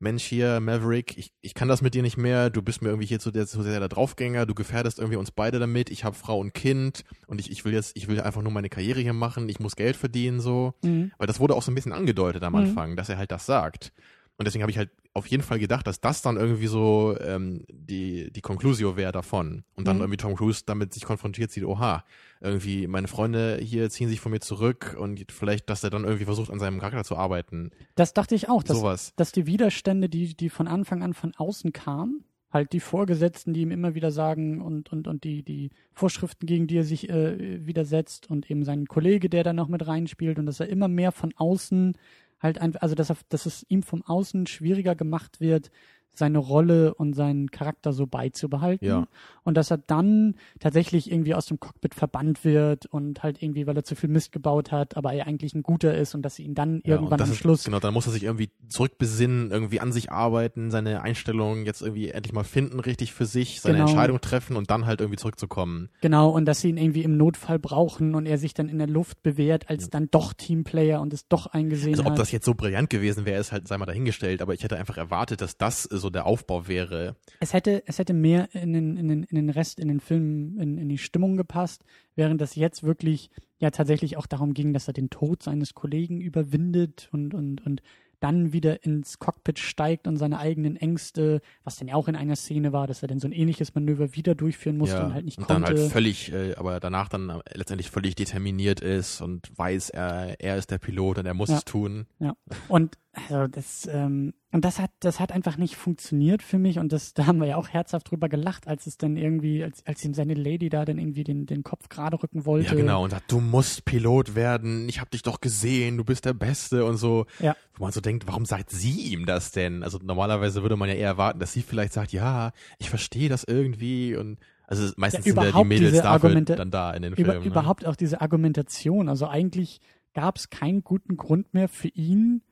Mensch 0.00 0.22
hier, 0.24 0.60
Maverick, 0.60 1.18
ich, 1.18 1.32
ich 1.40 1.54
kann 1.54 1.66
das 1.68 1.82
mit 1.82 1.94
dir 1.94 2.02
nicht 2.02 2.16
mehr, 2.16 2.50
du 2.50 2.62
bist 2.62 2.82
mir 2.82 2.88
irgendwie 2.90 3.06
hier 3.08 3.18
zu, 3.18 3.30
der, 3.32 3.46
zu 3.46 3.62
sehr 3.62 3.80
der 3.80 3.88
Draufgänger, 3.88 4.46
du 4.46 4.54
gefährdest 4.54 4.98
irgendwie 4.98 5.16
uns 5.16 5.30
beide 5.32 5.58
damit, 5.58 5.90
ich 5.90 6.04
habe 6.04 6.14
Frau 6.14 6.38
und 6.38 6.54
Kind 6.54 7.04
und 7.26 7.40
ich, 7.40 7.50
ich 7.50 7.64
will 7.64 7.72
jetzt, 7.72 7.96
ich 7.96 8.06
will 8.06 8.20
einfach 8.20 8.42
nur 8.42 8.52
meine 8.52 8.68
Karriere 8.68 9.00
hier 9.00 9.12
machen, 9.12 9.48
ich 9.48 9.58
muss 9.58 9.74
Geld 9.74 9.96
verdienen 9.96 10.40
so. 10.40 10.74
Mhm. 10.82 11.10
Weil 11.18 11.26
das 11.26 11.40
wurde 11.40 11.54
auch 11.54 11.62
so 11.62 11.72
ein 11.72 11.74
bisschen 11.74 11.92
angedeutet 11.92 12.42
am 12.44 12.52
Mhm. 12.52 12.58
Anfang, 12.60 12.96
dass 12.96 13.08
er 13.08 13.18
halt 13.18 13.32
das 13.32 13.44
sagt. 13.46 13.92
Und 14.38 14.46
deswegen 14.46 14.62
habe 14.62 14.70
ich 14.70 14.78
halt 14.78 14.90
auf 15.14 15.26
jeden 15.26 15.42
Fall 15.42 15.58
gedacht, 15.58 15.86
dass 15.88 16.00
das 16.00 16.22
dann 16.22 16.36
irgendwie 16.36 16.68
so 16.68 17.16
ähm, 17.20 17.64
die, 17.68 18.30
die 18.32 18.40
Conclusio 18.40 18.96
wäre 18.96 19.10
davon. 19.10 19.64
Und 19.74 19.88
dann 19.88 19.96
Mhm. 19.96 20.02
irgendwie 20.02 20.16
Tom 20.16 20.36
Cruise 20.36 20.62
damit 20.64 20.94
sich 20.94 21.04
konfrontiert 21.04 21.50
sieht, 21.50 21.64
oha, 21.64 22.04
irgendwie 22.40 22.86
meine 22.86 23.08
Freunde 23.08 23.58
hier 23.60 23.90
ziehen 23.90 24.08
sich 24.08 24.20
von 24.20 24.30
mir 24.30 24.38
zurück 24.38 24.96
und 24.98 25.32
vielleicht, 25.32 25.68
dass 25.68 25.82
er 25.82 25.90
dann 25.90 26.04
irgendwie 26.04 26.24
versucht, 26.24 26.50
an 26.50 26.60
seinem 26.60 26.78
Charakter 26.78 27.02
zu 27.04 27.16
arbeiten. 27.16 27.70
Das 27.96 28.14
dachte 28.14 28.36
ich 28.36 28.48
auch, 28.48 28.62
dass, 28.62 28.78
Sowas. 28.78 29.12
dass 29.16 29.32
die 29.32 29.46
Widerstände, 29.46 30.08
die, 30.08 30.36
die 30.36 30.50
von 30.50 30.68
Anfang 30.68 31.02
an 31.02 31.14
von 31.14 31.34
außen 31.36 31.72
kamen, 31.72 32.22
halt 32.52 32.72
die 32.72 32.80
Vorgesetzten, 32.80 33.52
die 33.54 33.62
ihm 33.62 33.72
immer 33.72 33.94
wieder 33.96 34.12
sagen 34.12 34.62
und, 34.62 34.90
und, 34.92 35.08
und 35.08 35.24
die, 35.24 35.42
die 35.42 35.70
Vorschriften, 35.92 36.46
gegen 36.46 36.66
die 36.68 36.78
er 36.78 36.84
sich 36.84 37.10
äh, 37.10 37.66
widersetzt 37.66 38.30
und 38.30 38.48
eben 38.50 38.64
sein 38.64 38.86
Kollege, 38.86 39.28
der 39.28 39.42
da 39.42 39.52
noch 39.52 39.68
mit 39.68 39.86
reinspielt 39.86 40.38
und 40.38 40.46
dass 40.46 40.60
er 40.60 40.68
immer 40.68 40.88
mehr 40.88 41.10
von 41.12 41.34
außen 41.36 41.94
halt 42.40 42.60
einfach, 42.60 42.82
also 42.82 42.94
dass, 42.94 43.10
er, 43.10 43.16
dass 43.28 43.46
es 43.46 43.64
ihm 43.68 43.82
vom 43.82 44.02
Außen 44.02 44.46
schwieriger 44.46 44.94
gemacht 44.94 45.40
wird, 45.40 45.70
seine 46.14 46.38
Rolle 46.38 46.94
und 46.94 47.14
seinen 47.14 47.50
Charakter 47.50 47.92
so 47.92 48.06
beizubehalten. 48.06 48.86
Ja. 48.86 49.06
Und 49.44 49.56
dass 49.56 49.70
er 49.70 49.78
dann 49.78 50.34
tatsächlich 50.58 51.10
irgendwie 51.10 51.34
aus 51.34 51.46
dem 51.46 51.60
Cockpit 51.60 51.94
verbannt 51.94 52.44
wird 52.44 52.86
und 52.86 53.22
halt 53.22 53.42
irgendwie, 53.42 53.66
weil 53.66 53.76
er 53.76 53.84
zu 53.84 53.94
viel 53.94 54.10
Mist 54.10 54.32
gebaut 54.32 54.72
hat, 54.72 54.96
aber 54.96 55.12
er 55.12 55.26
eigentlich 55.26 55.54
ein 55.54 55.62
guter 55.62 55.96
ist 55.96 56.14
und 56.14 56.22
dass 56.22 56.34
sie 56.34 56.42
ihn 56.42 56.54
dann 56.54 56.82
Ja, 56.84 56.96
irgendwann 56.96 57.20
am 57.22 57.30
ist, 57.30 57.36
Schluss 57.38 57.64
Genau, 57.64 57.78
dann 57.80 57.94
muss 57.94 58.06
er 58.06 58.12
sich 58.12 58.24
irgendwie 58.24 58.50
zurückbesinnen, 58.68 59.50
irgendwie 59.50 59.80
an 59.80 59.92
sich 59.92 60.10
arbeiten, 60.10 60.70
seine 60.70 61.02
Einstellung 61.02 61.64
jetzt 61.66 61.82
irgendwie 61.82 62.08
endlich 62.08 62.32
mal 62.32 62.44
finden, 62.44 62.80
richtig 62.80 63.12
für 63.12 63.26
sich, 63.26 63.60
seine 63.60 63.78
Genau. 63.78 63.88
Entscheidung 63.88 64.20
treffen 64.20 64.56
und 64.56 64.70
dann 64.70 64.86
halt 64.86 65.00
irgendwie 65.00 65.18
zurückzukommen. 65.18 65.88
Genau, 66.00 66.30
und 66.30 66.46
dass 66.46 66.60
sie 66.60 66.70
ihn 66.70 66.76
irgendwie 66.78 67.02
im 67.04 67.16
Notfall 67.16 67.58
brauchen 67.58 68.14
und 68.14 68.26
er 68.26 68.38
sich 68.38 68.54
dann 68.54 68.68
in 68.68 68.78
der 68.78 68.86
Luft 68.88 69.22
bewährt 69.22 69.68
als 69.70 69.90
dann 69.90 70.08
doch 70.10 70.32
Teamplayer 70.32 71.00
und 71.00 71.12
es 71.12 71.28
doch 71.28 71.46
eingesehen 71.46 71.94
Also 71.94 72.04
ob 72.04 72.10
hat. 72.12 72.18
das 72.18 72.32
jetzt 72.32 72.44
so 72.44 72.54
brillant 72.54 72.90
gewesen 72.90 73.24
wäre, 73.26 73.40
ist 73.40 73.52
halt, 73.52 73.68
sei 73.68 73.78
mal 73.78 73.86
dahingestellt, 73.86 74.42
aber 74.42 74.54
ich 74.54 74.62
hätte 74.64 74.76
einfach 74.78 74.96
erwartet, 74.96 75.40
dass 75.40 75.56
das 75.56 75.82
so 75.98 76.10
der 76.10 76.26
Aufbau 76.26 76.68
wäre. 76.68 77.16
es 77.40 77.52
hätte, 77.52 77.82
es 77.86 77.98
hätte 77.98 78.14
mehr 78.14 78.48
in 78.54 78.72
den, 78.72 78.96
in 78.96 79.08
den, 79.08 79.22
in 79.24 79.36
den 79.36 79.50
Rest, 79.50 79.78
in 79.80 79.88
den 79.88 80.00
Film, 80.00 80.58
in, 80.58 80.78
in 80.78 80.88
die 80.88 80.98
Stimmung 80.98 81.36
gepasst, 81.36 81.84
während 82.16 82.40
das 82.40 82.54
jetzt 82.54 82.82
wirklich 82.82 83.30
ja 83.58 83.70
tatsächlich 83.70 84.16
auch 84.16 84.26
darum 84.26 84.54
ging, 84.54 84.72
dass 84.72 84.88
er 84.88 84.94
den 84.94 85.10
Tod 85.10 85.42
seines 85.42 85.74
Kollegen 85.74 86.20
überwindet 86.20 87.08
und, 87.12 87.34
und, 87.34 87.64
und 87.66 87.82
dann 88.20 88.52
wieder 88.52 88.84
ins 88.84 89.20
Cockpit 89.20 89.60
steigt 89.60 90.08
und 90.08 90.16
seine 90.16 90.38
eigenen 90.40 90.74
Ängste, 90.76 91.40
was 91.62 91.76
denn 91.76 91.86
ja 91.88 91.94
auch 91.94 92.08
in 92.08 92.16
einer 92.16 92.34
Szene 92.34 92.72
war, 92.72 92.86
dass 92.88 93.02
er 93.02 93.06
dann 93.08 93.20
so 93.20 93.28
ein 93.28 93.32
ähnliches 93.32 93.74
Manöver 93.76 94.14
wieder 94.16 94.34
durchführen 94.34 94.76
musste 94.76 94.96
ja, 94.96 95.06
und 95.06 95.14
halt 95.14 95.24
nicht 95.24 95.38
und 95.38 95.46
konnte. 95.46 95.72
dann 95.72 95.78
halt 95.82 95.92
völlig, 95.92 96.32
äh, 96.32 96.54
aber 96.56 96.80
danach 96.80 97.08
dann 97.08 97.40
letztendlich 97.54 97.90
völlig 97.90 98.16
determiniert 98.16 98.80
ist 98.80 99.20
und 99.20 99.56
weiß, 99.56 99.90
er, 99.90 100.40
er 100.40 100.56
ist 100.56 100.70
der 100.72 100.78
Pilot 100.78 101.18
und 101.18 101.26
er 101.26 101.34
muss 101.34 101.48
Ja. 101.50 101.58
es 101.58 101.64
tun. 101.64 102.06
Ja. 102.18 102.34
Und 102.68 102.96
also 103.28 103.46
das, 103.48 103.88
ähm, 103.92 104.32
und 104.52 104.64
das 104.64 104.78
hat, 104.78 104.90
das 105.00 105.20
hat 105.20 105.32
einfach 105.32 105.56
nicht 105.56 105.76
funktioniert 105.76 106.42
für 106.42 106.58
mich 106.58 106.78
und 106.78 106.92
das, 106.92 107.14
da 107.14 107.26
haben 107.26 107.38
wir 107.38 107.46
ja 107.46 107.56
auch 107.56 107.68
herzhaft 107.68 108.10
drüber 108.10 108.28
gelacht, 108.28 108.66
als 108.66 108.86
es 108.86 108.96
dann 108.96 109.16
irgendwie, 109.16 109.62
als, 109.62 109.84
als 109.86 110.04
ihm 110.04 110.14
seine 110.14 110.34
Lady 110.34 110.68
da 110.68 110.84
dann 110.84 110.98
irgendwie 110.98 111.24
den, 111.24 111.46
den 111.46 111.62
Kopf 111.62 111.88
gerade 111.88 112.22
rücken 112.22 112.46
wollte. 112.46 112.70
Ja, 112.70 112.74
genau. 112.74 113.04
Und 113.04 113.10
sagt, 113.10 113.30
du 113.30 113.40
musst 113.40 113.84
Pilot 113.84 114.34
werden. 114.34 114.88
Ich 114.88 115.00
hab 115.00 115.10
dich 115.10 115.22
doch 115.22 115.40
gesehen. 115.40 115.96
Du 115.96 116.04
bist 116.04 116.24
der 116.24 116.34
Beste 116.34 116.84
und 116.84 116.96
so. 116.96 117.26
Ja. 117.40 117.56
Wo 117.76 117.84
man 117.84 117.92
so 117.92 118.00
denkt, 118.00 118.26
warum 118.26 118.44
sagt 118.44 118.70
sie 118.70 119.12
ihm 119.12 119.26
das 119.26 119.52
denn? 119.52 119.82
Also 119.82 119.98
normalerweise 120.02 120.62
würde 120.62 120.76
man 120.76 120.88
ja 120.88 120.94
eher 120.94 121.08
erwarten, 121.08 121.38
dass 121.40 121.52
sie 121.52 121.62
vielleicht 121.62 121.92
sagt, 121.92 122.12
ja, 122.12 122.52
ich 122.78 122.88
verstehe 122.90 123.28
das 123.28 123.44
irgendwie 123.44 124.16
und 124.16 124.38
also 124.66 124.92
meistens 124.96 125.24
Ja, 125.24 125.32
sind 125.32 125.42
ja 125.44 125.58
die 125.62 125.64
Mädels 125.66 125.96
dafür 125.96 126.10
Argumente- 126.10 126.56
dann 126.56 126.70
da 126.70 126.92
in 126.92 127.02
den 127.02 127.12
Über, 127.14 127.32
Filmen. 127.32 127.40
ne? 127.46 127.50
überhaupt 127.50 127.86
auch 127.86 127.96
diese 127.96 128.20
Argumentation. 128.20 129.08
Also 129.08 129.26
eigentlich 129.26 129.80
gab 130.14 130.36
es 130.36 130.50
keinen 130.50 130.82
guten 130.82 131.16
Grund 131.16 131.54
mehr 131.54 131.68
für 131.68 131.88
ihn, 131.88 132.42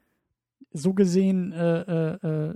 so 0.72 0.94
gesehen, 0.94 1.52
äh, 1.52 1.80
äh, 1.80 2.14
äh, 2.26 2.54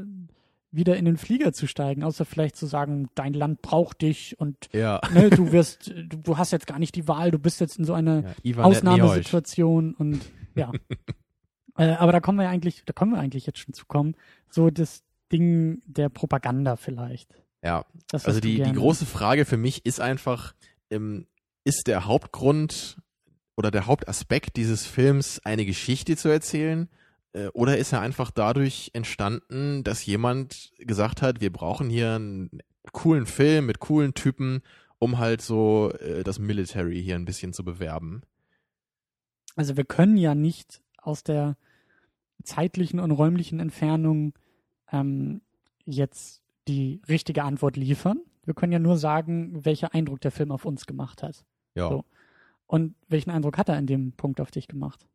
wieder 0.73 0.96
in 0.96 1.05
den 1.05 1.16
Flieger 1.16 1.53
zu 1.53 1.66
steigen, 1.66 2.05
außer 2.05 2.25
vielleicht 2.25 2.57
zu 2.57 2.66
sagen, 2.66 3.09
dein 3.14 3.33
Land 3.35 3.61
braucht 3.62 4.03
dich 4.03 4.38
und 4.38 4.68
Ja. 4.73 5.01
ne, 5.12 5.31
du 5.31 5.51
wirst, 5.53 5.88
du, 5.88 6.16
du 6.16 6.38
hast 6.38 6.53
jetzt 6.53 6.66
gar 6.66 6.79
nicht 6.79 6.94
die 6.94 7.09
Wahl, 7.09 7.31
du 7.31 7.38
bist 7.38 7.61
jetzt 7.61 7.79
in 7.79 7.85
so 7.85 7.92
einer 7.92 8.35
ja 8.42 8.59
Ausnahmesituation 8.59 9.94
und 9.94 10.20
ja. 10.55 10.70
äh, 11.77 11.90
aber 11.92 12.12
da 12.12 12.20
kommen 12.20 12.38
wir 12.38 12.49
eigentlich, 12.49 12.85
da 12.85 12.92
können 12.92 13.12
wir 13.12 13.18
eigentlich 13.18 13.46
jetzt 13.46 13.59
schon 13.59 13.75
zu 13.75 13.87
kommen. 13.87 14.14
So 14.49 14.70
das 14.70 15.03
Ding 15.33 15.83
der 15.87 16.09
Propaganda 16.09 16.77
vielleicht. 16.77 17.35
Ja, 17.64 17.85
Das, 18.11 18.27
also 18.27 18.40
die, 18.40 18.62
die 18.62 18.73
große 18.73 19.07
Frage 19.07 19.44
für 19.44 19.57
mich 19.57 19.85
ist 19.85 20.01
einfach, 20.01 20.55
ähm, 20.90 21.27
ist 21.64 21.88
der 21.88 22.07
Hauptgrund 22.07 22.99
oder 23.57 23.70
der 23.70 23.87
Hauptaspekt 23.87 24.57
dieses 24.57 24.87
Films 24.87 25.40
eine 25.44 25.66
Geschichte 25.66 26.16
zu 26.16 26.29
erzählen? 26.29 26.88
Äh, 27.33 27.49
Oder 27.49 27.79
ist 27.79 27.93
er 27.93 28.01
einfach 28.01 28.31
dadurch 28.31 28.90
entstanden, 28.93 29.85
dass 29.85 30.05
jemand 30.07 30.73
gesagt 30.79 31.23
hat, 31.23 31.40
wir 31.40 31.53
brauchen 31.53 31.88
hier 31.88 32.14
einen 32.14 32.51
coolen 32.93 33.27
Film 33.27 33.66
mit 33.66 33.81
coolen 33.81 34.14
Typen, 34.14 34.62
um 34.99 35.19
halt 35.19 35.43
so 35.43 35.93
äh, 36.01 36.23
das 36.25 36.38
Military 36.38 37.03
hier 37.03 37.14
ein 37.14 37.25
bisschen 37.25 37.53
zu 37.53 37.64
bewerben? 37.64 38.23
Also 39.57 39.77
wir 39.77 39.85
können 39.85 40.16
ja 40.16 40.35
nicht 40.35 40.83
aus 40.99 41.23
der 41.23 41.57
zeitlichen 42.43 43.01
und 43.01 43.11
räumlichen 43.11 43.61
Entfernung 43.61 44.33
ähm, 44.93 45.40
jetzt 45.85 46.43
die 46.69 47.01
richtige 47.09 47.45
Antwort 47.45 47.77
liefern. 47.77 48.21
Wir 48.45 48.55
können 48.55 48.73
ja 48.73 48.79
nur 48.79 48.97
sagen, 48.97 49.64
welcher 49.64 49.95
Eindruck 49.95 50.21
der 50.21 50.31
Film 50.31 50.51
auf 50.51 50.64
uns 50.64 50.87
gemacht 50.87 51.23
hat. 51.23 51.45
Ja. 51.75 51.88
So. 51.88 52.05
Und 52.66 52.95
welchen 53.09 53.31
Eindruck 53.31 53.59
hat 53.59 53.69
er 53.69 53.79
in 53.79 53.87
dem 53.87 54.12
Punkt 54.12 54.40
auf 54.40 54.51
dich 54.51 54.69
gemacht? 54.69 55.07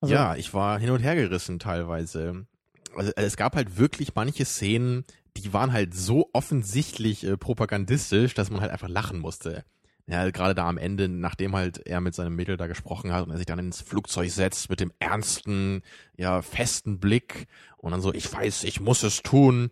Also, 0.00 0.14
ja, 0.14 0.34
ich 0.36 0.54
war 0.54 0.78
hin 0.78 0.90
und 0.90 1.00
her 1.00 1.14
gerissen 1.14 1.58
teilweise. 1.58 2.46
Also 2.94 3.12
es 3.16 3.36
gab 3.36 3.54
halt 3.54 3.78
wirklich 3.78 4.14
manche 4.14 4.44
Szenen, 4.44 5.04
die 5.36 5.52
waren 5.52 5.72
halt 5.72 5.94
so 5.94 6.28
offensichtlich 6.32 7.24
äh, 7.24 7.36
propagandistisch, 7.36 8.34
dass 8.34 8.50
man 8.50 8.60
halt 8.60 8.72
einfach 8.72 8.88
lachen 8.88 9.18
musste. 9.20 9.64
Ja, 10.06 10.28
gerade 10.30 10.56
da 10.56 10.68
am 10.68 10.78
Ende, 10.78 11.08
nachdem 11.08 11.54
halt 11.54 11.86
er 11.86 12.00
mit 12.00 12.14
seinem 12.16 12.34
Mädel 12.34 12.56
da 12.56 12.66
gesprochen 12.66 13.12
hat 13.12 13.24
und 13.24 13.30
er 13.30 13.36
sich 13.36 13.46
dann 13.46 13.60
ins 13.60 13.80
Flugzeug 13.80 14.30
setzt 14.30 14.68
mit 14.68 14.80
dem 14.80 14.92
ernsten, 14.98 15.82
ja, 16.16 16.42
festen 16.42 16.98
Blick 16.98 17.46
und 17.76 17.92
dann 17.92 18.00
so, 18.00 18.12
ich 18.12 18.32
weiß, 18.32 18.64
ich 18.64 18.80
muss 18.80 19.04
es 19.04 19.22
tun. 19.22 19.70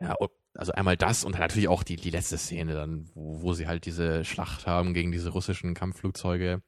Ja, 0.00 0.14
also 0.54 0.72
einmal 0.72 0.96
das 0.96 1.24
und 1.24 1.32
dann 1.32 1.40
natürlich 1.40 1.68
auch 1.68 1.82
die, 1.82 1.96
die 1.96 2.10
letzte 2.10 2.38
Szene 2.38 2.74
dann, 2.74 3.10
wo, 3.14 3.42
wo 3.42 3.52
sie 3.52 3.66
halt 3.66 3.84
diese 3.84 4.24
Schlacht 4.24 4.66
haben 4.66 4.94
gegen 4.94 5.10
diese 5.10 5.30
russischen 5.30 5.74
Kampfflugzeuge. 5.74 6.62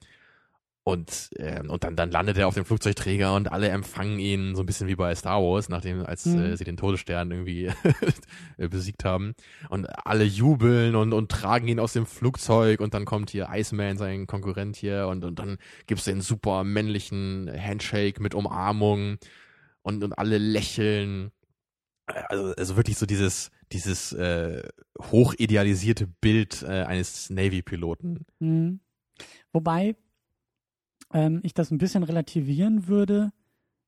Und, 0.84 1.30
ähm, 1.36 1.70
und 1.70 1.84
dann, 1.84 1.94
dann 1.94 2.10
landet 2.10 2.38
er 2.38 2.48
auf 2.48 2.54
dem 2.54 2.64
Flugzeugträger 2.64 3.36
und 3.36 3.52
alle 3.52 3.68
empfangen 3.68 4.18
ihn 4.18 4.56
so 4.56 4.64
ein 4.64 4.66
bisschen 4.66 4.88
wie 4.88 4.96
bei 4.96 5.14
Star 5.14 5.40
Wars, 5.40 5.68
nachdem 5.68 6.04
als 6.04 6.26
Mhm. 6.26 6.38
äh, 6.40 6.56
sie 6.56 6.64
den 6.64 6.76
Todesstern 6.76 7.30
irgendwie 7.30 7.66
äh, 7.66 7.72
besiegt 8.68 9.04
haben. 9.04 9.34
Und 9.68 9.86
alle 10.04 10.24
jubeln 10.24 10.96
und, 10.96 11.12
und 11.12 11.30
tragen 11.30 11.68
ihn 11.68 11.78
aus 11.78 11.92
dem 11.92 12.04
Flugzeug 12.04 12.80
und 12.80 12.94
dann 12.94 13.04
kommt 13.04 13.30
hier 13.30 13.48
Iceman, 13.52 13.96
sein 13.96 14.26
Konkurrent 14.26 14.74
hier, 14.74 15.06
und, 15.06 15.24
und 15.24 15.38
dann 15.38 15.58
gibt's 15.86 16.04
den 16.04 16.20
super 16.20 16.64
männlichen 16.64 17.48
Handshake 17.56 18.20
mit 18.20 18.34
Umarmung 18.34 19.18
und, 19.82 20.02
und 20.02 20.12
alle 20.14 20.38
lächeln. 20.38 21.30
Also, 22.06 22.54
also 22.56 22.76
wirklich 22.76 22.98
so 22.98 23.06
dieses, 23.06 23.52
dieses 23.70 24.12
äh, 24.14 24.64
hochidealisierte 25.00 26.08
Bild 26.08 26.62
äh, 26.64 26.82
eines 26.82 27.30
Navy-Piloten. 27.30 28.26
Mhm. 28.40 28.80
Wobei 29.52 29.94
ähm, 31.12 31.40
ich 31.42 31.54
das 31.54 31.70
ein 31.70 31.78
bisschen 31.78 32.02
relativieren 32.02 32.88
würde. 32.88 33.32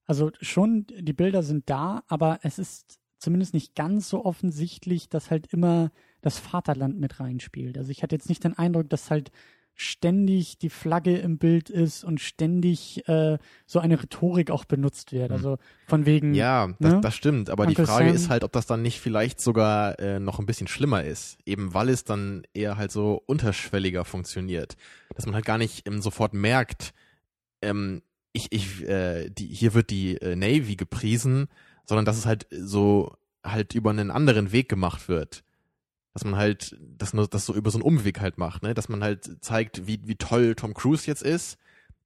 Also 0.06 0.30
schon, 0.40 0.86
die 0.86 1.12
Bilder 1.12 1.42
sind 1.42 1.68
da, 1.70 2.02
aber 2.08 2.40
es 2.42 2.58
ist 2.58 2.98
zumindest 3.18 3.54
nicht 3.54 3.74
ganz 3.74 4.08
so 4.08 4.24
offensichtlich, 4.24 5.08
dass 5.08 5.30
halt 5.30 5.46
immer 5.46 5.90
das 6.20 6.38
Vaterland 6.38 6.98
mit 7.00 7.20
reinspielt. 7.20 7.78
Also 7.78 7.90
ich 7.90 8.02
hatte 8.02 8.14
jetzt 8.14 8.28
nicht 8.28 8.44
den 8.44 8.56
Eindruck, 8.56 8.90
dass 8.90 9.10
halt 9.10 9.30
ständig 9.76 10.58
die 10.58 10.70
Flagge 10.70 11.18
im 11.18 11.38
Bild 11.38 11.68
ist 11.68 12.04
und 12.04 12.20
ständig 12.20 13.08
äh, 13.08 13.38
so 13.66 13.80
eine 13.80 14.00
Rhetorik 14.00 14.50
auch 14.50 14.64
benutzt 14.64 15.12
wird. 15.12 15.30
Hm. 15.30 15.32
Also 15.32 15.58
von 15.86 16.06
wegen, 16.06 16.34
Ja, 16.34 16.68
das, 16.78 16.92
ne? 16.92 17.00
das 17.00 17.14
stimmt. 17.14 17.50
Aber 17.50 17.64
Uncle 17.64 17.84
die 17.84 17.90
Frage 17.90 18.06
Sam. 18.06 18.14
ist 18.14 18.28
halt, 18.30 18.44
ob 18.44 18.52
das 18.52 18.66
dann 18.66 18.82
nicht 18.82 19.00
vielleicht 19.00 19.40
sogar 19.40 19.98
äh, 19.98 20.20
noch 20.20 20.38
ein 20.38 20.46
bisschen 20.46 20.68
schlimmer 20.68 21.02
ist. 21.02 21.38
Eben 21.44 21.74
weil 21.74 21.88
es 21.88 22.04
dann 22.04 22.44
eher 22.54 22.76
halt 22.76 22.92
so 22.92 23.22
unterschwelliger 23.26 24.04
funktioniert. 24.04 24.76
Dass 25.14 25.26
man 25.26 25.34
halt 25.34 25.44
gar 25.44 25.58
nicht 25.58 25.88
ähm, 25.88 26.00
sofort 26.00 26.34
merkt, 26.34 26.94
ähm, 27.64 28.02
ich, 28.32 28.50
ich, 28.50 28.82
äh, 28.82 29.30
die, 29.30 29.46
hier 29.46 29.74
wird 29.74 29.90
die 29.90 30.16
äh, 30.20 30.36
Navy 30.36 30.76
gepriesen, 30.76 31.48
sondern 31.86 32.04
dass 32.04 32.18
es 32.18 32.26
halt 32.26 32.46
so 32.50 33.16
halt 33.44 33.74
über 33.74 33.90
einen 33.90 34.10
anderen 34.10 34.52
Weg 34.52 34.68
gemacht 34.68 35.08
wird. 35.08 35.44
Dass 36.14 36.24
man 36.24 36.36
halt 36.36 36.76
das, 36.80 37.12
nur, 37.12 37.26
das 37.26 37.46
so 37.46 37.54
über 37.54 37.70
so 37.70 37.78
einen 37.78 37.82
Umweg 37.84 38.20
halt 38.20 38.38
macht, 38.38 38.62
ne? 38.62 38.72
Dass 38.74 38.88
man 38.88 39.02
halt 39.02 39.42
zeigt, 39.44 39.86
wie, 39.86 40.00
wie 40.06 40.16
toll 40.16 40.54
Tom 40.54 40.72
Cruise 40.74 41.06
jetzt 41.06 41.22
ist 41.22 41.58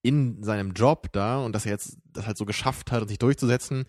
in 0.02 0.42
seinem 0.42 0.72
Job 0.72 1.08
da 1.12 1.38
und 1.44 1.52
dass 1.54 1.66
er 1.66 1.72
jetzt 1.72 1.98
das 2.12 2.26
halt 2.26 2.36
so 2.38 2.46
geschafft 2.46 2.92
hat, 2.92 3.06
sich 3.08 3.18
durchzusetzen 3.18 3.84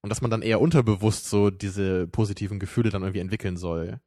und 0.00 0.10
dass 0.10 0.22
man 0.22 0.30
dann 0.30 0.42
eher 0.42 0.60
unterbewusst 0.60 1.28
so 1.28 1.50
diese 1.50 2.06
positiven 2.06 2.58
Gefühle 2.58 2.90
dann 2.90 3.02
irgendwie 3.02 3.20
entwickeln 3.20 3.56
soll. 3.56 4.00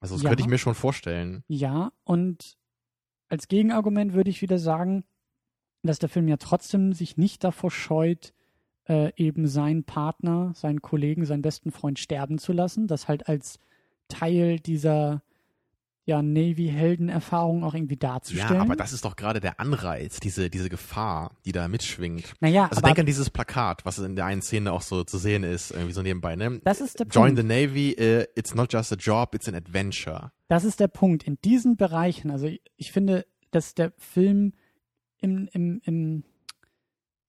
Also 0.00 0.14
das 0.14 0.22
Ja. 0.22 0.30
könnte 0.30 0.42
ich 0.42 0.48
mir 0.48 0.58
schon 0.58 0.74
vorstellen. 0.74 1.42
Ja, 1.48 1.92
und 2.04 2.56
als 3.28 3.48
Gegenargument 3.48 4.14
würde 4.14 4.30
ich 4.30 4.40
wieder 4.42 4.58
sagen, 4.58 5.04
dass 5.82 5.98
der 5.98 6.08
Film 6.08 6.28
ja 6.28 6.36
trotzdem 6.36 6.92
sich 6.92 7.16
nicht 7.16 7.44
davor 7.44 7.70
scheut, 7.70 8.32
äh, 8.88 9.12
eben 9.16 9.46
seinen 9.46 9.84
Partner, 9.84 10.52
seinen 10.54 10.82
Kollegen, 10.82 11.24
seinen 11.24 11.42
besten 11.42 11.70
Freund 11.70 11.98
sterben 11.98 12.38
zu 12.38 12.52
lassen, 12.52 12.86
das 12.86 13.08
halt 13.08 13.28
als 13.28 13.58
Teil 14.08 14.58
dieser 14.58 15.22
ja, 16.06 16.22
Navy-Helden-Erfahrung 16.22 17.64
auch 17.64 17.74
irgendwie 17.74 17.98
darzustellen. 17.98 18.54
Ja, 18.54 18.62
aber 18.62 18.76
das 18.76 18.94
ist 18.94 19.04
doch 19.04 19.14
gerade 19.14 19.40
der 19.40 19.60
Anreiz, 19.60 20.20
diese, 20.20 20.48
diese 20.48 20.70
Gefahr, 20.70 21.32
die 21.44 21.52
da 21.52 21.68
mitschwingt. 21.68 22.32
naja, 22.40 22.66
Also 22.70 22.80
denk 22.80 22.98
an 22.98 23.04
dieses 23.04 23.28
Plakat, 23.28 23.84
was 23.84 23.98
in 23.98 24.16
der 24.16 24.24
einen 24.24 24.40
Szene 24.40 24.72
auch 24.72 24.80
so 24.80 25.04
zu 25.04 25.18
sehen 25.18 25.44
ist, 25.44 25.70
irgendwie 25.70 25.92
so 25.92 26.00
nebenbei, 26.00 26.34
ne? 26.34 26.62
das 26.64 26.80
ist 26.80 26.98
der 26.98 27.06
Join 27.08 27.34
Punkt. 27.34 27.42
the 27.42 27.46
Navy, 27.46 27.94
uh, 28.00 28.24
it's 28.36 28.54
not 28.54 28.72
just 28.72 28.90
a 28.90 28.96
job, 28.96 29.34
it's 29.34 29.48
an 29.48 29.54
adventure. 29.54 30.32
Das 30.48 30.64
ist 30.64 30.80
der 30.80 30.88
Punkt. 30.88 31.24
In 31.24 31.36
diesen 31.44 31.76
Bereichen, 31.76 32.30
also 32.30 32.46
ich, 32.46 32.62
ich 32.78 32.90
finde, 32.90 33.26
dass 33.50 33.74
der 33.74 33.92
Film 33.98 34.54
im, 35.18 35.48
im, 35.52 35.80
im, 35.84 36.24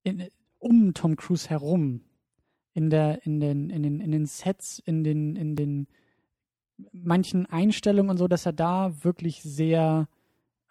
in, 0.04 0.28
um 0.60 0.94
Tom 0.94 1.16
Cruise 1.16 1.50
herum, 1.50 2.02
in 2.74 2.90
der, 2.90 3.26
in 3.26 3.40
den, 3.40 3.70
in 3.70 3.84
den, 3.84 4.00
in 4.00 4.12
den 4.12 4.26
Sets, 4.26 4.80
in 4.80 5.04
den, 5.04 5.36
in 5.36 5.56
den 5.56 5.88
manchen 6.92 7.46
Einstellungen 7.46 8.12
und 8.12 8.18
so, 8.18 8.28
dass 8.28 8.46
er 8.46 8.54
da 8.54 9.04
wirklich 9.04 9.42
sehr 9.42 10.08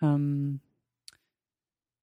ähm, 0.01 0.61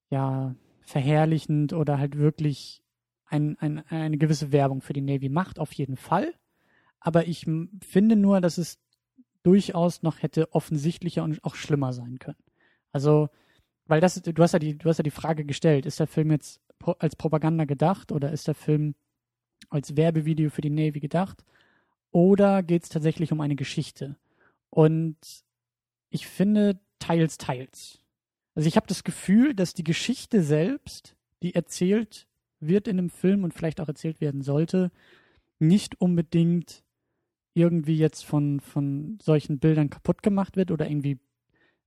ja, 0.09 0.55
verherrlichend 0.82 1.74
oder 1.74 1.97
halt 1.97 2.18
wirklich 2.18 2.82
ein, 3.26 3.57
ein, 3.59 3.80
eine 3.89 4.18
gewisse 4.18 4.51
Werbung 4.51 4.82
für 4.82 4.93
die 4.93 5.01
Navy 5.01 5.30
macht, 5.30 5.59
auf 5.59 5.74
jeden 5.74 5.97
Fall. 5.97 6.34
Aber 6.99 7.28
ich 7.28 7.45
finde 7.82 8.16
nur, 8.16 8.41
dass 8.41 8.57
es 8.57 8.80
durchaus 9.43 10.03
noch 10.03 10.22
hätte 10.22 10.53
offensichtlicher 10.53 11.24
und 11.24 11.43
auch 11.43 11.55
schlimmer 11.55 11.93
sein 11.93 12.20
können. 12.20 12.43
Also, 12.91 13.30
weil 13.88 14.02
das, 14.02 14.22
du 14.22 14.44
hast 14.44 14.54
ja 14.54 14.60
die, 14.60 14.78
du 14.78 14.90
hast 14.90 14.98
ja 14.98 15.04
die 15.04 15.12
Frage 15.12 15.46
gestellt, 15.46 15.86
ist 15.86 16.00
der 16.00 16.08
Film 16.08 16.32
jetzt 16.32 16.62
als 17.00 17.16
Propaganda 17.16 17.66
gedacht 17.66 18.12
oder 18.12 18.32
ist 18.32 18.48
der 18.48 18.56
Film 18.56 18.96
als 19.70 19.96
Werbevideo 19.96 20.50
für 20.50 20.62
die 20.62 20.70
Navy 20.70 21.00
gedacht? 21.00 21.44
Oder 22.12 22.64
geht 22.64 22.84
es 22.84 22.90
tatsächlich 22.90 23.32
um 23.32 23.42
eine 23.42 23.56
Geschichte? 23.56 24.18
Und 24.70 25.18
ich 26.10 26.28
finde 26.28 26.80
teils, 27.00 27.38
teils. 27.38 28.00
Also 28.56 28.68
ich 28.68 28.78
habe 28.78 28.88
das 28.88 29.04
Gefühl, 29.04 29.54
dass 29.54 29.74
die 29.74 29.84
Geschichte 29.84 30.42
selbst, 30.42 31.16
die 31.44 31.56
erzählt 31.56 32.28
wird 32.60 32.88
in 32.88 32.98
einem 32.98 33.10
Film 33.10 33.44
und 33.44 33.54
vielleicht 33.54 33.82
auch 33.82 33.88
erzählt 33.88 34.22
werden 34.22 34.42
sollte, 34.42 34.92
nicht 35.60 36.00
unbedingt 36.00 36.84
irgendwie 37.54 37.98
jetzt 37.98 38.26
von, 38.26 38.60
von 38.60 39.18
solchen 39.22 39.60
Bildern 39.60 39.90
kaputt 39.90 40.24
gemacht 40.24 40.58
wird 40.58 40.72
oder 40.72 40.88
irgendwie. 40.88 41.20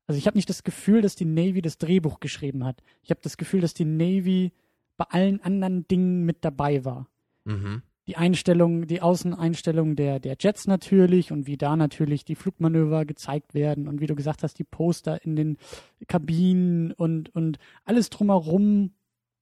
Also 0.08 0.18
ich 0.18 0.26
habe 0.26 0.38
nicht 0.38 0.48
das 0.48 0.64
Gefühl, 0.64 1.02
dass 1.02 1.16
die 1.16 1.26
Navy 1.26 1.60
das 1.60 1.76
Drehbuch 1.76 2.18
geschrieben 2.18 2.64
hat. 2.64 2.82
Ich 3.02 3.10
habe 3.10 3.20
das 3.22 3.36
Gefühl, 3.36 3.60
dass 3.60 3.74
die 3.74 3.84
Navy 3.84 4.52
bei 4.96 5.04
allen 5.10 5.40
anderen 5.42 5.86
Dingen 5.86 6.24
mit 6.24 6.44
dabei 6.44 6.84
war. 6.84 7.08
Mhm. 7.44 7.82
Die 8.06 8.16
Einstellung, 8.16 8.86
die 8.86 9.02
Außeneinstellung 9.02 9.96
der, 9.96 10.18
der 10.18 10.36
Jets 10.40 10.66
natürlich 10.66 11.30
und 11.30 11.46
wie 11.46 11.58
da 11.58 11.76
natürlich 11.76 12.24
die 12.24 12.36
Flugmanöver 12.36 13.04
gezeigt 13.04 13.52
werden 13.52 13.86
und 13.86 14.00
wie 14.00 14.06
du 14.06 14.14
gesagt 14.14 14.42
hast, 14.42 14.58
die 14.58 14.64
Poster 14.64 15.22
in 15.24 15.36
den 15.36 15.58
Kabinen 16.06 16.92
und, 16.92 17.28
und 17.34 17.58
alles 17.84 18.08
drumherum, 18.08 18.94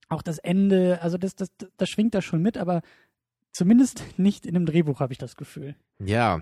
auch 0.09 0.21
das 0.21 0.37
Ende, 0.37 1.01
also 1.01 1.17
das, 1.17 1.35
das, 1.35 1.49
das 1.77 1.89
schwingt 1.89 2.13
da 2.13 2.21
schon 2.21 2.41
mit, 2.41 2.57
aber 2.57 2.81
zumindest 3.53 4.03
nicht 4.17 4.45
in 4.45 4.53
dem 4.53 4.65
Drehbuch, 4.65 4.99
habe 4.99 5.13
ich 5.13 5.17
das 5.17 5.37
Gefühl. 5.37 5.77
Ja, 6.03 6.41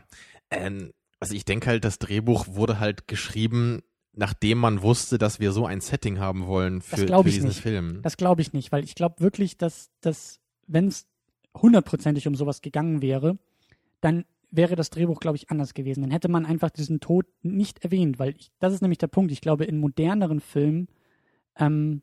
ähm, 0.50 0.94
also 1.20 1.36
ich 1.36 1.46
denke 1.46 1.68
halt, 1.68 1.86
das 1.86 2.00
Drehbuch 2.00 2.48
wurde 2.48 2.80
halt 2.80 3.08
geschrieben, 3.08 3.84
nachdem 4.16 4.58
man 4.60 4.82
wusste, 4.82 5.18
dass 5.18 5.40
wir 5.40 5.52
so 5.52 5.66
ein 5.66 5.82
Setting 5.82 6.20
haben 6.20 6.48
wollen 6.48 6.82
für, 6.82 6.98
für 6.98 7.24
diesen 7.24 7.48
nicht. 7.48 7.60
Film. 7.60 8.02
Das 8.02 8.18
glaube 8.18 8.42
ich 8.42 8.54
nicht, 8.54 8.72
weil 8.72 8.84
ich 8.84 8.96
glaube 8.96 9.20
wirklich, 9.20 9.58
dass, 9.58 9.92
dass 10.02 10.40
wenn 10.68 10.88
es 10.88 11.08
hundertprozentig 11.56 12.28
um 12.28 12.36
sowas 12.36 12.62
gegangen 12.62 13.02
wäre, 13.02 13.38
dann 14.02 14.26
wäre 14.52 14.76
das 14.76 14.90
Drehbuch, 14.90 15.20
glaube 15.20 15.38
ich, 15.38 15.50
anders 15.50 15.74
gewesen. 15.74 16.02
Dann 16.02 16.12
hätte 16.12 16.30
man 16.30 16.46
einfach 16.46 16.70
diesen 16.70 17.00
Tod 17.00 17.26
nicht 17.42 17.84
erwähnt, 17.84 18.20
weil 18.20 18.36
ich, 18.38 18.52
das 18.60 18.74
ist 18.74 18.82
nämlich 18.82 18.98
der 18.98 19.08
Punkt. 19.08 19.32
Ich 19.32 19.42
glaube, 19.42 19.66
in 19.66 19.80
moderneren 19.80 20.40
Filmen, 20.40 20.88
ähm, 21.58 22.02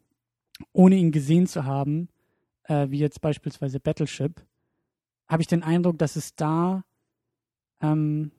ohne 0.72 0.96
ihn 0.96 1.12
gesehen 1.12 1.46
zu 1.46 1.64
haben, 1.64 2.08
äh, 2.64 2.88
wie 2.90 2.98
jetzt 2.98 3.20
beispielsweise 3.20 3.80
Battleship, 3.80 4.44
habe 5.28 5.42
ich 5.42 5.48
den 5.48 5.62
Eindruck, 5.62 5.98
dass 5.98 6.16
es 6.16 6.34
da 6.34 6.84
ähm, 7.80 8.32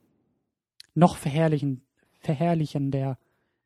noch 0.94 1.16
verherrlichen, 1.16 1.82
verherrlichender 2.20 3.18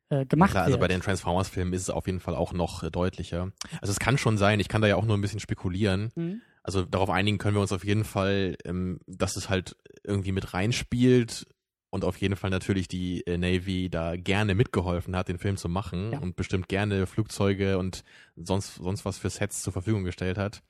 äh, 0.09 0.25
gemacht 0.25 0.51
Klar, 0.51 0.63
also 0.63 0.73
wird. 0.73 0.81
bei 0.81 0.87
den 0.87 1.01
Transformers-Filmen 1.01 1.73
ist 1.73 1.83
es 1.83 1.89
auf 1.89 2.05
jeden 2.07 2.19
Fall 2.19 2.35
auch 2.35 2.53
noch 2.53 2.83
äh, 2.83 2.91
deutlicher. 2.91 3.51
Also 3.81 3.91
es 3.91 3.99
kann 3.99 4.17
schon 4.17 4.37
sein, 4.37 4.59
ich 4.59 4.67
kann 4.69 4.81
da 4.81 4.87
ja 4.87 4.95
auch 4.95 5.05
nur 5.05 5.17
ein 5.17 5.21
bisschen 5.21 5.39
spekulieren. 5.39 6.11
Mhm. 6.15 6.41
Also 6.63 6.83
darauf 6.83 7.09
einigen 7.09 7.37
können 7.37 7.55
wir 7.55 7.61
uns 7.61 7.71
auf 7.71 7.85
jeden 7.85 8.03
Fall, 8.03 8.55
ähm, 8.65 8.99
dass 9.07 9.35
es 9.37 9.49
halt 9.49 9.75
irgendwie 10.03 10.31
mit 10.31 10.53
reinspielt 10.53 11.47
und 11.91 12.03
auf 12.05 12.17
jeden 12.17 12.35
Fall 12.35 12.49
natürlich 12.51 12.87
die 12.87 13.25
äh, 13.25 13.37
Navy 13.37 13.89
da 13.89 14.15
gerne 14.15 14.53
mitgeholfen 14.55 15.15
hat, 15.15 15.27
den 15.27 15.39
Film 15.39 15.57
zu 15.57 15.69
machen 15.69 16.11
Ja. 16.11 16.19
und 16.19 16.35
bestimmt 16.35 16.67
gerne 16.67 17.07
Flugzeuge 17.07 17.77
und 17.79 18.03
sonst, 18.35 18.75
sonst 18.75 19.05
was 19.05 19.17
für 19.17 19.29
Sets 19.29 19.63
zur 19.63 19.73
Verfügung 19.73 20.03
gestellt 20.03 20.37
hat. 20.37 20.61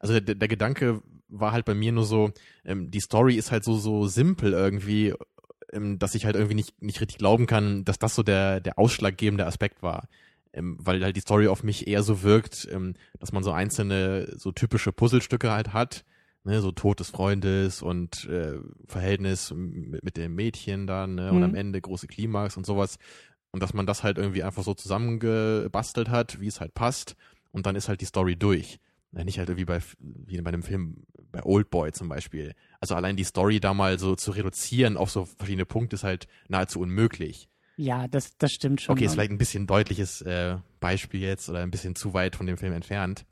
Also 0.00 0.18
der, 0.20 0.34
der 0.34 0.48
Gedanke 0.48 1.02
war 1.28 1.52
halt 1.52 1.64
bei 1.64 1.74
mir 1.74 1.90
nur 1.92 2.04
so, 2.04 2.30
ähm, 2.64 2.90
die 2.90 3.00
Story 3.00 3.34
ist 3.36 3.50
halt 3.50 3.64
so, 3.64 3.74
so 3.76 4.06
simpel 4.06 4.52
irgendwie, 4.52 5.14
ähm, 5.74 5.98
dass 5.98 6.14
ich 6.14 6.24
halt 6.24 6.36
irgendwie 6.36 6.54
nicht, 6.54 6.80
nicht 6.82 7.00
richtig 7.00 7.18
glauben 7.18 7.46
kann, 7.46 7.84
dass 7.84 7.98
das 7.98 8.14
so 8.14 8.22
der, 8.22 8.60
der 8.60 8.78
ausschlaggebende 8.78 9.46
Aspekt 9.46 9.82
war. 9.82 10.08
Ähm, 10.52 10.76
weil 10.80 11.02
halt 11.02 11.16
die 11.16 11.20
Story 11.20 11.48
auf 11.48 11.62
mich 11.64 11.86
eher 11.88 12.02
so 12.02 12.22
wirkt, 12.22 12.68
ähm, 12.70 12.94
dass 13.18 13.32
man 13.32 13.42
so 13.42 13.50
einzelne, 13.52 14.32
so 14.38 14.52
typische 14.52 14.92
Puzzlestücke 14.92 15.50
halt 15.50 15.72
hat, 15.72 16.04
ne, 16.44 16.60
so 16.60 16.70
Tod 16.70 17.00
des 17.00 17.10
Freundes 17.10 17.82
und 17.82 18.24
äh, 18.26 18.58
Verhältnis 18.86 19.52
mit, 19.52 20.04
mit 20.04 20.16
dem 20.16 20.34
Mädchen 20.36 20.86
dann, 20.86 21.16
ne, 21.16 21.30
und 21.30 21.38
Mhm. 21.38 21.42
am 21.44 21.54
Ende 21.56 21.80
große 21.80 22.06
Klimax 22.06 22.56
und 22.56 22.64
sowas. 22.66 22.98
Und 23.50 23.62
dass 23.62 23.74
man 23.74 23.86
das 23.86 24.02
halt 24.02 24.18
irgendwie 24.18 24.42
einfach 24.44 24.62
so 24.62 24.74
zusammengebastelt 24.74 26.08
hat, 26.08 26.40
wie 26.40 26.46
es 26.48 26.60
halt 26.60 26.74
passt, 26.74 27.16
und 27.52 27.66
dann 27.66 27.76
ist 27.76 27.88
halt 27.88 28.00
die 28.00 28.06
Story 28.06 28.36
durch. 28.36 28.78
Ja, 29.12 29.22
nicht 29.22 29.38
halt 29.38 29.48
irgendwie 29.48 29.64
bei, 29.64 29.80
wie 30.00 30.40
bei 30.40 30.48
einem 30.48 30.64
Film, 30.64 31.04
bei 31.30 31.40
Oldboy 31.44 31.92
zum 31.92 32.08
Beispiel. 32.08 32.54
Also 32.84 32.96
allein 32.96 33.16
die 33.16 33.24
Story 33.24 33.60
da 33.60 33.72
mal 33.72 33.98
so 33.98 34.14
zu 34.14 34.30
reduzieren 34.32 34.98
auf 34.98 35.10
so 35.10 35.24
verschiedene 35.24 35.64
Punkte 35.64 35.96
ist 35.96 36.04
halt 36.04 36.28
nahezu 36.48 36.80
unmöglich. 36.80 37.48
Ja, 37.78 38.08
das, 38.08 38.36
das 38.36 38.52
stimmt 38.52 38.82
schon. 38.82 38.92
Okay, 38.92 39.06
ist 39.06 39.12
Und- 39.12 39.14
vielleicht 39.14 39.30
ein 39.30 39.38
bisschen 39.38 39.66
deutliches 39.66 40.20
äh, 40.20 40.58
Beispiel 40.80 41.22
jetzt 41.22 41.48
oder 41.48 41.60
ein 41.60 41.70
bisschen 41.70 41.96
zu 41.96 42.12
weit 42.12 42.36
von 42.36 42.46
dem 42.46 42.58
Film 42.58 42.74
entfernt. 42.74 43.24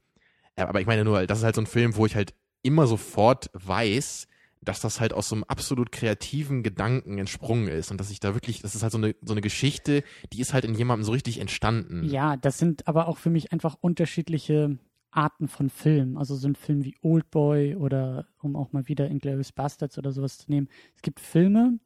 Ja, 0.59 0.69
aber 0.69 0.81
ich 0.81 0.87
meine 0.87 1.05
nur, 1.05 1.27
das 1.27 1.41
ist 1.41 1.45
halt 1.45 1.55
so 1.55 1.61
ein 1.61 1.67
Film, 1.67 1.97
wo 1.97 2.07
ich 2.07 2.17
halt 2.17 2.33
immer 2.63 2.87
sofort 2.87 3.51
weiß, 3.53 4.27
dass 4.63 4.81
das 4.81 5.01
halt 5.01 5.13
aus 5.13 5.29
so 5.29 5.35
einem 5.35 5.45
absolut 5.45 5.93
kreativen 5.93 6.63
Gedanken 6.63 7.19
entsprungen 7.19 7.69
ist 7.69 7.91
und 7.91 7.99
dass 8.01 8.11
ich 8.11 8.21
da 8.21 8.33
wirklich, 8.33 8.63
das 8.63 8.75
ist 8.75 8.83
halt 8.83 8.93
so 8.93 8.97
eine, 8.99 9.15
so 9.21 9.35
eine 9.35 9.43
Geschichte, 9.43 10.03
die 10.33 10.41
ist 10.41 10.55
halt 10.55 10.65
in 10.65 10.75
jemandem 10.75 11.05
so 11.05 11.13
richtig 11.13 11.41
entstanden. 11.41 12.05
Ja, 12.09 12.39
das 12.39 12.57
sind 12.57 12.89
aber 12.89 13.07
auch 13.07 13.19
für 13.19 13.29
mich 13.29 13.53
einfach 13.53 13.77
unterschiedliche 13.83 14.79
Arten 15.13 15.47
von 15.47 15.71
Filmen. 15.71 16.17
Also 16.17 16.35
so 16.35 16.49
ein 16.49 16.55
Film 16.55 16.85
wie 16.85 16.97
Oldboy 17.03 17.77
oder 17.77 18.27
um 18.41 18.57
auch 18.57 18.73
mal 18.73 18.89
wieder 18.89 19.09
Inglourious 19.09 19.53
Bastards 19.53 19.99
oder 19.99 20.11
sowas 20.11 20.39
zu 20.39 20.51
nehmen. 20.51 20.69
Es 20.97 21.03
gibt 21.03 21.21
Filme, 21.21 21.79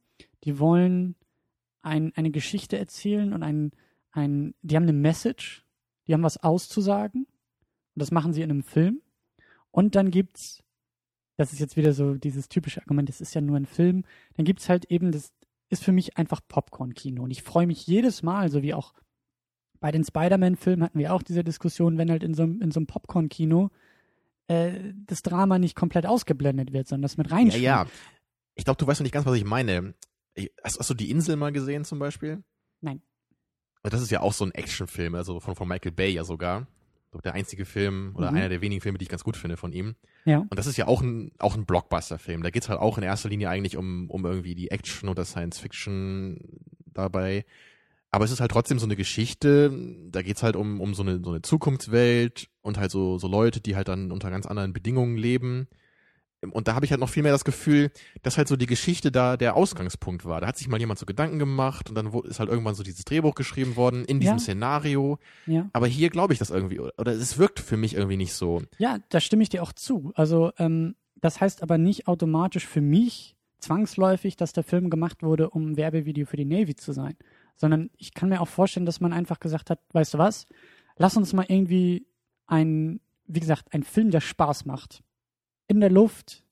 die 0.45 0.59
wollen 0.59 1.17
ein, 1.83 2.13
eine 2.17 2.31
Geschichte 2.31 2.79
erzählen 2.79 3.33
und 3.33 3.43
ein, 3.43 3.73
ein, 4.13 4.55
die 4.63 4.77
haben 4.77 4.85
eine 4.85 4.93
Message, 4.93 5.67
die 6.07 6.15
haben 6.15 6.23
was 6.23 6.43
auszusagen 6.43 7.25
und 7.25 8.01
das 8.01 8.11
machen 8.11 8.33
sie 8.33 8.43
in 8.43 8.51
einem 8.51 8.63
Film. 8.63 9.03
Und 9.71 9.95
dann 9.95 10.11
gibt's, 10.11 10.63
das 11.37 11.53
ist 11.53 11.59
jetzt 11.59 11.77
wieder 11.77 11.93
so 11.93 12.15
dieses 12.15 12.49
typische 12.49 12.81
Argument, 12.81 13.09
das 13.09 13.21
ist 13.21 13.35
ja 13.35 13.41
nur 13.41 13.57
ein 13.57 13.67
Film, 13.67 14.05
dann 14.35 14.45
gibt's 14.45 14.69
halt 14.69 14.87
eben, 14.87 15.13
das 15.13 15.33
ist 15.69 15.85
für 15.85 15.93
mich 15.93 16.17
einfach 16.17 16.41
Popcorn-Kino. 16.47 17.23
Und 17.23 17.31
ich 17.31 17.43
freue 17.43 17.67
mich 17.67 17.87
jedes 17.87 18.23
Mal, 18.23 18.51
so 18.51 18.63
wie 18.63 18.75
auch 18.75 18.95
bei 19.81 19.91
den 19.91 20.05
Spider-Man-Filmen 20.05 20.83
hatten 20.85 20.99
wir 20.99 21.13
auch 21.13 21.23
diese 21.23 21.45
Diskussion, 21.45 21.99
wenn 21.99 22.11
halt 22.11 22.23
in 22.23 22.35
so, 22.35 22.43
einem- 22.45 22.61
in 22.63 22.71
so 22.71 22.81
einem 22.81 22.87
Popcorn-Kino 22.87 23.71
äh, 24.49 24.93
das 25.07 25.23
Drama 25.23 25.59
nicht 25.59 25.75
komplett 25.75 26.07
ausgeblendet 26.07 26.73
wird, 26.73 26.87
sondern 26.89 27.03
das 27.03 27.17
mit 27.17 27.29
ja. 27.31 27.37
reinspielt. 27.37 27.65
ja. 27.65 27.87
Ich 28.55 28.65
glaube, 28.65 28.79
du 28.79 28.87
weißt 28.87 29.01
noch 29.01 29.05
nicht 29.05 29.13
ganz, 29.13 29.27
was 29.27 29.37
ich 29.37 29.45
meine. 29.45 29.95
Hast, 30.63 30.79
hast 30.79 30.89
du 30.89 30.95
die 30.95 31.11
Insel 31.11 31.37
mal 31.37 31.53
gesehen 31.53 31.85
zum 31.85 31.99
Beispiel? 31.99 32.43
Nein. 32.81 33.03
Das 33.83 34.01
ist 34.03 34.11
ja 34.11 34.21
auch 34.21 34.33
so 34.33 34.45
ein 34.45 34.53
Actionfilm, 34.53 35.15
also 35.15 35.41
von, 35.41 35.55
von 35.57 35.69
Michael 35.69 35.93
Bay 35.93 36.11
ja 36.11 36.25
sogar. 36.25 36.67
Der 37.25 37.33
einzige 37.35 37.65
Film 37.65 38.13
oder 38.15 38.31
Mhm. 38.31 38.37
einer 38.37 38.49
der 38.51 38.61
wenigen 38.61 38.83
Filme, 38.83 38.99
die 38.99 39.05
ich 39.05 39.09
ganz 39.09 39.25
gut 39.25 39.37
finde 39.39 39.57
von 39.57 39.73
ihm. 39.73 39.95
Ja. 40.27 40.39
Und 40.41 40.55
das 40.59 40.67
ist 40.67 40.77
ja 40.77 40.87
auch 40.87 41.01
ein, 41.03 41.33
auch 41.39 41.55
ein 41.57 41.65
Blockbuster-Film. 41.65 42.43
Da 42.43 42.51
geht's 42.51 42.69
halt 42.69 42.79
auch 42.79 42.99
in 42.99 43.05
erster 43.05 43.31
Linie 43.31 43.49
eigentlich 43.49 43.77
um, 43.79 44.11
um 44.11 44.25
irgendwie 44.27 44.55
die 44.55 44.71
Action 44.71 45.09
oder 45.09 45.25
Science 45.25 45.59
Fiction 45.59 46.39
dabei. 46.93 47.47
Aber 48.17 48.25
es 48.25 48.31
ist 48.31 48.41
halt 48.41 48.51
trotzdem 48.51 48.79
so 48.79 48.87
eine 48.87 48.97
Geschichte, 48.97 49.71
da 50.11 50.23
geht's 50.23 50.43
halt 50.43 50.57
um, 50.57 50.81
um 50.81 50.95
so, 50.95 51.03
eine, 51.03 51.21
so 51.23 51.29
eine 51.29 51.43
Zukunftswelt 51.43 52.49
und 52.63 52.79
halt 52.79 52.91
so, 52.91 53.19
so 53.19 53.29
Leute, 53.29 53.61
die 53.61 53.77
halt 53.77 53.89
dann 53.89 54.11
unter 54.11 54.31
ganz 54.31 54.47
anderen 54.47 54.73
Bedingungen 54.73 55.19
leben. 55.19 55.69
Und 56.41 56.67
da 56.67 56.75
habe 56.75 56.87
ich 56.87 56.93
halt 56.93 57.01
noch 57.03 57.11
viel 57.11 57.23
mehr 57.23 57.33
das 57.33 57.45
Gefühl, 57.45 57.91
dass 58.23 58.39
halt 58.39 58.49
so 58.49 58.57
die 58.57 58.65
Geschichte 58.65 59.13
da 59.13 59.37
der 59.37 59.55
Ausgangspunkt 59.55 60.25
war. 60.25 60.41
Da 60.41 60.47
hat 60.47 60.57
sich 60.57 60.67
mal 60.67 60.81
jemand 60.81 60.99
so 60.99 61.05
Gedanken 61.05 61.39
gemacht 61.39 61.91
und 61.91 61.95
dann 61.95 62.11
ist 62.25 62.41
halt 62.41 62.49
irgendwann 62.49 62.75
so 62.75 62.83
dieses 62.83 63.05
Drehbuch 63.05 63.35
geschrieben 63.35 63.77
worden 63.77 64.07
in 64.07 64.19
diesem 64.19 64.37
Ja. 64.37 64.41
Szenario. 64.41 65.19
Ja. 65.45 65.69
Aber 65.75 65.87
hier 65.87 66.09
glaube 66.09 66.33
ich 66.33 66.39
das 66.39 66.49
irgendwie, 66.49 66.81
oder 66.81 67.13
es 67.13 67.37
wirkt 67.37 67.61
für 67.61 67.77
mich 67.77 67.97
irgendwie 67.97 68.17
nicht 68.17 68.33
so. 68.33 68.63
Ja, 68.79 68.97
da 69.11 69.21
stimme 69.21 69.43
ich 69.43 69.51
dir 69.51 69.63
auch 69.63 69.75
zu. 69.75 70.13
Also, 70.15 70.53
ähm, 70.57 70.95
das 71.17 71.43
heißt 71.43 71.63
aber 71.63 71.77
nicht 71.77 72.09
automatisch 72.09 72.67
für 72.67 72.81
mich 72.81 73.37
zwangsläufig, 73.59 74.37
dass 74.37 74.55
der 74.55 74.65
Film 74.65 74.89
gemacht 74.89 75.23
wurde, 75.23 75.51
um 75.51 75.73
ein 75.73 75.77
Werbevideo 75.77 76.25
für 76.25 76.39
die 76.39 76.47
Navy 76.47 76.77
zu 76.77 76.93
sein. 76.93 77.15
Sondern 77.57 77.91
ich 77.97 78.15
kann 78.15 78.29
mir 78.29 78.41
auch 78.41 78.49
vorstellen, 78.49 78.87
dass 78.87 79.01
man 79.01 79.13
einfach 79.13 79.41
gesagt 79.41 79.71
hat, 79.71 79.81
weißt 79.93 80.15
du 80.15 80.19
was, 80.19 80.47
lass 80.97 81.17
uns 81.17 81.33
mal 81.33 81.47
irgendwie 81.49 82.07
ein, 82.47 83.01
wie 83.27 83.41
gesagt, 83.41 83.73
ein 83.73 83.83
Film, 83.83 84.11
der 84.11 84.21
Spaß 84.21 84.67
macht. 84.67 85.03
In 85.69 85.81
der 85.81 85.91
Luft, 85.91 86.45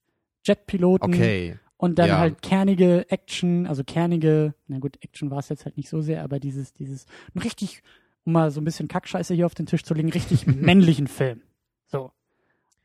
Jetpiloten 0.45 1.13
Okay. 1.13 1.59
und 1.77 1.99
dann 1.99 2.09
ja. 2.09 2.19
halt 2.19 2.43
kernige 2.43 3.11
Action, 3.11 3.67
also 3.67 3.85
kernige, 3.85 4.55
na 4.67 4.79
gut, 4.79 4.97
Action 5.03 5.31
war 5.31 5.39
es 5.39 5.49
jetzt 5.49 5.65
halt 5.65 5.77
nicht 5.77 5.89
so 5.89 6.01
sehr, 6.01 6.23
aber 6.23 6.41
dieses, 6.41 6.73
dieses, 6.73 7.07
ein 7.35 7.41
richtig, 7.41 7.83
um 8.25 8.33
mal 8.33 8.51
so 8.51 8.61
ein 8.61 8.65
bisschen 8.65 8.89
Kackscheiße 8.89 9.35
hier 9.35 9.47
auf 9.47 9.55
den 9.55 9.67
Tisch 9.67 9.85
zu 9.85 9.95
legen, 9.95 10.11
richtig 10.11 10.47
männlichen 10.47 11.07
Film. 11.07 11.43
So. 11.87 12.11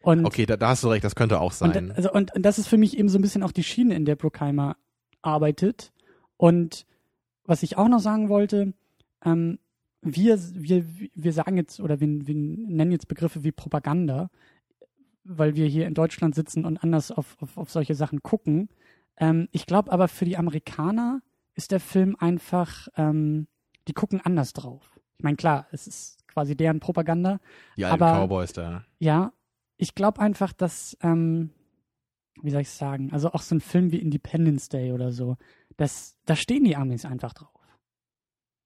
Und, 0.02 0.26
Okay, 0.26 0.46
da, 0.46 0.56
da 0.56 0.70
hast 0.70 0.84
du 0.84 0.90
recht, 0.90 1.04
das 1.04 1.16
könnte 1.16 1.40
auch 1.40 1.52
und, 1.62 1.74
sein. 1.74 1.92
also, 1.92 2.12
und, 2.12 2.34
und 2.36 2.44
das 2.44 2.60
ist 2.60 2.68
für 2.68 2.78
mich 2.78 2.98
eben 2.98 3.10
so 3.10 3.18
ein 3.18 3.22
bisschen 3.22 3.44
auch 3.44 3.52
die 3.52 3.64
Schiene, 3.64 3.96
in 3.96 4.06
der 4.06 4.16
Bruckheimer 4.16 4.78
arbeitet. 5.22 5.92
Und 6.38 6.86
was 7.50 7.64
ich 7.64 7.78
auch 7.78 7.88
noch 7.88 8.00
sagen 8.00 8.30
wollte, 8.30 8.74
ähm, 9.26 9.60
wir, 10.02 10.40
wir, 10.54 10.86
wir 11.14 11.34
sagen 11.34 11.58
jetzt 11.58 11.80
oder 11.80 12.00
wir, 12.00 12.08
wir 12.28 12.36
nennen 12.36 12.92
jetzt 12.92 13.08
Begriffe 13.08 13.44
wie 13.44 13.52
Propaganda, 13.52 14.30
weil 15.24 15.56
wir 15.56 15.66
hier 15.68 15.88
in 15.88 15.94
Deutschland 15.94 16.36
sitzen 16.36 16.64
und 16.66 16.82
anders 16.84 17.12
auf, 17.12 17.36
auf, 17.42 17.58
auf 17.58 17.70
solche 17.70 17.96
Sachen 17.96 18.22
gucken. 18.24 18.70
Ähm, 19.18 19.50
ich 19.52 19.66
glaube 19.66 19.92
aber 19.92 20.08
für 20.08 20.26
die 20.26 20.38
Amerikaner 20.38 21.22
ist 21.56 21.72
der 21.72 21.80
Film 21.82 22.16
einfach, 22.20 22.88
ähm, 22.96 23.48
die 23.88 23.94
gucken 23.94 24.22
anders 24.24 24.54
drauf. 24.54 25.00
Ich 25.18 25.24
meine, 25.24 25.36
klar, 25.36 25.68
es 25.72 25.88
ist 25.88 26.26
quasi 26.28 26.56
deren 26.56 26.80
Propaganda, 26.80 27.40
alten 27.78 27.84
aber- 28.04 28.14
Cowboys 28.28 28.54
da. 28.54 28.86
ja, 29.00 29.34
ich 29.76 29.96
glaube 29.96 30.22
einfach, 30.22 30.54
dass, 30.54 30.98
ähm, 31.02 31.50
wie 32.42 32.52
soll 32.52 32.62
ich 32.62 32.70
sagen, 32.70 33.12
also 33.12 33.32
auch 33.32 33.42
so 33.42 33.56
ein 33.56 33.62
Film 33.62 33.92
wie 33.92 33.98
Independence 33.98 34.70
Day 34.70 34.92
oder 34.92 35.12
so, 35.12 35.38
das, 35.78 36.18
da 36.26 36.36
stehen 36.36 36.64
die 36.64 36.76
Amis 36.76 37.06
einfach 37.06 37.34
drauf. 37.34 37.50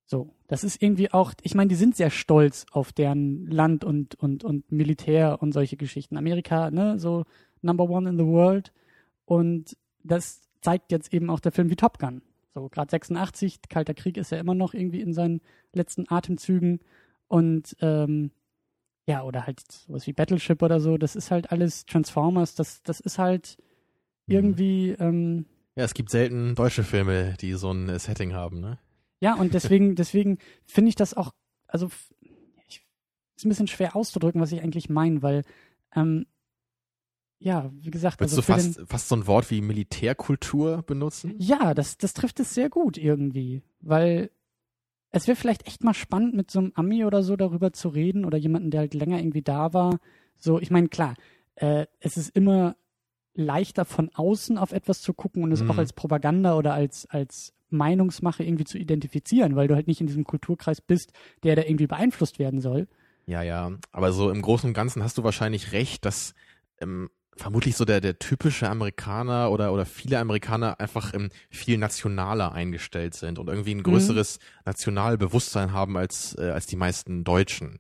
So, 0.06 0.36
das 0.48 0.64
ist 0.64 0.82
irgendwie 0.82 1.12
auch, 1.12 1.34
ich 1.42 1.56
meine, 1.56 1.70
die 1.70 1.76
sind 1.76 1.96
sehr 1.96 2.10
stolz 2.10 2.66
auf 2.72 2.92
deren 2.92 3.48
Land 3.48 3.84
und, 3.84 4.16
und, 4.16 4.44
und 4.44 4.72
Militär 4.72 5.42
und 5.42 5.54
solche 5.54 5.78
Geschichten. 5.78 6.18
Amerika, 6.18 6.70
ne, 6.72 7.00
so 7.00 7.26
Number 7.62 7.90
One 7.90 8.10
in 8.10 8.18
the 8.18 8.26
World. 8.26 8.74
Und 9.26 9.78
das 10.04 10.42
zeigt 10.62 10.92
jetzt 10.92 11.14
eben 11.14 11.30
auch 11.30 11.40
der 11.40 11.52
Film 11.52 11.70
wie 11.70 11.76
Top 11.76 12.00
Gun. 12.00 12.22
So, 12.54 12.70
gerade 12.70 12.92
86, 12.92 13.62
Kalter 13.70 13.94
Krieg 13.94 14.18
ist 14.18 14.32
ja 14.32 14.38
immer 14.38 14.54
noch 14.54 14.74
irgendwie 14.74 15.02
in 15.02 15.14
seinen 15.14 15.42
letzten 15.72 16.06
Atemzügen. 16.08 16.82
Und 17.28 17.76
ähm, 17.80 18.32
ja, 19.08 19.24
oder 19.24 19.46
halt 19.46 19.62
sowas 19.70 20.08
wie 20.08 20.14
Battleship 20.14 20.62
oder 20.62 20.80
so, 20.80 20.98
das 20.98 21.16
ist 21.16 21.30
halt 21.32 21.52
alles 21.52 21.86
Transformers, 21.86 22.56
das, 22.56 22.82
das 22.84 23.00
ist 23.00 23.18
halt 23.20 23.58
Mhm. 24.28 24.34
irgendwie, 24.36 24.90
ähm, 24.92 25.46
Ja, 25.76 25.84
es 25.84 25.94
gibt 25.94 26.10
selten 26.10 26.56
deutsche 26.56 26.84
Filme, 26.84 27.36
die 27.42 27.54
so 27.54 27.72
ein 27.72 27.90
äh, 27.90 28.00
Setting 28.00 28.34
haben, 28.34 28.60
ne? 28.62 28.80
ja, 29.20 29.36
und 29.36 29.54
deswegen, 29.54 29.96
deswegen 29.96 30.38
finde 30.66 30.90
ich 30.90 30.96
das 30.96 31.14
auch, 31.14 31.32
also 31.68 31.90
ich, 32.68 32.86
ist 33.36 33.46
ein 33.46 33.50
bisschen 33.50 33.68
schwer 33.68 33.96
auszudrücken, 33.96 34.40
was 34.42 34.52
ich 34.54 34.62
eigentlich 34.62 34.90
meine, 34.90 35.22
weil, 35.22 35.44
ähm, 35.96 36.26
ja, 37.40 37.70
wie 37.74 37.92
gesagt, 37.92 38.22
Würdest 38.22 38.38
also 38.38 38.42
du 38.42 38.54
fast, 38.54 38.78
den, 38.78 38.88
fast 38.88 39.10
so 39.10 39.16
ein 39.18 39.28
Wort 39.28 39.52
wie 39.52 39.60
Militärkultur 39.62 40.82
benutzen? 40.84 41.36
ja, 41.38 41.74
das, 41.74 41.98
das 41.98 42.14
trifft 42.14 42.40
es 42.40 42.54
sehr 42.54 42.70
gut 42.70 42.98
irgendwie, 42.98 43.62
weil 43.82 44.32
es 45.14 45.28
wäre 45.28 45.38
vielleicht 45.38 45.68
echt 45.68 45.84
mal 45.84 45.94
spannend, 45.94 46.34
mit 46.34 46.52
so 46.52 46.60
einem 46.60 46.72
Ami 46.76 47.06
oder 47.06 47.24
so 47.24 47.36
darüber 47.38 47.72
zu 47.72 47.88
reden 47.88 48.26
oder 48.26 48.38
jemanden, 48.38 48.72
der 48.72 48.82
halt 48.82 48.94
länger 48.94 49.20
irgendwie 49.20 49.42
da 49.44 49.72
war. 49.74 50.00
So, 50.38 50.60
ich 50.60 50.72
meine, 50.72 50.90
klar, 50.90 51.14
äh, 51.56 51.86
es 52.00 52.18
ist 52.18 52.36
immer 52.36 52.76
leichter 53.36 53.86
von 53.86 54.10
außen 54.14 54.58
auf 54.58 54.74
etwas 54.74 55.02
zu 55.02 55.14
gucken 55.14 55.44
und 55.44 55.52
es 55.52 55.62
Mhm. 55.62 55.72
auch 55.72 55.78
als 55.78 55.94
Propaganda 55.94 56.56
oder 56.58 56.74
als, 56.74 57.06
als 57.10 57.54
Meinungsmache 57.70 58.44
irgendwie 58.44 58.66
zu 58.66 58.78
identifizieren, 58.78 59.56
weil 59.56 59.68
du 59.68 59.76
halt 59.76 59.88
nicht 59.88 60.02
in 60.02 60.08
diesem 60.08 60.26
Kulturkreis 60.26 60.82
bist, 60.82 61.14
der 61.44 61.56
da 61.56 61.64
irgendwie 61.64 61.88
beeinflusst 61.88 62.38
werden 62.40 62.60
soll. 62.60 62.88
Ja, 63.26 63.42
ja. 63.42 63.72
Aber 63.92 64.12
so 64.12 64.30
im 64.30 64.42
Großen 64.42 64.68
und 64.68 64.74
Ganzen 64.74 65.04
hast 65.04 65.18
du 65.18 65.24
wahrscheinlich 65.24 65.72
recht, 65.72 66.06
dass 66.06 66.34
ähm, 66.82 67.10
vermutlich 67.36 67.76
so 67.76 67.86
der, 67.86 68.02
der 68.02 68.20
typische 68.20 68.70
Amerikaner 68.70 69.52
oder, 69.52 69.74
oder 69.74 69.86
viele 69.86 70.20
Amerikaner 70.20 70.80
einfach 70.80 71.14
ähm, 71.14 71.30
viel 71.50 71.78
nationaler 71.78 72.52
eingestellt 72.54 73.14
sind 73.16 73.40
und 73.40 73.48
irgendwie 73.48 73.74
ein 73.74 73.80
Mhm. 73.80 73.84
größeres 73.84 74.40
Nationalbewusstsein 74.66 75.72
haben 75.74 75.98
als, 75.98 76.36
äh, 76.38 76.50
als 76.52 76.68
die 76.68 76.76
meisten 76.76 77.24
Deutschen. 77.24 77.80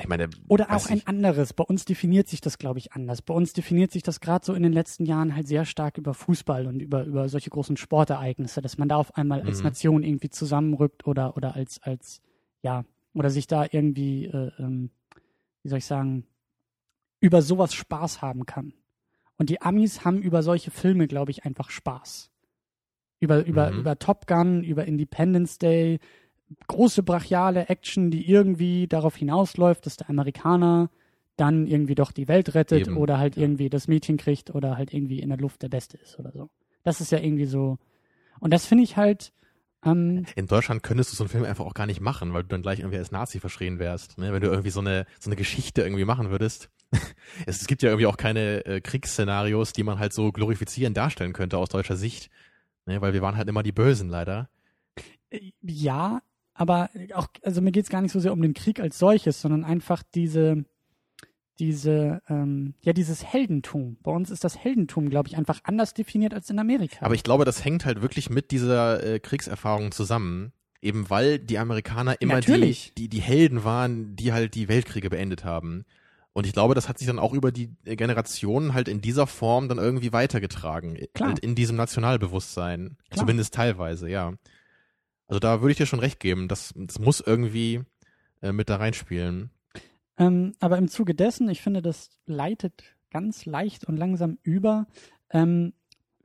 Ich 0.00 0.06
meine, 0.06 0.30
Oder 0.46 0.70
auch 0.72 0.86
ein 0.86 1.04
anderes. 1.08 1.52
Bei 1.52 1.64
uns 1.64 1.84
definiert 1.84 2.28
sich 2.28 2.40
das, 2.40 2.58
glaube 2.58 2.78
ich, 2.78 2.92
anders. 2.92 3.20
Bei 3.20 3.34
uns 3.34 3.52
definiert 3.52 3.90
sich 3.90 4.04
das 4.04 4.20
gerade 4.20 4.46
so 4.46 4.54
in 4.54 4.62
den 4.62 4.72
letzten 4.72 5.04
Jahren 5.04 5.34
halt 5.34 5.48
sehr 5.48 5.64
stark 5.64 5.98
über 5.98 6.14
Fußball 6.14 6.68
und 6.68 6.78
über, 6.80 7.02
über 7.04 7.28
solche 7.28 7.50
großen 7.50 7.76
Sportereignisse, 7.76 8.62
dass 8.62 8.78
man 8.78 8.88
da 8.88 8.94
auf 8.94 9.16
einmal 9.16 9.42
als 9.42 9.58
Mhm. 9.58 9.64
Nation 9.64 10.02
irgendwie 10.04 10.30
zusammenrückt 10.30 11.04
oder, 11.08 11.36
oder 11.36 11.56
als, 11.56 11.82
als, 11.82 12.20
ja, 12.62 12.84
oder 13.12 13.30
sich 13.30 13.48
da 13.48 13.64
irgendwie, 13.68 14.26
äh, 14.26 14.52
ähm, 14.60 14.90
wie 15.64 15.68
soll 15.68 15.78
ich 15.78 15.86
sagen, 15.86 16.24
über 17.20 17.42
sowas 17.42 17.74
Spaß 17.74 18.22
haben 18.22 18.46
kann. 18.46 18.72
Und 19.36 19.50
die 19.50 19.60
Amis 19.62 20.04
haben 20.04 20.20
über 20.20 20.42
solche 20.42 20.70
Filme, 20.70 21.06
glaube 21.06 21.30
ich, 21.30 21.44
einfach 21.44 21.70
Spaß. 21.70 22.30
Über, 23.20 23.44
über, 23.44 23.70
Mhm. 23.70 23.80
über 23.80 23.98
Top 23.98 24.26
Gun, 24.26 24.62
über 24.62 24.84
Independence 24.86 25.58
Day, 25.58 25.98
große 26.66 27.02
brachiale 27.02 27.68
Action, 27.68 28.10
die 28.10 28.28
irgendwie 28.28 28.86
darauf 28.86 29.16
hinausläuft, 29.16 29.86
dass 29.86 29.96
der 29.96 30.08
Amerikaner 30.10 30.90
dann 31.36 31.66
irgendwie 31.66 31.94
doch 31.94 32.10
die 32.10 32.26
Welt 32.26 32.54
rettet 32.54 32.88
Eben, 32.88 32.96
oder 32.96 33.18
halt 33.18 33.36
ja. 33.36 33.42
irgendwie 33.42 33.68
das 33.68 33.86
Mädchen 33.86 34.16
kriegt 34.16 34.54
oder 34.54 34.76
halt 34.76 34.92
irgendwie 34.92 35.20
in 35.20 35.28
der 35.28 35.38
Luft 35.38 35.62
der 35.62 35.68
Beste 35.68 35.96
ist 35.98 36.18
oder 36.18 36.32
so. 36.32 36.48
Das 36.82 37.00
ist 37.00 37.12
ja 37.12 37.18
irgendwie 37.18 37.44
so. 37.44 37.78
Und 38.40 38.52
das 38.52 38.66
finde 38.66 38.84
ich 38.84 38.96
halt, 38.96 39.32
ähm, 39.84 40.26
in 40.34 40.46
Deutschland 40.46 40.82
könntest 40.82 41.12
du 41.12 41.16
so 41.16 41.24
einen 41.24 41.30
Film 41.30 41.44
einfach 41.44 41.64
auch 41.64 41.74
gar 41.74 41.86
nicht 41.86 42.00
machen, 42.00 42.32
weil 42.32 42.42
du 42.42 42.48
dann 42.48 42.62
gleich 42.62 42.80
irgendwie 42.80 42.98
als 42.98 43.12
Nazi 43.12 43.38
verschrien 43.38 43.78
wärst. 43.78 44.18
Ne? 44.18 44.32
Wenn 44.32 44.42
du 44.42 44.48
irgendwie 44.48 44.70
so 44.70 44.80
eine, 44.80 45.06
so 45.20 45.28
eine 45.28 45.36
Geschichte 45.36 45.82
irgendwie 45.82 46.04
machen 46.04 46.30
würdest. 46.30 46.70
es, 47.46 47.60
es 47.60 47.66
gibt 47.66 47.82
ja 47.82 47.90
irgendwie 47.90 48.06
auch 48.06 48.16
keine 48.16 48.64
äh, 48.66 48.80
Kriegsszenarios, 48.80 49.72
die 49.72 49.84
man 49.84 49.98
halt 49.98 50.12
so 50.12 50.32
glorifizieren 50.32 50.94
darstellen 50.94 51.32
könnte 51.32 51.58
aus 51.58 51.68
deutscher 51.68 51.96
Sicht. 51.96 52.30
Ne? 52.86 53.00
Weil 53.00 53.12
wir 53.12 53.22
waren 53.22 53.36
halt 53.36 53.48
immer 53.48 53.62
die 53.62 53.72
Bösen 53.72 54.08
leider. 54.08 54.48
äh, 55.30 55.52
ja, 55.62 56.22
aber 56.54 56.90
auch, 57.14 57.28
also 57.44 57.60
mir 57.60 57.70
geht 57.70 57.84
es 57.84 57.90
gar 57.90 58.02
nicht 58.02 58.10
so 58.10 58.18
sehr 58.18 58.32
um 58.32 58.42
den 58.42 58.54
Krieg 58.54 58.80
als 58.80 58.98
solches, 58.98 59.40
sondern 59.40 59.64
einfach 59.64 60.02
diese, 60.02 60.64
diese, 61.58 62.22
ähm, 62.28 62.74
ja, 62.82 62.92
dieses 62.92 63.24
Heldentum. 63.24 63.96
Bei 64.02 64.12
uns 64.12 64.30
ist 64.30 64.44
das 64.44 64.56
Heldentum, 64.58 65.10
glaube 65.10 65.28
ich, 65.28 65.36
einfach 65.36 65.60
anders 65.64 65.94
definiert 65.94 66.34
als 66.34 66.50
in 66.50 66.58
Amerika. 66.58 67.04
Aber 67.04 67.14
ich 67.14 67.22
glaube, 67.22 67.44
das 67.44 67.64
hängt 67.64 67.84
halt 67.84 68.02
wirklich 68.02 68.30
mit 68.30 68.50
dieser 68.50 69.04
äh, 69.04 69.20
Kriegserfahrung 69.20 69.92
zusammen. 69.92 70.52
Eben 70.80 71.10
weil 71.10 71.40
die 71.40 71.58
Amerikaner 71.58 72.20
immer 72.20 72.40
die, 72.40 72.52
Natürlich. 72.52 72.92
die, 72.96 73.08
die 73.08 73.20
Helden 73.20 73.64
waren, 73.64 74.14
die 74.14 74.32
halt 74.32 74.54
die 74.54 74.68
Weltkriege 74.68 75.10
beendet 75.10 75.44
haben. 75.44 75.84
Und 76.32 76.46
ich 76.46 76.52
glaube, 76.52 76.76
das 76.76 76.88
hat 76.88 76.98
sich 76.98 77.08
dann 77.08 77.18
auch 77.18 77.32
über 77.32 77.50
die 77.50 77.74
äh, 77.84 77.96
Generationen 77.96 78.74
halt 78.74 78.86
in 78.86 79.00
dieser 79.00 79.26
Form 79.26 79.68
dann 79.68 79.78
irgendwie 79.78 80.12
weitergetragen. 80.12 80.96
Klar. 81.14 81.30
Halt 81.30 81.40
in 81.40 81.56
diesem 81.56 81.76
Nationalbewusstsein. 81.76 82.96
Klar. 83.10 83.18
Zumindest 83.18 83.54
teilweise, 83.54 84.08
ja. 84.08 84.34
Also 85.26 85.40
da 85.40 85.60
würde 85.60 85.72
ich 85.72 85.78
dir 85.78 85.86
schon 85.86 85.98
recht 85.98 86.20
geben. 86.20 86.46
Das, 86.46 86.72
das 86.76 87.00
muss 87.00 87.20
irgendwie 87.20 87.82
äh, 88.40 88.52
mit 88.52 88.70
da 88.70 88.76
reinspielen. 88.76 89.50
Ähm, 90.18 90.54
aber 90.58 90.78
im 90.78 90.88
Zuge 90.88 91.14
dessen, 91.14 91.48
ich 91.48 91.62
finde, 91.62 91.80
das 91.80 92.10
leitet 92.26 92.96
ganz 93.10 93.46
leicht 93.46 93.84
und 93.84 93.96
langsam 93.96 94.38
über. 94.42 94.86
Ähm, 95.30 95.72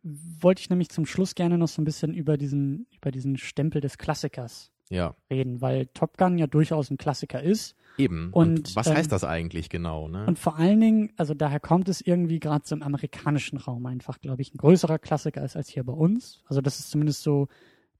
wollte 0.03 0.61
ich 0.61 0.69
nämlich 0.69 0.89
zum 0.89 1.05
Schluss 1.05 1.35
gerne 1.35 1.57
noch 1.57 1.69
so 1.69 1.81
ein 1.81 1.85
bisschen 1.85 2.13
über 2.13 2.37
diesen, 2.37 2.87
über 2.91 3.11
diesen 3.11 3.37
Stempel 3.37 3.79
des 3.79 3.97
Klassikers 3.97 4.71
Ja, 4.89 5.15
reden, 5.29 5.61
weil 5.61 5.87
Top 5.93 6.17
Gun 6.17 6.37
ja 6.37 6.47
durchaus 6.47 6.89
ein 6.89 6.97
Klassiker 6.97 7.41
ist. 7.41 7.75
eben. 7.97 8.29
Und, 8.33 8.75
was 8.75 8.87
ähm, 8.87 8.95
heißt 8.95 9.11
das 9.11 9.23
eigentlich 9.23 9.69
genau, 9.69 10.09
ne? 10.09 10.25
Und 10.25 10.39
vor 10.39 10.57
allen 10.57 10.81
Dingen, 10.81 11.13
also 11.15 11.33
daher 11.33 11.61
kommt 11.61 11.87
es 11.87 12.01
irgendwie 12.01 12.39
gerade 12.39 12.65
so 12.67 12.75
im 12.75 12.83
amerikanischen 12.83 13.57
Raum 13.57 13.85
einfach, 13.85 14.19
glaube 14.19 14.41
ich, 14.41 14.53
ein 14.53 14.57
größerer 14.57 14.99
Klassiker 14.99 15.43
ist 15.43 15.55
als 15.55 15.69
hier 15.69 15.85
bei 15.85 15.93
uns. 15.93 16.43
Also 16.47 16.59
das 16.59 16.79
ist 16.79 16.89
zumindest 16.89 17.23
so 17.23 17.47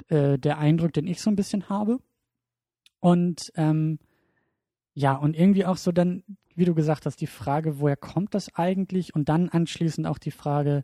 äh, 0.09 0.37
der 0.37 0.57
Eindruck, 0.57 0.91
den 0.91 1.07
ich 1.07 1.21
so 1.21 1.29
ein 1.29 1.37
bisschen 1.37 1.69
habe. 1.69 1.99
Und 2.99 3.51
ähm, 3.55 3.99
ja, 4.93 5.13
und 5.13 5.35
irgendwie 5.35 5.65
auch 5.65 5.77
so 5.77 5.91
dann, 5.91 6.23
wie 6.55 6.65
du 6.65 6.75
gesagt 6.75 7.05
hast, 7.05 7.19
die 7.21 7.27
Frage, 7.27 7.79
woher 7.79 7.97
kommt 7.97 8.33
das 8.35 8.53
eigentlich? 8.55 9.15
Und 9.15 9.29
dann 9.29 9.49
anschließend 9.49 10.05
auch 10.07 10.17
die 10.17 10.31
Frage, 10.31 10.83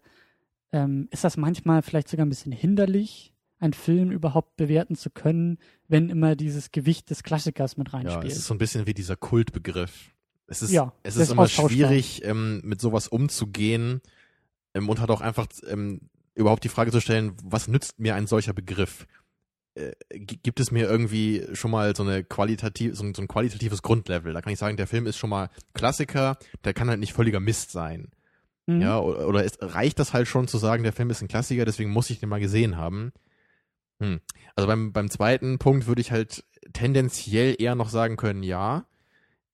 ähm, 0.72 1.08
ist 1.12 1.24
das 1.24 1.38
manchmal 1.38 1.82
vielleicht 1.82 2.10
sogar 2.10 2.26
ein 2.26 2.30
bisschen 2.30 2.52
hinderlich, 2.52 3.34
einen 3.60 3.74
Film 3.74 4.12
überhaupt 4.12 4.56
bewerten 4.56 4.96
zu 4.96 5.10
können, 5.10 5.58
wenn 5.88 6.10
immer 6.10 6.36
dieses 6.36 6.72
Gewicht 6.72 7.10
des 7.10 7.24
Klassikers 7.24 7.78
mit 7.78 7.90
Ja, 7.90 8.00
reinspielt? 8.00 8.32
es 8.32 8.40
ist 8.40 8.48
so 8.48 8.54
ein 8.54 8.58
bisschen 8.58 8.88
wie 8.88 8.94
dieser 8.94 9.16
Kultbegriff. 9.16 10.16
Es 10.48 10.62
ist, 10.64 10.72
Ja, 10.72 10.94
es 11.04 11.16
ist 11.16 11.32
immer 11.32 11.48
schwierig, 11.48 12.24
ähm, 12.26 12.62
mit 12.64 12.82
sowas 12.82 13.08
umzugehen 13.08 14.02
ähm, 14.74 14.90
und 14.90 15.00
hat 15.00 15.12
auch 15.12 15.22
einfach 15.22 15.48
ähm, 15.68 16.02
überhaupt 16.34 16.64
die 16.64 16.70
Frage 16.70 16.92
zu 16.92 17.02
stellen, 17.02 17.34
was 17.44 17.68
nützt 17.68 18.00
mir 18.00 18.16
ein 18.16 18.26
solcher 18.26 18.54
Begriff? 18.54 19.06
Äh, 19.80 20.20
gi- 20.20 20.40
gibt 20.44 20.60
es 20.60 20.72
mir 20.72 20.88
irgendwie 20.90 21.46
schon 21.54 21.72
mal 21.72 21.96
so 21.96 22.04
eine 22.04 22.24
qualitativ, 22.24 22.96
so 22.96 23.04
ein, 23.04 23.14
so 23.14 23.22
ein 23.22 23.28
qualitatives 23.28 23.82
Grundlevel? 23.82 24.34
Da 24.34 24.42
kann 24.42 24.54
ich 24.54 24.60
sagen, 24.60 24.78
der 24.78 24.88
Film 24.88 25.08
ist 25.08 25.18
schon 25.18 25.30
mal 25.30 25.50
Klassiker, 25.74 26.38
der 26.64 26.74
kann 26.74 26.90
halt 26.90 27.00
nicht 27.00 27.14
völliger 27.14 27.40
Mist 27.40 27.72
sein. 27.72 28.12
Mhm. 28.68 28.82
Ja, 28.82 29.00
oder, 29.00 29.28
oder 29.28 29.46
es 29.46 29.58
reicht 29.62 30.00
das 30.00 30.14
halt 30.14 30.28
schon 30.28 30.48
zu 30.48 30.58
sagen, 30.58 30.84
der 30.84 30.94
Film 30.94 31.10
ist 31.10 31.22
ein 31.22 31.28
Klassiker, 31.28 31.66
deswegen 31.66 31.92
muss 31.92 32.10
ich 32.10 32.20
den 32.20 32.30
mal 32.30 32.40
gesehen 32.40 32.78
haben. 32.78 33.12
Hm. 34.02 34.20
Also 34.56 34.68
beim, 34.68 34.94
beim 34.94 35.10
zweiten 35.10 35.58
Punkt 35.60 35.88
würde 35.88 36.02
ich 36.02 36.12
halt 36.12 36.44
tendenziell 36.74 37.56
eher 37.60 37.76
noch 37.76 37.90
sagen 37.90 38.18
können, 38.18 38.44
ja. 38.44 38.86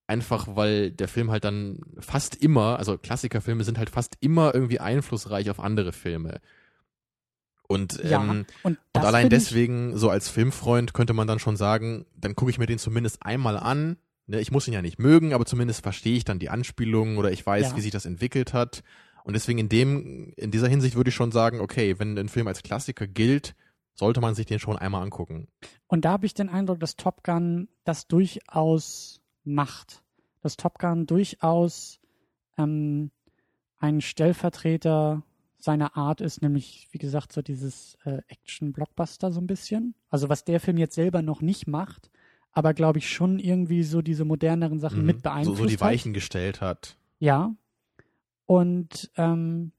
Einfach 0.07 0.55
weil 0.55 0.91
der 0.91 1.07
Film 1.07 1.31
halt 1.31 1.45
dann 1.45 1.79
fast 1.99 2.35
immer, 2.35 2.77
also 2.77 2.97
Klassikerfilme 2.97 3.63
sind 3.63 3.79
halt 3.79 3.89
fast 3.89 4.17
immer 4.19 4.53
irgendwie 4.53 4.79
einflussreich 4.79 5.49
auf 5.49 5.59
andere 5.59 5.93
Filme. 5.93 6.41
Und, 7.67 8.01
Ja, 8.03 8.21
ähm, 8.23 8.45
und, 8.63 8.77
und 8.93 9.03
allein 9.03 9.29
deswegen, 9.29 9.97
so 9.97 10.09
als 10.09 10.29
Filmfreund, 10.29 10.93
könnte 10.93 11.13
man 11.13 11.27
dann 11.27 11.39
schon 11.39 11.57
sagen, 11.57 12.05
dann 12.15 12.35
gucke 12.35 12.51
ich 12.51 12.59
mir 12.59 12.67
den 12.67 12.77
zumindest 12.77 13.25
einmal 13.25 13.57
an. 13.57 13.97
Ne, 14.27 14.39
ich 14.39 14.51
muss 14.51 14.67
ihn 14.67 14.73
ja 14.73 14.81
nicht 14.81 14.99
mögen, 14.99 15.33
aber 15.33 15.45
zumindest 15.45 15.81
verstehe 15.83 16.15
ich 16.17 16.25
dann 16.25 16.39
die 16.39 16.49
Anspielungen 16.49 17.17
oder 17.17 17.31
ich 17.31 17.45
weiß, 17.45 17.71
Ja. 17.71 17.75
wie 17.77 17.81
sich 17.81 17.91
das 17.91 18.05
entwickelt 18.05 18.53
hat. 18.53 18.83
Und 19.23 19.33
deswegen 19.33 19.59
in 19.59 19.69
dem, 19.69 20.33
in 20.37 20.51
dieser 20.51 20.67
Hinsicht 20.67 20.95
würde 20.95 21.09
ich 21.09 21.15
schon 21.15 21.31
sagen, 21.31 21.59
okay, 21.59 21.97
wenn 21.99 22.17
ein 22.17 22.29
Film 22.29 22.47
als 22.47 22.61
Klassiker 22.61 23.07
gilt, 23.07 23.55
sollte 23.95 24.21
man 24.21 24.35
sich 24.35 24.45
den 24.45 24.59
schon 24.59 24.77
einmal 24.77 25.01
angucken. 25.01 25.47
Und 25.87 26.05
da 26.05 26.11
habe 26.11 26.25
ich 26.25 26.33
den 26.33 26.49
Eindruck, 26.49 26.79
dass 26.79 26.95
Top 26.95 27.23
Gun 27.23 27.67
das 27.85 28.07
durchaus 28.07 29.21
macht. 29.43 30.03
Dass 30.41 30.57
Top 30.57 30.77
Gun 30.79 31.07
durchaus 31.07 31.99
ähm, 32.57 33.09
ein 33.79 34.01
Stellvertreter 34.01 35.23
seiner 35.65 35.97
Art 35.97 36.21
ist, 36.21 36.41
nämlich, 36.41 36.87
wie 36.91 36.97
gesagt, 36.97 37.33
so 37.33 37.41
dieses 37.41 37.97
äh, 38.05 38.21
Action-Blockbuster 38.29 39.31
so 39.33 39.41
ein 39.41 39.47
bisschen. 39.47 39.93
Also 40.09 40.29
was 40.29 40.45
der 40.45 40.61
Film 40.61 40.77
jetzt 40.77 40.95
selber 40.95 41.21
noch 41.21 41.41
nicht 41.41 41.67
macht, 41.67 42.09
aber 42.53 42.73
glaube 42.73 42.99
ich 42.99 43.09
schon 43.11 43.37
irgendwie 43.39 43.83
so 43.83 44.01
diese 44.01 44.23
moderneren 44.23 44.79
Sachen 44.79 45.01
Mhm. 45.01 45.05
mit 45.07 45.17
so, 45.17 45.21
beeinflusst 45.23 45.57
so 45.59 45.65
die 45.65 45.73
hat. 45.73 45.81
Weichen 45.81 46.13
gestellt 46.13 46.61
hat. 46.61 46.97
Ja. 47.19 47.53
Und 48.45 49.11
ähm, 49.17 49.73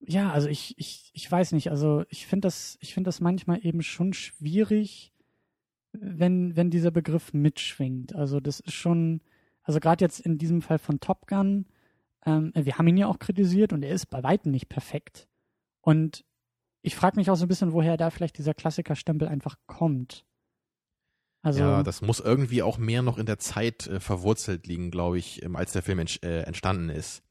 ja, 0.00 0.30
also 0.30 0.48
ich, 0.48 0.74
ich, 0.78 1.10
ich 1.14 1.30
weiß 1.30 1.52
nicht, 1.52 1.70
also 1.70 2.04
ich 2.10 2.26
finde 2.26 2.46
das, 2.46 2.76
ich 2.80 2.92
finde 2.94 3.08
das 3.08 3.20
manchmal 3.20 3.64
eben 3.64 3.82
schon 3.82 4.12
schwierig, 4.12 5.12
wenn, 5.92 6.54
wenn 6.56 6.70
dieser 6.70 6.90
Begriff 6.90 7.32
mitschwingt. 7.32 8.14
Also 8.14 8.38
das 8.40 8.60
ist 8.60 8.74
schon, 8.74 9.22
also 9.62 9.80
gerade 9.80 10.04
jetzt 10.04 10.20
in 10.20 10.36
diesem 10.38 10.62
Fall 10.62 10.78
von 10.78 11.00
Top 11.00 11.26
Gun, 11.26 11.66
ähm, 12.26 12.52
wir 12.54 12.76
haben 12.76 12.88
ihn 12.88 12.96
ja 12.96 13.06
auch 13.06 13.18
kritisiert 13.18 13.72
und 13.72 13.82
er 13.82 13.94
ist 13.94 14.10
bei 14.10 14.22
weitem 14.22 14.50
nicht 14.52 14.68
perfekt. 14.68 15.28
Und 15.80 16.24
ich 16.82 16.94
frage 16.96 17.16
mich 17.16 17.30
auch 17.30 17.36
so 17.36 17.44
ein 17.44 17.48
bisschen, 17.48 17.72
woher 17.72 17.96
da 17.96 18.10
vielleicht 18.10 18.38
dieser 18.38 18.54
Klassikerstempel 18.54 19.28
einfach 19.28 19.56
kommt. 19.66 20.24
Also, 21.42 21.60
ja, 21.60 21.82
das 21.84 22.02
muss 22.02 22.18
irgendwie 22.18 22.62
auch 22.62 22.76
mehr 22.76 23.02
noch 23.02 23.18
in 23.18 23.26
der 23.26 23.38
Zeit 23.38 23.86
äh, 23.86 24.00
verwurzelt 24.00 24.66
liegen, 24.66 24.90
glaube 24.90 25.18
ich, 25.18 25.44
ähm, 25.44 25.54
als 25.54 25.72
der 25.72 25.82
Film 25.82 26.00
ent 26.00 26.20
äh, 26.24 26.42
entstanden 26.42 26.88
ist. 26.88 27.22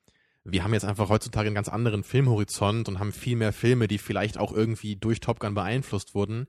Wir 0.46 0.64
haben 0.64 0.74
jetzt 0.74 0.86
einfach 0.86 1.10
heutzutage 1.10 1.48
einen 1.48 1.56
ganz 1.56 1.68
anderen 1.68 2.04
Filmhorizont 2.04 2.88
und 2.88 3.00
haben 3.00 3.12
viel 3.12 3.36
mehr 3.36 3.52
Filme, 3.52 3.88
die 3.88 3.98
vielleicht 3.98 4.38
auch 4.38 4.54
irgendwie 4.54 4.96
durch 4.96 5.20
Top 5.20 5.40
Gun 5.40 5.56
beeinflusst 5.56 6.16
wurden. 6.16 6.48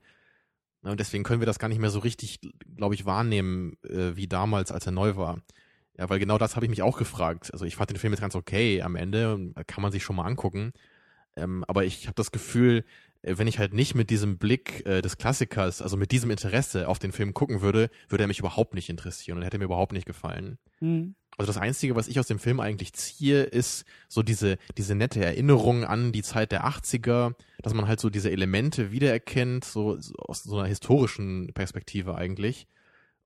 Und 0.82 1.00
deswegen 1.00 1.24
können 1.24 1.40
wir 1.40 1.46
das 1.46 1.58
gar 1.58 1.68
nicht 1.68 1.80
mehr 1.80 1.90
so 1.90 1.98
richtig, 1.98 2.38
glaube 2.76 2.94
ich, 2.94 3.06
wahrnehmen, 3.06 3.76
äh, 3.82 4.14
wie 4.14 4.28
damals, 4.28 4.70
als 4.70 4.86
er 4.86 4.92
neu 4.92 5.16
war. 5.16 5.40
Ja, 5.98 6.08
weil 6.10 6.18
genau 6.18 6.38
das 6.38 6.56
habe 6.56 6.66
ich 6.66 6.70
mich 6.70 6.82
auch 6.82 6.98
gefragt. 6.98 7.50
Also 7.52 7.64
ich 7.64 7.76
fand 7.76 7.90
den 7.90 7.98
Film 7.98 8.12
jetzt 8.12 8.20
ganz 8.20 8.34
okay 8.34 8.82
am 8.82 8.96
Ende, 8.96 9.52
kann 9.66 9.82
man 9.82 9.92
sich 9.92 10.02
schon 10.02 10.16
mal 10.16 10.26
angucken. 10.26 10.72
Ähm, 11.36 11.64
aber 11.68 11.84
ich 11.84 12.06
habe 12.06 12.14
das 12.14 12.32
Gefühl, 12.32 12.84
äh, 13.22 13.38
wenn 13.38 13.46
ich 13.46 13.58
halt 13.58 13.74
nicht 13.74 13.94
mit 13.94 14.10
diesem 14.10 14.38
Blick 14.38 14.84
äh, 14.86 15.02
des 15.02 15.18
Klassikers, 15.18 15.82
also 15.82 15.96
mit 15.96 16.12
diesem 16.12 16.30
Interesse 16.30 16.88
auf 16.88 16.98
den 16.98 17.12
Film 17.12 17.34
gucken 17.34 17.60
würde, 17.60 17.90
würde 18.08 18.24
er 18.24 18.28
mich 18.28 18.38
überhaupt 18.38 18.74
nicht 18.74 18.88
interessieren 18.88 19.38
und 19.38 19.44
hätte 19.44 19.58
mir 19.58 19.64
überhaupt 19.64 19.92
nicht 19.92 20.06
gefallen. 20.06 20.58
Mhm. 20.80 21.14
Also 21.38 21.52
das 21.52 21.60
Einzige, 21.60 21.94
was 21.94 22.08
ich 22.08 22.18
aus 22.18 22.26
dem 22.26 22.38
Film 22.38 22.60
eigentlich 22.60 22.94
ziehe, 22.94 23.42
ist 23.42 23.84
so 24.08 24.22
diese, 24.22 24.56
diese 24.78 24.94
nette 24.94 25.22
Erinnerung 25.22 25.84
an 25.84 26.12
die 26.12 26.22
Zeit 26.22 26.50
der 26.50 26.66
80er, 26.66 27.34
dass 27.60 27.74
man 27.74 27.86
halt 27.86 28.00
so 28.00 28.08
diese 28.08 28.30
Elemente 28.30 28.90
wiedererkennt, 28.90 29.64
so, 29.64 30.00
so 30.00 30.14
aus 30.14 30.44
so 30.44 30.58
einer 30.58 30.68
historischen 30.68 31.52
Perspektive 31.52 32.14
eigentlich. 32.14 32.66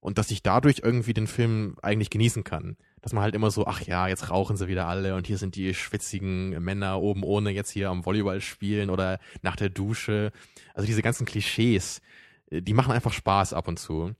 Und 0.00 0.16
dass 0.16 0.30
ich 0.30 0.42
dadurch 0.42 0.80
irgendwie 0.82 1.12
den 1.12 1.26
Film 1.26 1.76
eigentlich 1.82 2.10
genießen 2.10 2.42
kann. 2.42 2.76
Dass 3.02 3.12
man 3.12 3.22
halt 3.22 3.34
immer 3.34 3.50
so, 3.50 3.66
ach 3.66 3.82
ja, 3.82 4.08
jetzt 4.08 4.30
rauchen 4.30 4.56
sie 4.56 4.68
wieder 4.68 4.86
alle 4.86 5.14
und 5.14 5.26
hier 5.26 5.38
sind 5.38 5.56
die 5.56 5.74
schwitzigen 5.74 6.50
Männer 6.62 7.00
oben 7.00 7.22
ohne 7.22 7.50
jetzt 7.50 7.70
hier 7.70 7.90
am 7.90 8.04
Volleyball 8.04 8.40
spielen 8.40 8.90
oder 8.90 9.18
nach 9.42 9.56
der 9.56 9.68
Dusche. 9.68 10.32
Also 10.74 10.86
diese 10.86 11.02
ganzen 11.02 11.26
Klischees, 11.26 12.00
äh, 12.50 12.62
die 12.62 12.74
machen 12.74 12.92
einfach 12.92 13.12
Spaß 13.12 13.52
ab 13.52 13.68
und 13.68 13.78
zu. 13.78 14.12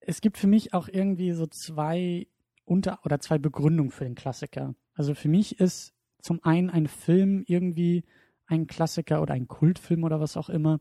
Es 0.00 0.20
gibt 0.20 0.38
für 0.38 0.46
mich 0.46 0.72
auch 0.74 0.88
irgendwie 0.88 1.32
so 1.32 1.46
zwei 1.46 2.26
unter 2.64 3.00
oder 3.04 3.20
zwei 3.20 3.38
Begründungen 3.38 3.90
für 3.90 4.04
den 4.04 4.14
Klassiker. 4.14 4.74
Also 4.94 5.14
für 5.14 5.28
mich 5.28 5.60
ist 5.60 5.94
zum 6.20 6.42
einen 6.42 6.70
ein 6.70 6.86
Film 6.88 7.44
irgendwie 7.46 8.04
ein 8.46 8.66
Klassiker 8.66 9.22
oder 9.22 9.34
ein 9.34 9.48
Kultfilm 9.48 10.04
oder 10.04 10.20
was 10.20 10.36
auch 10.36 10.48
immer, 10.48 10.80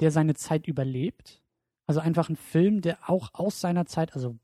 der 0.00 0.10
seine 0.10 0.34
Zeit 0.34 0.66
überlebt. 0.66 1.42
Also 1.86 2.00
einfach 2.00 2.28
ein 2.28 2.36
Film, 2.36 2.80
der 2.80 3.10
auch 3.10 3.30
aus 3.32 3.60
seiner 3.60 3.86
Zeit, 3.86 4.14
also 4.14 4.38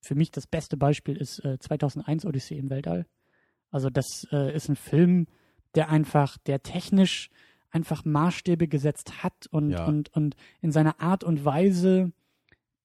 für 0.00 0.14
mich 0.14 0.30
das 0.30 0.46
beste 0.46 0.76
Beispiel 0.76 1.16
ist 1.16 1.44
äh, 1.44 1.58
2001 1.58 2.26
Odyssee 2.26 2.58
im 2.58 2.70
Weltall. 2.70 3.06
Also 3.70 3.90
das 3.90 4.26
äh, 4.30 4.54
ist 4.54 4.68
ein 4.68 4.76
Film, 4.76 5.26
der 5.74 5.88
einfach, 5.88 6.38
der 6.38 6.62
technisch 6.62 7.30
einfach 7.70 8.04
Maßstäbe 8.04 8.68
gesetzt 8.68 9.24
hat 9.24 9.48
und, 9.50 9.70
ja. 9.70 9.84
und, 9.86 10.14
und 10.14 10.36
in 10.60 10.70
seiner 10.70 11.00
Art 11.00 11.24
und 11.24 11.44
Weise 11.44 12.12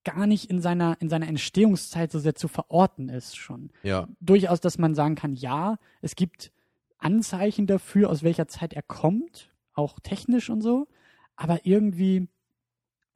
gar 0.04 0.26
nicht 0.26 0.50
in 0.50 0.62
seiner, 0.62 0.98
in 1.00 1.10
seiner 1.10 1.28
Entstehungszeit 1.28 2.12
so 2.12 2.20
sehr 2.20 2.36
zu 2.36 2.48
verorten 2.48 3.10
ist 3.10 3.36
schon. 3.36 3.70
Ja. 3.84 4.08
Durchaus, 4.20 4.62
dass 4.62 4.78
man 4.78 4.96
sagen 4.96 5.16
kann, 5.16 5.34
ja, 5.34 5.78
es 6.02 6.16
gibt 6.16 6.52
Anzeichen 6.98 7.68
dafür, 7.68 8.10
aus 8.10 8.24
welcher 8.24 8.48
Zeit 8.48 8.74
er 8.74 8.82
kommt, 8.82 9.52
auch 9.74 10.00
technisch 10.00 10.50
und 10.50 10.62
so, 10.62 10.88
aber 11.36 11.66
irgendwie 11.66 12.28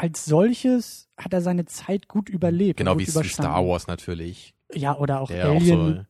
als 0.04 0.26
solches 0.26 1.08
hat 1.16 1.32
er 1.32 1.40
seine 1.40 1.64
Zeit 1.64 2.10
gut 2.10 2.28
überlebt. 2.28 2.76
Genau 2.76 3.00
wie 3.00 3.06
Star 3.06 3.66
Wars 3.66 3.88
natürlich. 3.88 4.54
Ja, 4.74 4.98
oder 4.98 5.22
auch 5.22 5.30
der 5.30 5.46
Alien. 5.46 5.80
Auch 5.80 5.96
so 5.96 6.06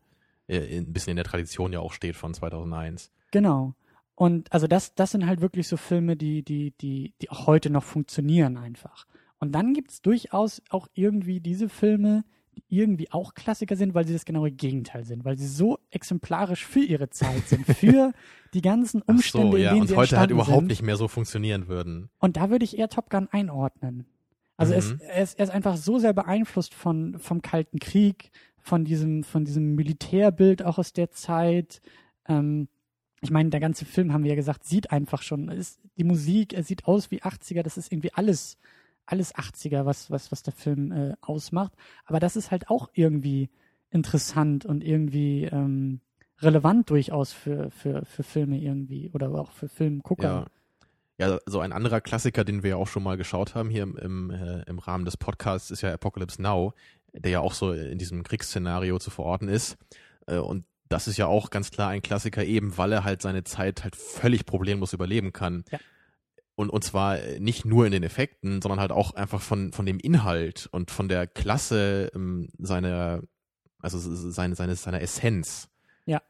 äh, 0.48 0.80
ein 0.80 0.92
bisschen 0.92 1.12
in 1.12 1.18
der 1.18 1.26
Tradition 1.26 1.72
ja 1.72 1.80
auch 1.80 1.94
steht 1.94 2.16
von 2.16 2.34
2001. 2.34 3.12
Genau. 3.30 3.76
Und 4.16 4.52
also 4.52 4.66
das, 4.66 4.96
das 4.96 5.12
sind 5.12 5.28
halt 5.28 5.42
wirklich 5.42 5.68
so 5.68 5.78
Filme, 5.78 6.18
die, 6.18 6.42
die, 6.42 6.72
die, 6.82 7.14
die 7.22 7.30
auch 7.30 7.46
heute 7.46 7.70
noch 7.70 7.84
funktionieren 7.84 8.58
einfach. 8.58 9.06
Und 9.40 9.52
dann 9.52 9.76
gibt 9.76 9.92
es 9.92 10.02
durchaus 10.02 10.64
auch 10.72 10.88
irgendwie 10.96 11.40
diese 11.40 11.70
Filme, 11.70 12.24
irgendwie 12.70 13.12
auch 13.12 13.34
Klassiker 13.34 13.76
sind, 13.76 13.94
weil 13.94 14.06
sie 14.06 14.14
das 14.14 14.26
genaue 14.26 14.52
Gegenteil 14.52 15.06
sind, 15.06 15.26
weil 15.26 15.38
sie 15.38 15.48
so 15.48 15.80
exemplarisch 15.90 16.66
für 16.66 16.80
ihre 16.80 17.10
Zeit 17.10 17.48
sind, 17.48 17.66
für 17.66 18.14
die 18.54 18.62
ganzen 18.62 19.02
Umstände, 19.02 19.52
so, 19.52 19.58
ja, 19.58 19.70
in 19.70 19.76
denen 19.76 19.82
und 19.82 19.88
sie 19.88 19.96
heute 19.96 20.18
halt 20.18 20.32
überhaupt 20.32 20.60
sind. 20.60 20.68
nicht 20.68 20.82
mehr 20.82 20.96
so 20.96 21.08
funktionieren 21.08 21.68
würden. 21.68 22.10
Und 22.20 22.38
da 22.38 22.50
würde 22.50 22.66
ich 22.66 22.78
eher 22.78 22.90
Top 22.90 23.10
Gun 23.10 23.28
einordnen. 23.32 24.06
Also 24.58 24.74
mhm. 24.74 24.80
es, 24.80 24.92
er, 25.02 25.24
ist, 25.24 25.40
er 25.40 25.46
ist 25.46 25.52
einfach 25.52 25.78
so 25.78 26.00
sehr 26.00 26.14
beeinflusst 26.14 26.74
von 26.74 27.18
vom 27.20 27.42
Kalten 27.42 27.80
Krieg, 27.80 28.32
von 28.60 28.86
diesem 28.86 29.24
von 29.24 29.46
diesem 29.46 29.76
Militärbild 29.76 30.64
auch 30.64 30.78
aus 30.78 30.94
der 30.94 31.12
Zeit. 31.12 31.82
Ähm, 32.28 32.68
ich 33.22 33.32
meine, 33.32 33.50
der 33.50 33.62
ganze 33.62 33.86
Film, 33.86 34.12
haben 34.12 34.24
wir 34.24 34.32
ja 34.32 34.36
gesagt, 34.36 34.66
sieht 34.66 34.92
einfach 34.92 35.22
schon, 35.22 35.48
ist 35.50 35.80
die 35.98 36.04
Musik, 36.04 36.54
er 36.54 36.64
sieht 36.64 36.86
aus 36.86 37.10
wie 37.10 37.22
80er, 37.22 37.64
das 37.64 37.78
ist 37.78 37.92
irgendwie 37.92 38.14
alles 38.14 38.58
alles 39.06 39.36
80er, 39.36 39.86
was, 39.86 40.12
was, 40.12 40.32
was 40.32 40.44
der 40.44 40.54
Film 40.54 40.92
äh, 40.92 41.14
ausmacht. 41.22 41.74
Aber 42.06 42.20
das 42.20 42.36
ist 42.36 42.52
halt 42.52 42.70
auch 42.70 42.90
irgendwie 42.94 43.50
interessant 43.90 44.66
und 44.66 44.84
irgendwie 44.84 45.46
ähm, 45.46 46.02
relevant 46.40 46.90
durchaus 46.90 47.34
für, 47.34 47.70
für, 47.72 48.06
für 48.06 48.24
Filme 48.24 48.60
irgendwie 48.60 49.10
oder 49.14 49.32
auch 49.32 49.52
für 49.52 49.70
Filmgucker. 49.70 50.48
Ja. 51.20 51.28
ja, 51.28 51.40
so 51.46 51.60
ein 51.60 51.72
anderer 51.72 52.02
Klassiker, 52.02 52.44
den 52.44 52.64
wir 52.64 52.72
ja 52.72 52.76
auch 52.78 52.88
schon 52.88 53.04
mal 53.04 53.18
geschaut 53.18 53.56
haben 53.56 53.70
hier 53.70 53.84
im, 53.84 53.98
im, 53.98 54.32
äh, 54.32 54.64
im 54.64 54.80
Rahmen 54.80 55.06
des 55.06 55.18
Podcasts, 55.18 55.72
ist 55.72 55.82
ja 55.82 55.94
Apocalypse 55.94 56.42
Now, 56.42 56.74
der 57.14 57.32
ja 57.32 57.40
auch 57.42 57.54
so 57.54 57.72
in 57.72 57.98
diesem 57.98 58.24
Kriegsszenario 58.24 59.00
zu 59.00 59.12
verorten 59.12 59.48
ist. 59.48 59.78
Äh, 60.28 60.38
und 60.38 60.66
das 60.90 61.08
ist 61.08 61.18
ja 61.18 61.28
auch 61.28 61.50
ganz 61.50 61.72
klar 61.72 61.90
ein 61.90 62.02
Klassiker, 62.02 62.44
eben 62.44 62.78
weil 62.78 62.92
er 62.92 63.04
halt 63.04 63.22
seine 63.22 63.44
Zeit 63.44 63.84
halt 63.84 63.96
völlig 63.96 64.46
problemlos 64.46 64.94
überleben 64.94 65.34
kann. 65.34 65.66
Ja 65.72 65.80
und, 66.56 66.70
und 66.70 66.84
zwar 66.84 67.18
nicht 67.40 67.66
nur 67.66 67.86
in 67.86 67.92
den 67.92 68.04
Effekten, 68.04 68.62
sondern 68.62 68.80
halt 68.80 68.92
auch 68.92 69.14
einfach 69.16 69.42
von, 69.42 69.74
von 69.74 69.86
dem 69.86 70.00
Inhalt 70.00 70.68
und 70.72 70.92
von 70.92 71.08
der 71.08 71.28
Klasse 71.28 72.12
ähm, 72.14 72.50
seiner, 72.58 73.22
also 73.80 73.98
seine, 74.00 74.56
seine, 74.56 74.76
seiner 74.76 75.02
Essenz. 75.02 75.70
Ja. 76.06 76.22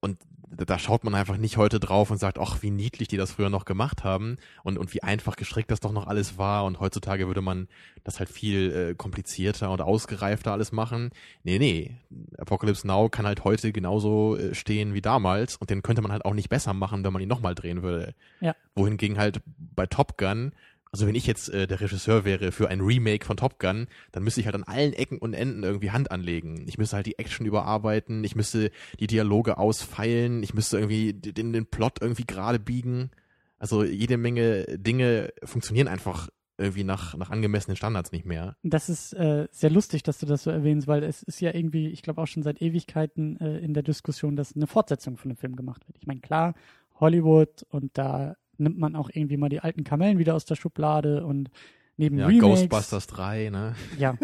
Und 0.00 0.18
da 0.48 0.78
schaut 0.78 1.04
man 1.04 1.14
einfach 1.14 1.36
nicht 1.36 1.56
heute 1.56 1.80
drauf 1.80 2.10
und 2.10 2.18
sagt, 2.18 2.38
ach, 2.38 2.62
wie 2.62 2.70
niedlich 2.70 3.08
die 3.08 3.16
das 3.16 3.32
früher 3.32 3.50
noch 3.50 3.64
gemacht 3.64 4.04
haben 4.04 4.36
und, 4.62 4.78
und 4.78 4.94
wie 4.94 5.02
einfach 5.02 5.36
gestrickt 5.36 5.70
das 5.70 5.80
doch 5.80 5.92
noch 5.92 6.06
alles 6.06 6.38
war 6.38 6.64
und 6.64 6.78
heutzutage 6.78 7.26
würde 7.26 7.40
man 7.40 7.68
das 8.04 8.18
halt 8.18 8.28
viel 8.28 8.72
äh, 8.72 8.94
komplizierter 8.94 9.70
und 9.70 9.80
ausgereifter 9.80 10.52
alles 10.52 10.70
machen. 10.70 11.10
Nee, 11.42 11.58
nee, 11.58 11.96
Apocalypse 12.38 12.86
Now 12.86 13.08
kann 13.08 13.26
halt 13.26 13.44
heute 13.44 13.72
genauso 13.72 14.36
äh, 14.36 14.54
stehen 14.54 14.94
wie 14.94 15.02
damals 15.02 15.56
und 15.56 15.70
den 15.70 15.82
könnte 15.82 16.02
man 16.02 16.12
halt 16.12 16.24
auch 16.24 16.34
nicht 16.34 16.48
besser 16.48 16.74
machen, 16.74 17.04
wenn 17.04 17.12
man 17.12 17.22
ihn 17.22 17.28
nochmal 17.28 17.54
drehen 17.54 17.82
würde. 17.82 18.14
Ja. 18.40 18.54
Wohingegen 18.74 19.18
halt 19.18 19.40
bei 19.46 19.86
Top 19.86 20.16
Gun 20.16 20.52
also 20.96 21.06
wenn 21.06 21.14
ich 21.14 21.26
jetzt 21.26 21.50
äh, 21.50 21.66
der 21.66 21.78
Regisseur 21.78 22.24
wäre 22.24 22.52
für 22.52 22.68
ein 22.68 22.80
Remake 22.80 23.26
von 23.26 23.36
Top 23.36 23.58
Gun, 23.58 23.86
dann 24.12 24.22
müsste 24.24 24.40
ich 24.40 24.46
halt 24.46 24.54
an 24.54 24.64
allen 24.64 24.94
Ecken 24.94 25.18
und 25.18 25.34
Enden 25.34 25.62
irgendwie 25.62 25.90
Hand 25.90 26.10
anlegen. 26.10 26.64
Ich 26.66 26.78
müsste 26.78 26.96
halt 26.96 27.04
die 27.04 27.18
Action 27.18 27.44
überarbeiten, 27.44 28.24
ich 28.24 28.34
müsste 28.34 28.70
die 28.98 29.06
Dialoge 29.06 29.58
ausfeilen, 29.58 30.42
ich 30.42 30.54
müsste 30.54 30.78
irgendwie 30.78 31.12
den, 31.12 31.52
den 31.52 31.66
Plot 31.66 31.98
irgendwie 32.00 32.24
gerade 32.24 32.58
biegen. 32.58 33.10
Also 33.58 33.84
jede 33.84 34.16
Menge 34.16 34.64
Dinge 34.78 35.34
funktionieren 35.44 35.86
einfach 35.86 36.30
irgendwie 36.56 36.84
nach, 36.84 37.14
nach 37.14 37.28
angemessenen 37.28 37.76
Standards 37.76 38.12
nicht 38.12 38.24
mehr. 38.24 38.56
Das 38.62 38.88
ist 38.88 39.12
äh, 39.12 39.48
sehr 39.50 39.68
lustig, 39.68 40.02
dass 40.02 40.16
du 40.16 40.24
das 40.24 40.44
so 40.44 40.50
erwähnst, 40.50 40.88
weil 40.88 41.02
es 41.04 41.22
ist 41.22 41.42
ja 41.42 41.54
irgendwie, 41.54 41.88
ich 41.88 42.00
glaube 42.00 42.22
auch 42.22 42.26
schon 42.26 42.42
seit 42.42 42.62
Ewigkeiten 42.62 43.38
äh, 43.38 43.58
in 43.58 43.74
der 43.74 43.82
Diskussion, 43.82 44.34
dass 44.34 44.56
eine 44.56 44.66
Fortsetzung 44.66 45.18
von 45.18 45.28
dem 45.28 45.36
Film 45.36 45.56
gemacht 45.56 45.86
wird. 45.86 45.98
Ich 45.98 46.06
meine, 46.06 46.20
klar, 46.20 46.54
Hollywood 46.98 47.66
und 47.68 47.98
da 47.98 48.36
nimmt 48.58 48.78
man 48.78 48.96
auch 48.96 49.10
irgendwie 49.12 49.36
mal 49.36 49.48
die 49.48 49.60
alten 49.60 49.84
Kamellen 49.84 50.18
wieder 50.18 50.34
aus 50.34 50.44
der 50.44 50.56
Schublade 50.56 51.24
und 51.24 51.50
neben 51.96 52.18
ja, 52.18 52.26
Remakes. 52.26 52.60
Ghostbusters 52.68 53.06
3, 53.08 53.50
ne? 53.50 53.74
Ja. 53.98 54.16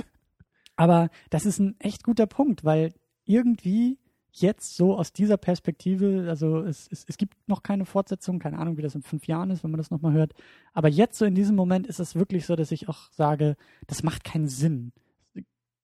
Aber 0.76 1.10
das 1.30 1.46
ist 1.46 1.58
ein 1.58 1.78
echt 1.78 2.02
guter 2.02 2.26
Punkt, 2.26 2.64
weil 2.64 2.92
irgendwie 3.24 3.98
jetzt 4.32 4.76
so 4.76 4.96
aus 4.96 5.12
dieser 5.12 5.36
Perspektive, 5.36 6.26
also 6.28 6.60
es, 6.60 6.88
es, 6.90 7.04
es 7.06 7.18
gibt 7.18 7.36
noch 7.46 7.62
keine 7.62 7.84
Fortsetzung, 7.84 8.38
keine 8.38 8.58
Ahnung, 8.58 8.78
wie 8.78 8.82
das 8.82 8.94
in 8.94 9.02
fünf 9.02 9.26
Jahren 9.26 9.50
ist, 9.50 9.62
wenn 9.62 9.70
man 9.70 9.78
das 9.78 9.90
nochmal 9.90 10.14
hört. 10.14 10.32
Aber 10.72 10.88
jetzt 10.88 11.18
so 11.18 11.24
in 11.26 11.34
diesem 11.34 11.54
Moment 11.54 11.86
ist 11.86 12.00
es 12.00 12.14
wirklich 12.14 12.46
so, 12.46 12.56
dass 12.56 12.72
ich 12.72 12.88
auch 12.88 13.10
sage, 13.12 13.56
das 13.86 14.02
macht 14.02 14.24
keinen 14.24 14.48
Sinn. 14.48 14.92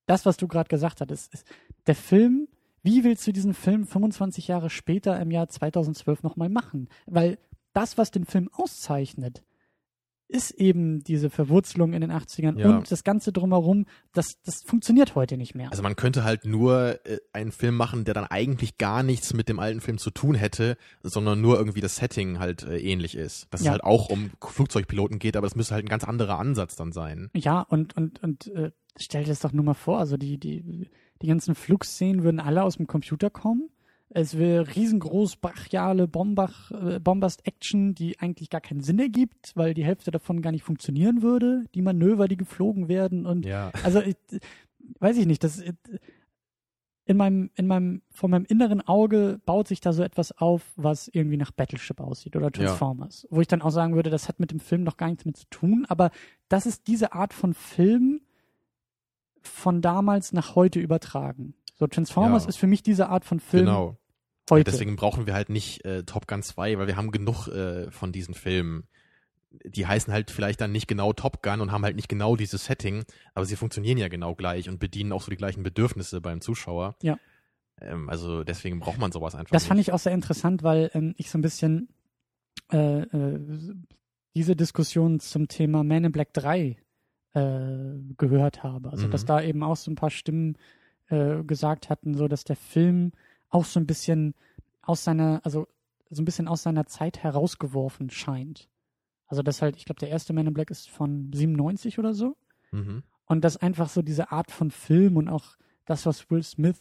Das, 0.07 0.25
was 0.25 0.39
du 0.39 0.49
gerade 0.49 0.69
gesagt 0.69 1.03
hast, 1.03 1.11
ist, 1.11 1.35
ist 1.35 1.47
der 1.87 1.95
Film, 1.95 2.49
wie 2.83 3.05
willst 3.05 3.27
du 3.27 3.33
diesen 3.33 3.53
Film 3.53 3.87
25 3.87 4.49
Jahre 4.49 4.71
später 4.71 5.21
im 5.21 5.31
Jahr 5.31 5.49
2012 5.49 6.23
nochmal 6.23 6.49
machen? 6.49 6.89
Weil 7.05 7.39
das, 7.79 7.97
was 7.99 8.11
den 8.11 8.25
Film 8.25 8.49
auszeichnet, 8.53 9.43
ist 10.31 10.51
eben 10.51 11.03
diese 11.05 11.31
Verwurzelung 11.31 11.95
in 11.95 12.03
den 12.03 12.13
80ern 12.13 12.59
Ja. 12.59 12.77
und 12.77 12.91
das 12.93 13.03
Ganze 13.03 13.33
drumherum, 13.33 13.87
das, 14.13 14.35
das 14.45 14.63
funktioniert 14.63 15.15
heute 15.15 15.39
nicht 15.39 15.55
mehr. 15.55 15.71
Also 15.71 15.83
man 15.83 15.97
könnte 15.97 16.23
halt 16.23 16.45
nur 16.45 16.99
äh, 17.07 17.19
einen 17.33 17.51
Film 17.51 17.77
machen, 17.77 18.05
der 18.05 18.13
dann 18.13 18.27
eigentlich 18.27 18.77
gar 18.77 19.03
nichts 19.03 19.33
mit 19.33 19.49
dem 19.49 19.59
alten 19.59 19.81
Film 19.81 19.97
zu 19.97 20.11
tun 20.11 20.35
hätte, 20.35 20.77
sondern 21.03 21.41
nur 21.41 21.57
irgendwie 21.57 21.81
das 21.81 21.97
Setting 21.97 22.39
halt 22.41 22.63
äh, 22.65 22.77
ähnlich 22.79 23.15
ist. 23.15 23.47
Dass 23.51 23.63
Ja. 23.63 23.69
es 23.69 23.73
halt 23.73 23.85
auch 23.85 24.11
um 24.11 24.31
Flugzeugpiloten 24.43 25.19
geht, 25.19 25.35
aber 25.35 25.47
das 25.47 25.57
müsste 25.57 25.75
halt 25.75 25.87
ein 25.87 25.89
ganz 25.89 26.05
anderer 26.05 26.39
Ansatz 26.39 26.77
dann 26.77 26.93
sein. 26.93 27.31
Ja, 27.35 27.63
und, 27.63 27.97
und, 27.97 28.23
und 28.23 28.49
äh, 28.49 28.73
stell 28.99 29.23
dir 29.25 29.31
das 29.31 29.41
doch 29.41 29.53
nur 29.55 29.65
mal 29.65 29.73
vor, 29.75 29.99
also 29.99 30.19
die, 30.19 30.37
die, 30.37 30.91
die 31.23 31.27
ganzen 31.27 31.55
Flugszenen 31.55 32.23
würden 32.23 32.41
alle 32.41 32.65
aus 32.65 32.77
dem 32.77 32.87
Computer 32.87 33.31
kommen. 33.31 33.71
Es 34.11 34.39
wäre 34.39 34.75
riesengroß, 34.75 35.37
brachiale 35.37 36.09
Bombach, 36.09 36.71
äh, 36.71 36.99
Bombast-Action, 36.99 37.95
die 37.95 38.19
eigentlich 38.21 38.49
gar 38.49 38.63
keinen 38.63 38.81
Sinn 38.81 38.99
ergibt, 38.99 39.53
weil 39.55 39.75
die 39.75 39.85
Hälfte 39.85 40.11
davon 40.11 40.41
gar 40.41 40.51
nicht 40.51 40.65
funktionieren 40.65 41.23
würde. 41.23 41.65
Die 41.75 41.83
Manöver, 41.83 42.27
die 42.27 42.39
geflogen 42.39 42.89
werden 42.89 43.27
und 43.27 43.45
Ja. 43.45 43.71
also 43.83 44.01
ich, 44.01 44.17
weiß 44.99 45.19
ich 45.19 45.27
nicht, 45.27 45.45
das 45.45 45.61
äh, 45.61 45.75
in 47.05 47.17
meinem, 47.17 47.51
in 47.55 47.67
meinem, 47.67 48.03
vor 48.11 48.29
meinem 48.29 48.45
inneren 48.45 48.83
Auge 48.83 49.41
baut 49.47 49.67
sich 49.67 49.81
da 49.81 49.93
so 49.95 50.03
etwas 50.03 50.31
auf, 50.33 50.73
was 50.77 51.09
irgendwie 51.09 51.39
nach 51.39 51.51
Battleship 51.51 52.01
aussieht 52.01 52.37
oder 52.37 52.53
Transformers. 52.53 53.27
Wo 53.31 53.41
ich 53.41 53.49
dann 53.49 53.63
auch 53.63 53.71
sagen 53.71 53.95
würde, 53.95 54.11
das 54.11 54.29
hat 54.29 54.41
mit 54.41 54.51
dem 54.51 54.61
Film 54.61 54.85
noch 54.85 54.99
gar 54.99 55.09
nichts 55.09 55.25
mit 55.25 55.37
zu 55.37 55.47
tun, 55.49 55.87
aber 55.89 56.11
das 56.49 56.67
ist 56.67 56.87
diese 56.87 57.15
Art 57.15 57.33
von 57.33 57.55
Film 57.55 58.21
von 59.41 59.81
damals 59.81 60.33
nach 60.33 60.55
heute 60.55 60.81
übertragen. 60.81 61.55
So 61.79 61.87
Transformers 61.87 62.45
Ja. 62.45 62.49
ist 62.49 62.57
für 62.57 62.67
mich 62.67 62.83
diese 62.83 63.09
Art 63.09 63.25
von 63.25 63.41
Film 63.41 63.67
Genau. 63.67 63.97
heute. 64.51 64.71
Deswegen 64.71 64.97
brauchen 64.97 65.27
wir 65.27 65.35
halt 65.35 65.49
nicht 65.49 65.85
äh, 65.85 66.03
Top 66.05 66.27
Gun 66.27 66.43
2, 66.43 66.79
weil 66.79 66.87
wir 66.87 66.97
haben 66.97 67.11
genug 67.11 67.49
äh, 67.49 67.91
von 67.91 68.13
diesen 68.13 68.35
Filmen. 68.35 68.89
Die 69.65 69.87
heißen 69.87 70.13
halt 70.13 70.31
vielleicht 70.31 70.61
dann 70.61 70.73
nicht 70.73 70.89
genau 70.89 71.13
Top 71.13 71.43
Gun 71.43 71.61
und 71.61 71.73
haben 71.73 71.85
halt 71.85 71.97
nicht 71.97 72.09
genau 72.09 72.37
dieses 72.37 72.65
Setting, 72.67 73.05
aber 73.35 73.47
sie 73.47 73.57
funktionieren 73.57 73.97
ja 73.97 74.09
genau 74.09 74.35
gleich 74.35 74.69
und 74.69 74.79
bedienen 74.79 75.13
auch 75.13 75.23
so 75.23 75.31
die 75.31 75.37
gleichen 75.37 75.63
Bedürfnisse 75.63 76.21
beim 76.21 76.41
Zuschauer. 76.41 76.97
Ja. 77.03 77.19
Ähm, 77.81 78.09
also 78.11 78.45
deswegen 78.45 78.81
braucht 78.81 78.99
man 78.99 79.13
sowas 79.13 79.35
einfach 79.35 79.53
Das 79.53 79.63
nicht. 79.63 79.69
fand 79.69 79.81
ich 79.81 79.93
auch 79.93 79.99
sehr 80.01 80.13
interessant, 80.13 80.63
weil 80.65 80.91
ähm, 80.95 81.15
ich 81.17 81.31
so 81.31 81.39
ein 81.39 81.43
bisschen 81.43 81.89
äh, 82.73 83.03
äh, 83.03 83.75
diese 84.35 84.55
Diskussion 84.57 85.21
zum 85.21 85.49
Thema 85.49 85.83
Man 85.85 86.05
in 86.05 86.13
Black 86.13 86.35
3 86.35 86.77
äh, 87.35 87.41
gehört 88.19 88.63
habe. 88.63 88.91
Also, 88.91 89.07
Mhm. 89.07 89.11
dass 89.13 89.25
da 89.25 89.41
eben 89.41 89.63
auch 89.63 89.77
so 89.77 89.91
ein 89.91 89.95
paar 89.95 90.11
Stimmen 90.11 90.57
äh, 91.09 91.43
gesagt 91.45 91.89
hatten, 91.91 92.15
so 92.15 92.29
dass 92.29 92.45
der 92.45 92.57
Film 92.57 93.13
auch 93.49 93.65
so 93.65 93.81
ein 93.81 93.87
bisschen 93.87 94.35
aus 94.83 95.05
seiner, 95.05 95.41
also 95.45 95.67
so 96.11 96.23
ein 96.23 96.25
bisschen 96.25 96.49
aus 96.49 96.63
seiner 96.63 96.87
Zeit 96.87 97.19
herausgeworfen 97.23 98.11
scheint. 98.11 98.69
Also, 99.27 99.43
dass 99.43 99.61
halt, 99.61 99.77
ich 99.77 99.85
glaube, 99.85 100.01
der 100.01 100.09
erste 100.09 100.33
Man 100.33 100.47
in 100.47 100.55
Black 100.55 100.71
ist 100.71 100.89
von 100.89 101.31
97 101.35 101.99
oder 101.99 102.15
so. 102.15 102.37
Mhm. 102.73 103.03
Und 103.27 103.45
dass 103.45 103.59
einfach 103.59 103.91
so 103.91 104.01
diese 104.01 104.33
Art 104.33 104.51
von 104.51 104.71
Film 104.71 105.19
und 105.19 105.29
auch 105.29 105.57
das, 105.85 106.07
was 106.07 106.31
Will 106.31 106.43
Smith 106.43 106.81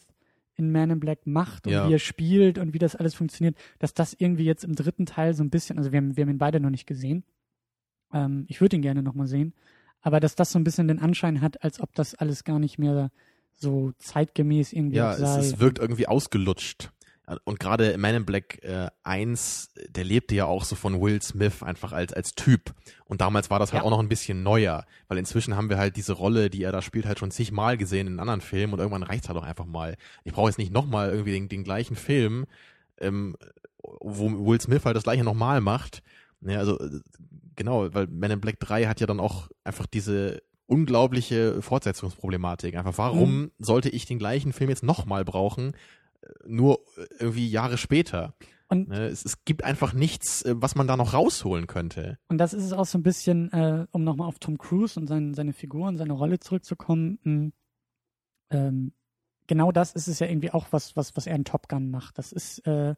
in 0.55 0.71
Man 0.71 0.89
in 0.89 0.99
Black 1.01 1.27
macht 1.27 1.67
und 1.67 1.73
Ja. 1.73 1.87
wie 1.87 1.93
er 1.93 1.99
spielt 1.99 2.57
und 2.57 2.73
wie 2.73 2.79
das 2.79 2.95
alles 2.95 3.15
funktioniert, 3.15 3.57
dass 3.79 3.93
das 3.93 4.13
irgendwie 4.17 4.45
jetzt 4.45 4.63
im 4.63 4.75
dritten 4.75 5.05
Teil 5.05 5.33
so 5.33 5.43
ein 5.43 5.49
bisschen, 5.49 5.77
also 5.77 5.91
wir 5.91 5.97
haben, 5.97 6.15
wir 6.15 6.23
haben 6.23 6.29
ihn 6.31 6.37
beide 6.37 6.59
noch 6.61 6.69
nicht 6.69 6.87
gesehen. 6.87 7.25
Ähm, 8.13 8.45
ich 8.47 8.61
würde 8.61 8.77
ihn 8.77 8.81
gerne 8.81 9.03
nochmal 9.03 9.27
sehen. 9.27 9.53
Aber 10.01 10.19
dass 10.21 10.35
das 10.35 10.51
so 10.51 10.57
ein 10.59 10.63
bisschen 10.63 10.87
den 10.87 10.99
Anschein 10.99 11.41
hat, 11.41 11.63
als 11.63 11.81
ob 11.81 11.93
das 11.95 12.15
alles 12.15 12.45
gar 12.45 12.59
nicht 12.59 12.79
mehr 12.79 13.11
so 13.57 13.91
zeitgemäß 13.97 14.73
irgendwie 14.73 14.97
Ja, 14.97 15.09
auch 15.11 15.13
es, 15.13 15.19
sei. 15.19 15.39
es 15.39 15.59
wirkt 15.59 15.79
irgendwie 15.79 16.07
ausgelutscht. 16.07 16.91
Und 17.43 17.59
gerade 17.59 17.97
Man 17.97 18.15
in 18.15 18.25
Black 18.25 18.63
äh, 18.63 18.87
1, 19.03 19.71
der 19.89 20.05
lebte 20.05 20.33
ja 20.33 20.45
auch 20.45 20.63
so 20.63 20.77
von 20.77 21.01
Will 21.01 21.21
Smith 21.21 21.61
einfach 21.61 21.91
als, 21.91 22.13
als 22.13 22.35
Typ. 22.35 22.73
Und 23.03 23.19
damals 23.19 23.49
war 23.49 23.59
das 23.59 23.73
halt 23.73 23.81
Ja. 23.81 23.85
auch 23.85 23.89
noch 23.91 23.99
ein 23.99 24.07
bisschen 24.07 24.43
neuer, 24.43 24.85
weil 25.09 25.17
inzwischen 25.17 25.57
haben 25.57 25.69
wir 25.69 25.77
halt 25.77 25.97
diese 25.97 26.13
Rolle, 26.13 26.49
die 26.49 26.63
er 26.63 26.71
da 26.71 26.81
spielt, 26.81 27.05
halt 27.05 27.19
schon 27.19 27.31
zigmal 27.31 27.75
gesehen 27.77 28.07
in 28.07 28.19
anderen 28.21 28.39
Filmen 28.39 28.71
und 28.71 28.79
irgendwann 28.79 29.03
reicht's 29.03 29.27
halt 29.27 29.37
auch 29.37 29.43
einfach 29.43 29.65
mal. 29.65 29.97
Ich 30.23 30.31
brauche 30.31 30.47
jetzt 30.47 30.57
nicht 30.57 30.71
nochmal 30.71 31.09
irgendwie 31.09 31.33
den, 31.33 31.49
den 31.49 31.65
gleichen 31.65 31.97
Film, 31.97 32.45
ähm, 33.01 33.35
wo 33.83 34.45
Will 34.47 34.61
Smith 34.61 34.85
halt 34.85 34.95
das 34.95 35.03
gleiche 35.03 35.25
nochmal 35.25 35.59
macht. 35.59 36.03
Ja, 36.39 36.59
also 36.59 36.79
äh, 36.79 37.01
genau, 37.57 37.93
weil 37.93 38.07
Man 38.07 38.31
in 38.31 38.39
Black 38.39 38.61
3 38.61 38.85
hat 38.85 39.01
ja 39.01 39.07
dann 39.07 39.19
auch 39.19 39.49
einfach 39.65 39.85
diese 39.85 40.41
unglaubliche 40.67 41.61
Fortsetzungsproblematik. 41.61 42.75
Einfach, 42.75 42.97
warum 42.97 43.41
Mhm. 43.41 43.51
sollte 43.57 43.89
ich 43.89 44.05
den 44.05 44.19
gleichen 44.19 44.53
Film 44.53 44.69
jetzt 44.69 44.83
nochmal 44.83 45.25
brauchen, 45.25 45.73
äh, 46.21 46.27
nur 46.45 46.79
äh, 46.97 47.05
irgendwie 47.19 47.49
Jahre 47.49 47.77
später? 47.77 48.35
Und- 48.69 48.89
Ne, 48.89 49.07
es, 49.07 49.23
es 49.23 49.45
gibt 49.45 49.63
einfach 49.63 49.93
nichts, 49.93 50.41
äh, 50.43 50.53
was 50.57 50.75
man 50.75 50.87
da 50.87 50.97
noch 50.97 51.13
rausholen 51.13 51.67
könnte. 51.67 52.19
Und 52.27 52.37
das 52.37 52.53
ist 52.53 52.63
es 52.65 52.73
auch 52.73 52.85
so 52.85 52.97
ein 52.97 53.03
bisschen, 53.03 53.51
äh, 53.53 53.87
um 53.91 54.03
nochmal 54.03 54.27
auf 54.27 54.39
Tom 54.39 54.57
Cruise 54.57 54.99
und 54.99 55.07
sein, 55.07 55.33
seine 55.33 55.53
Figur 55.53 55.87
und 55.87 55.97
seine 55.97 56.13
Rolle 56.13 56.39
zurückzukommen. 56.39 57.17
mh, 57.23 57.51
ähm, 58.49 58.91
genau 59.47 59.71
das 59.71 59.93
ist 59.93 60.07
es 60.07 60.19
ja 60.19 60.27
irgendwie 60.27 60.51
auch, 60.51 60.67
was, 60.71 60.95
was, 60.97 61.15
was 61.15 61.27
er 61.27 61.35
in 61.35 61.45
Top 61.45 61.69
Gun 61.69 61.89
macht. 61.91 62.17
Das 62.17 62.31
ist, 62.33 62.59
äh, 62.67 62.95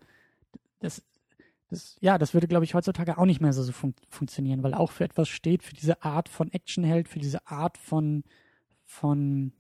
das, 0.80 1.03
das, 1.70 1.97
ja, 2.01 2.17
das 2.17 2.34
würde, 2.34 2.47
glaube 2.47 2.65
ich, 2.65 2.74
heutzutage 2.74 3.17
auch 3.17 3.26
nicht 3.26 3.41
mehr 3.41 3.53
so, 3.53 3.63
so 3.63 3.72
fun 3.72 3.93
funktionieren, 4.09 4.63
weil 4.63 4.74
auch 4.74 4.91
für 4.91 5.03
etwas 5.03 5.30
steht, 5.30 5.63
für 5.63 5.76
diese 5.76 6.03
Art 6.03 6.28
von 6.30 6.51
Actionheld, 6.51 7.07
für 7.07 7.20
diese 7.20 7.45
Art 7.47 7.78
von, 7.78 8.24
von, 8.86 9.51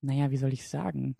naja, 0.00 0.30
wie 0.30 0.36
soll 0.36 0.52
ich 0.52 0.68
sagen? 0.68 1.16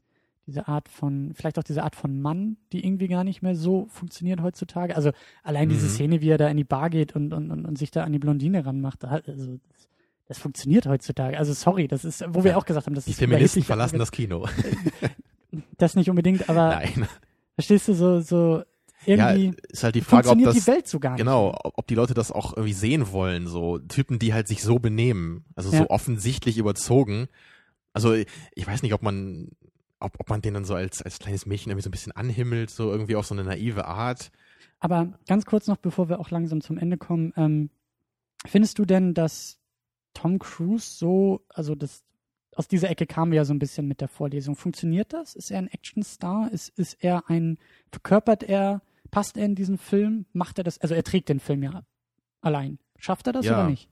Diese 0.46 0.68
Art 0.68 0.88
von, 0.88 1.32
vielleicht 1.34 1.58
auch 1.58 1.64
diese 1.64 1.82
Art 1.82 1.96
von 1.96 2.20
Mann, 2.20 2.58
die 2.72 2.84
irgendwie 2.86 3.08
gar 3.08 3.24
nicht 3.24 3.40
mehr 3.42 3.54
so 3.54 3.86
funktioniert 3.86 4.42
heutzutage. 4.42 4.94
Also 4.94 5.10
allein 5.42 5.68
diese 5.70 5.86
Mhm. 5.86 5.90
Szene, 5.90 6.20
wie 6.20 6.28
er 6.28 6.38
da 6.38 6.48
in 6.48 6.58
die 6.58 6.64
Bar 6.64 6.90
geht 6.90 7.16
und, 7.16 7.32
und, 7.32 7.50
und, 7.50 7.64
und 7.64 7.78
sich 7.78 7.90
da 7.90 8.04
an 8.04 8.12
die 8.12 8.18
Blondine 8.18 8.64
ranmacht, 8.66 9.04
also 9.04 9.56
das, 9.56 9.88
das 10.26 10.38
funktioniert 10.38 10.86
heutzutage. 10.86 11.38
Also 11.38 11.54
sorry, 11.54 11.88
das 11.88 12.04
ist, 12.04 12.24
wo 12.28 12.44
wir 12.44 12.52
Ja, 12.52 12.56
auch 12.58 12.66
gesagt 12.66 12.86
haben, 12.86 12.94
das 12.94 13.06
Die 13.06 13.12
ist 13.12 13.18
Feministen 13.18 13.60
überheblich, 13.60 13.66
verlassen 13.66 13.98
das 13.98 14.12
Kino. 14.12 14.46
das 15.78 15.96
nicht 15.96 16.10
unbedingt, 16.10 16.48
aber 16.48 16.68
Nein. 16.76 17.08
verstehst 17.54 17.88
du 17.88 17.94
so, 17.94 18.20
so 18.20 18.62
Ja, 19.06 19.32
irgendwie 19.34 19.56
ist 19.68 19.84
halt 19.84 19.94
die 19.94 20.00
Frage, 20.00 20.28
ob 20.30 20.42
das 20.42 20.54
die 20.54 20.66
Welt 20.66 20.86
so 20.88 20.98
gar 21.00 21.12
nicht. 21.12 21.18
Genau, 21.18 21.56
ob 21.62 21.86
die 21.86 21.94
Leute 21.94 22.14
das 22.14 22.30
auch 22.32 22.56
irgendwie 22.56 22.72
sehen 22.72 23.12
wollen, 23.12 23.46
so 23.46 23.78
Typen, 23.78 24.18
die 24.18 24.32
halt 24.34 24.48
sich 24.48 24.62
so 24.62 24.78
benehmen, 24.78 25.44
also 25.54 25.70
Ja. 25.70 25.78
so 25.78 25.90
offensichtlich 25.90 26.58
überzogen. 26.58 27.28
Also 27.92 28.14
ich 28.14 28.66
weiß 28.66 28.82
nicht, 28.82 28.94
ob 28.94 29.02
man, 29.02 29.50
ob, 30.00 30.18
ob 30.18 30.28
man 30.28 30.42
den 30.42 30.54
dann 30.54 30.64
so 30.64 30.74
als, 30.74 31.02
als 31.02 31.18
kleines 31.18 31.46
Mädchen 31.46 31.70
irgendwie 31.70 31.84
so 31.84 31.88
ein 31.88 31.92
bisschen 31.92 32.12
anhimmelt, 32.12 32.70
so 32.70 32.90
irgendwie 32.90 33.16
auf 33.16 33.26
so 33.26 33.34
eine 33.34 33.44
naive 33.44 33.84
Art. 33.86 34.30
Aber 34.80 35.18
ganz 35.28 35.46
kurz 35.46 35.66
noch, 35.66 35.76
bevor 35.76 36.08
wir 36.08 36.18
auch 36.20 36.30
langsam 36.30 36.60
zum 36.60 36.76
Ende 36.78 36.98
kommen, 36.98 37.32
ähm, 37.36 37.70
findest 38.46 38.78
du 38.78 38.84
denn, 38.84 39.14
dass 39.14 39.58
Tom 40.12 40.38
Cruise 40.38 40.98
so, 40.98 41.44
also 41.48 41.74
das, 41.74 42.02
aus 42.56 42.68
dieser 42.68 42.90
Ecke 42.90 43.06
kamen 43.06 43.32
wir 43.32 43.36
ja 43.36 43.44
so 43.44 43.54
ein 43.54 43.58
bisschen 43.58 43.88
mit 43.88 44.00
der 44.00 44.08
Vorlesung. 44.08 44.54
Funktioniert 44.56 45.12
das? 45.12 45.34
Ist 45.34 45.50
er 45.50 45.58
ein 45.58 45.68
Actionstar? 45.68 46.52
Ist, 46.52 46.68
ist 46.78 47.02
er 47.02 47.28
ein, 47.28 47.58
verkörpert 47.90 48.42
er, 48.44 48.82
passt 49.10 49.36
er 49.36 49.44
in 49.44 49.54
diesen 49.54 49.78
Film? 49.78 50.26
Macht 50.32 50.58
er 50.58 50.64
das, 50.64 50.78
also 50.78 50.94
er 50.94 51.04
trägt 51.04 51.28
den 51.28 51.40
Film 51.40 51.62
ja 51.62 51.82
allein. 52.40 52.78
Schafft 52.98 53.26
er 53.26 53.32
das 53.32 53.46
Ja. 53.46 53.60
oder 53.60 53.70
nicht? 53.70 53.88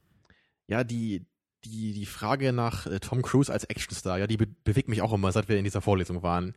Ja, 0.69 0.85
die, 0.85 1.25
die, 1.65 1.93
die 1.93 2.07
Frage 2.07 2.53
nach 2.53 2.87
äh, 2.87 3.01
Tom 3.01 3.23
Cruise 3.23 3.53
als 3.53 3.65
Actionstar, 3.65 4.19
ja, 4.19 4.27
die 4.27 4.37
be 4.37 4.47
bewegt 4.65 4.89
mich 4.89 5.03
auch 5.03 5.13
immer, 5.13 5.33
seit 5.33 5.49
wir 5.49 5.59
in 5.59 5.65
dieser 5.65 5.81
Vorlesung 5.81 6.23
waren. 6.23 6.55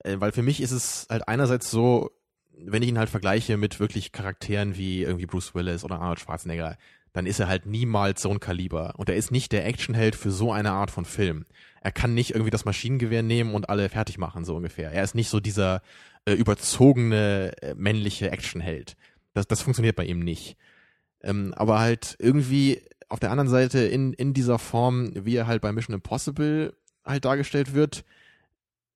Äh, 0.00 0.16
weil 0.18 0.32
für 0.32 0.42
mich 0.42 0.60
ist 0.60 0.70
es 0.72 1.06
halt 1.10 1.28
einerseits 1.28 1.70
so, 1.70 2.10
wenn 2.56 2.82
ich 2.82 2.88
ihn 2.88 2.98
halt 2.98 3.10
vergleiche 3.10 3.56
mit 3.56 3.80
wirklich 3.80 4.12
Charakteren 4.12 4.76
wie 4.76 5.02
irgendwie 5.02 5.26
Bruce 5.26 5.54
Willis 5.54 5.84
oder 5.84 6.00
Arnold 6.00 6.20
Schwarzenegger, 6.20 6.76
dann 7.12 7.26
ist 7.26 7.40
er 7.40 7.48
halt 7.48 7.66
niemals 7.66 8.22
so 8.22 8.30
ein 8.30 8.38
Kaliber. 8.40 8.94
Und 8.96 9.08
er 9.08 9.16
ist 9.16 9.32
nicht 9.32 9.50
der 9.52 9.66
Actionheld 9.66 10.14
für 10.14 10.30
so 10.30 10.52
eine 10.52 10.70
Art 10.72 10.90
von 10.90 11.04
Film. 11.04 11.44
Er 11.80 11.90
kann 11.90 12.14
nicht 12.14 12.30
irgendwie 12.32 12.50
das 12.50 12.64
Maschinengewehr 12.64 13.22
nehmen 13.22 13.54
und 13.54 13.68
alle 13.68 13.88
fertig 13.88 14.18
machen, 14.18 14.44
so 14.44 14.54
ungefähr. 14.54 14.92
Er 14.92 15.02
ist 15.02 15.14
nicht 15.14 15.28
so 15.28 15.40
dieser 15.40 15.82
äh, 16.24 16.32
überzogene 16.32 17.52
äh, 17.62 17.74
männliche 17.74 18.30
Actionheld. 18.30 18.96
Das, 19.34 19.46
das 19.46 19.62
funktioniert 19.62 19.96
bei 19.96 20.04
ihm 20.04 20.20
nicht. 20.20 20.56
Ähm, 21.22 21.52
aber 21.54 21.78
halt 21.78 22.16
irgendwie 22.18 22.82
auf 23.08 23.20
der 23.20 23.30
anderen 23.30 23.50
Seite 23.50 23.80
in, 23.80 24.12
in 24.12 24.32
dieser 24.32 24.58
Form, 24.58 25.10
wie 25.14 25.36
er 25.36 25.46
halt 25.46 25.62
bei 25.62 25.72
Mission 25.72 25.94
Impossible 25.94 26.74
halt 27.04 27.24
dargestellt 27.24 27.74
wird, 27.74 28.04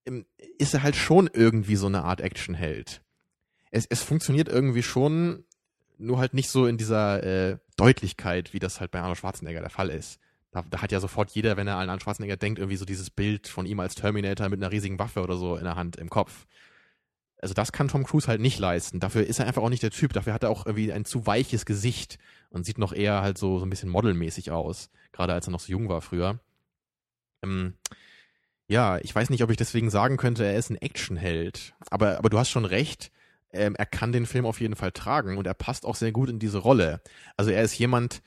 ähm, 0.06 0.24
ist 0.58 0.74
er 0.74 0.82
halt 0.82 0.96
schon 0.96 1.28
irgendwie 1.32 1.76
so 1.76 1.86
eine 1.86 2.04
Art 2.04 2.20
Actionheld. 2.20 3.02
Es, 3.70 3.86
es 3.86 4.02
funktioniert 4.02 4.48
irgendwie 4.48 4.82
schon, 4.82 5.44
nur 5.98 6.18
halt 6.18 6.34
nicht 6.34 6.48
so 6.48 6.66
in 6.66 6.76
dieser 6.76 7.22
äh, 7.22 7.58
Deutlichkeit, 7.76 8.52
wie 8.52 8.58
das 8.58 8.80
halt 8.80 8.90
bei 8.90 9.00
Arnold 9.00 9.18
Schwarzenegger 9.18 9.60
der 9.60 9.70
Fall 9.70 9.90
ist. 9.90 10.20
Da, 10.52 10.64
da 10.70 10.82
hat 10.82 10.92
ja 10.92 11.00
sofort 11.00 11.32
jeder, 11.32 11.56
wenn 11.56 11.66
er 11.66 11.76
an 11.76 11.88
Arnold 11.88 12.02
Schwarzenegger 12.02 12.36
denkt, 12.36 12.58
irgendwie 12.58 12.76
so 12.76 12.84
dieses 12.84 13.10
Bild 13.10 13.48
von 13.48 13.66
ihm 13.66 13.80
als 13.80 13.96
Terminator 13.96 14.48
mit 14.48 14.62
einer 14.62 14.70
riesigen 14.70 14.98
Waffe 14.98 15.22
oder 15.22 15.36
so 15.36 15.56
in 15.56 15.64
der 15.64 15.74
Hand 15.74 15.96
im 15.96 16.10
Kopf. 16.10 16.46
Also 17.39 17.55
das 17.55 17.72
kann 17.72 17.89
Tom 17.89 18.05
Cruise 18.05 18.26
halt 18.26 18.41
nicht 18.41 18.59
leisten. 18.59 19.01
Dafür 19.01 19.26
ist 19.26 19.39
er 19.39 19.47
einfach 19.47 19.62
auch 19.62 19.68
nicht 19.68 19.82
der 19.82 19.91
Typ. 19.91 20.12
Dafür 20.12 20.32
hat 20.32 20.43
er 20.43 20.51
auch 20.51 20.66
irgendwie 20.66 20.93
ein 20.93 21.05
zu 21.05 21.26
weiches 21.26 21.66
Gesicht 21.66 22.18
und 22.49 22.64
sieht 22.64 22.78
noch 22.78 22.93
eher 22.93 23.20
halt 23.20 23.37
so, 23.37 23.59
so 23.59 23.66
ein 23.66 23.70
bisschen 23.70 23.91
modelmäßig 23.91 24.51
aus. 24.51 24.91
Gerade 25.12 25.35
als 25.35 25.47
er 25.47 25.51
noch 25.51 25.61
so 25.61 25.70
jung 25.70 25.89
war 25.89 26.01
früher. 26.01 26.41
Ähm, 27.43 27.74
ja, 28.66 28.99
ich 28.99 29.14
weiß 29.14 29.30
nicht, 29.30 29.43
ob 29.43 29.51
ich 29.51 29.57
deswegen 29.57 29.91
sagen 29.91 30.16
könnte, 30.16 30.45
er 30.45 30.57
ist 30.57 30.70
ein 30.70 30.80
Actionheld. 30.80 31.74
Aber, 31.91 32.18
aber 32.18 32.30
du 32.30 32.39
hast 32.39 32.51
schon 32.51 32.64
recht. 32.64 33.11
Ähm, 33.53 33.76
er 33.76 33.87
kann 33.87 34.12
den 34.12 34.26
Film 34.26 34.47
auf 34.47 34.61
jeden 34.61 34.74
Fall 34.74 34.93
tragen 34.93 35.37
und 35.37 35.47
er 35.47 35.55
passt 35.55 35.85
auch 35.85 35.95
sehr 35.95 36.12
gut 36.12 36.28
in 36.28 36.39
diese 36.39 36.59
Rolle. 36.59 37.03
Also 37.37 37.51
er 37.51 37.62
ist 37.62 37.78
jemand, 37.78 38.22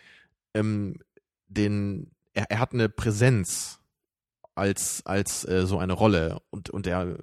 ähm, 0.53 0.99
den, 1.47 2.12
er, 2.34 2.49
er 2.49 2.60
hat 2.60 2.74
eine 2.74 2.88
Präsenz 2.88 3.80
als, 4.55 5.05
als 5.05 5.45
äh, 5.45 5.66
so 5.66 5.80
eine 5.80 5.93
Rolle 5.93 6.39
und, 6.49 6.70
und 6.70 6.88
er, 6.88 7.18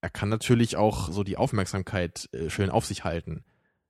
er 0.00 0.10
kann 0.10 0.28
natürlich 0.28 0.76
auch 0.76 1.10
so 1.10 1.24
die 1.24 1.36
Aufmerksamkeit 1.36 2.28
äh, 2.32 2.50
schön 2.50 2.70
auf 2.70 2.86
sich 2.86 3.04
halten. 3.04 3.44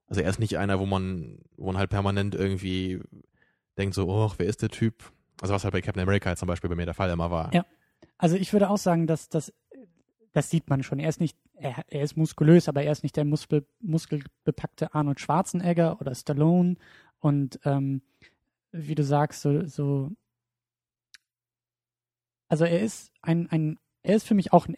Also 0.09 0.23
er 0.23 0.31
ist 0.31 0.41
nicht 0.41 0.59
einer, 0.59 0.81
wo 0.81 0.87
man, 0.87 1.39
wo 1.57 1.67
man 1.67 1.79
halt 1.79 1.91
permanent 1.91 2.35
irgendwie 2.35 3.01
denkt 3.79 3.95
so, 3.95 4.09
oh, 4.09 4.33
wer 4.39 4.47
ist 4.47 4.63
der 4.63 4.69
Typ? 4.69 5.13
Also 5.41 5.55
was 5.55 5.65
halt 5.65 5.73
bei 5.73 5.81
Captain 5.81 6.03
America 6.03 6.35
zum 6.37 6.49
Beispiel 6.49 6.69
bei 6.69 6.77
mir 6.77 6.85
der 6.85 6.95
Fall 6.95 7.11
immer 7.11 7.31
war. 7.31 7.55
Ja. 7.55 7.65
Also 8.19 8.37
ich 8.37 8.53
würde 8.53 8.69
auch 8.69 8.77
sagen, 8.77 9.07
dass 9.07 9.29
das, 9.29 9.53
das 10.33 10.51
sieht 10.51 10.69
man 10.69 10.83
schon. 10.83 10.99
Er 10.99 11.09
ist 11.09 11.21
nicht, 11.21 11.37
er, 11.55 11.85
er 11.89 12.03
ist 12.03 12.17
muskulös, 12.17 12.69
aber 12.69 12.83
er 12.83 12.93
ist 12.93 13.03
nicht 13.03 13.17
der 13.17 13.25
Muskel, 13.25 13.65
muskelbepackte 13.81 14.95
Arnold 14.95 15.21
Schwarzenegger 15.21 16.01
oder 16.01 16.15
Stallone. 16.15 16.77
Und 17.21 17.61
ähm, 17.65 18.03
wie 18.73 18.95
du 18.95 19.05
sagst, 19.05 19.43
so, 19.43 19.65
so 19.67 20.11
also 22.49 22.65
er 22.65 22.81
ist 22.81 23.13
ein, 23.23 23.49
ein, 23.51 23.79
er 24.03 24.17
ist 24.17 24.27
für 24.27 24.35
mich 24.35 24.53
auch 24.53 24.67
ein 24.67 24.75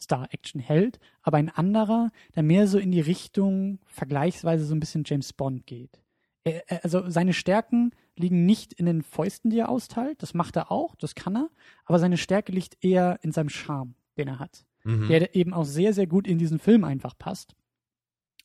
Action-Star, 0.00 0.28
Action-Held, 0.32 0.98
aber 1.22 1.36
ein 1.36 1.48
anderer, 1.48 2.10
der 2.34 2.42
mehr 2.42 2.66
so 2.66 2.78
in 2.78 2.90
die 2.90 3.00
Richtung 3.00 3.78
vergleichsweise 3.86 4.64
so 4.64 4.74
ein 4.74 4.80
bisschen 4.80 5.04
James 5.06 5.32
Bond 5.32 5.66
geht. 5.66 6.00
Er, 6.44 6.62
also 6.82 7.08
seine 7.08 7.32
Stärken 7.32 7.92
liegen 8.16 8.46
nicht 8.46 8.72
in 8.72 8.86
den 8.86 9.02
Fäusten, 9.02 9.50
die 9.50 9.58
er 9.58 9.68
austeilt, 9.68 10.22
das 10.22 10.34
macht 10.34 10.56
er 10.56 10.70
auch, 10.70 10.94
das 10.96 11.14
kann 11.14 11.36
er, 11.36 11.50
aber 11.84 11.98
seine 11.98 12.16
Stärke 12.16 12.52
liegt 12.52 12.82
eher 12.82 13.18
in 13.22 13.32
seinem 13.32 13.50
Charme, 13.50 13.94
den 14.16 14.28
er 14.28 14.38
hat, 14.38 14.64
mhm. 14.84 15.08
der 15.08 15.34
eben 15.34 15.52
auch 15.52 15.64
sehr, 15.64 15.92
sehr 15.92 16.06
gut 16.06 16.26
in 16.26 16.38
diesen 16.38 16.58
Film 16.58 16.84
einfach 16.84 17.16
passt. 17.16 17.54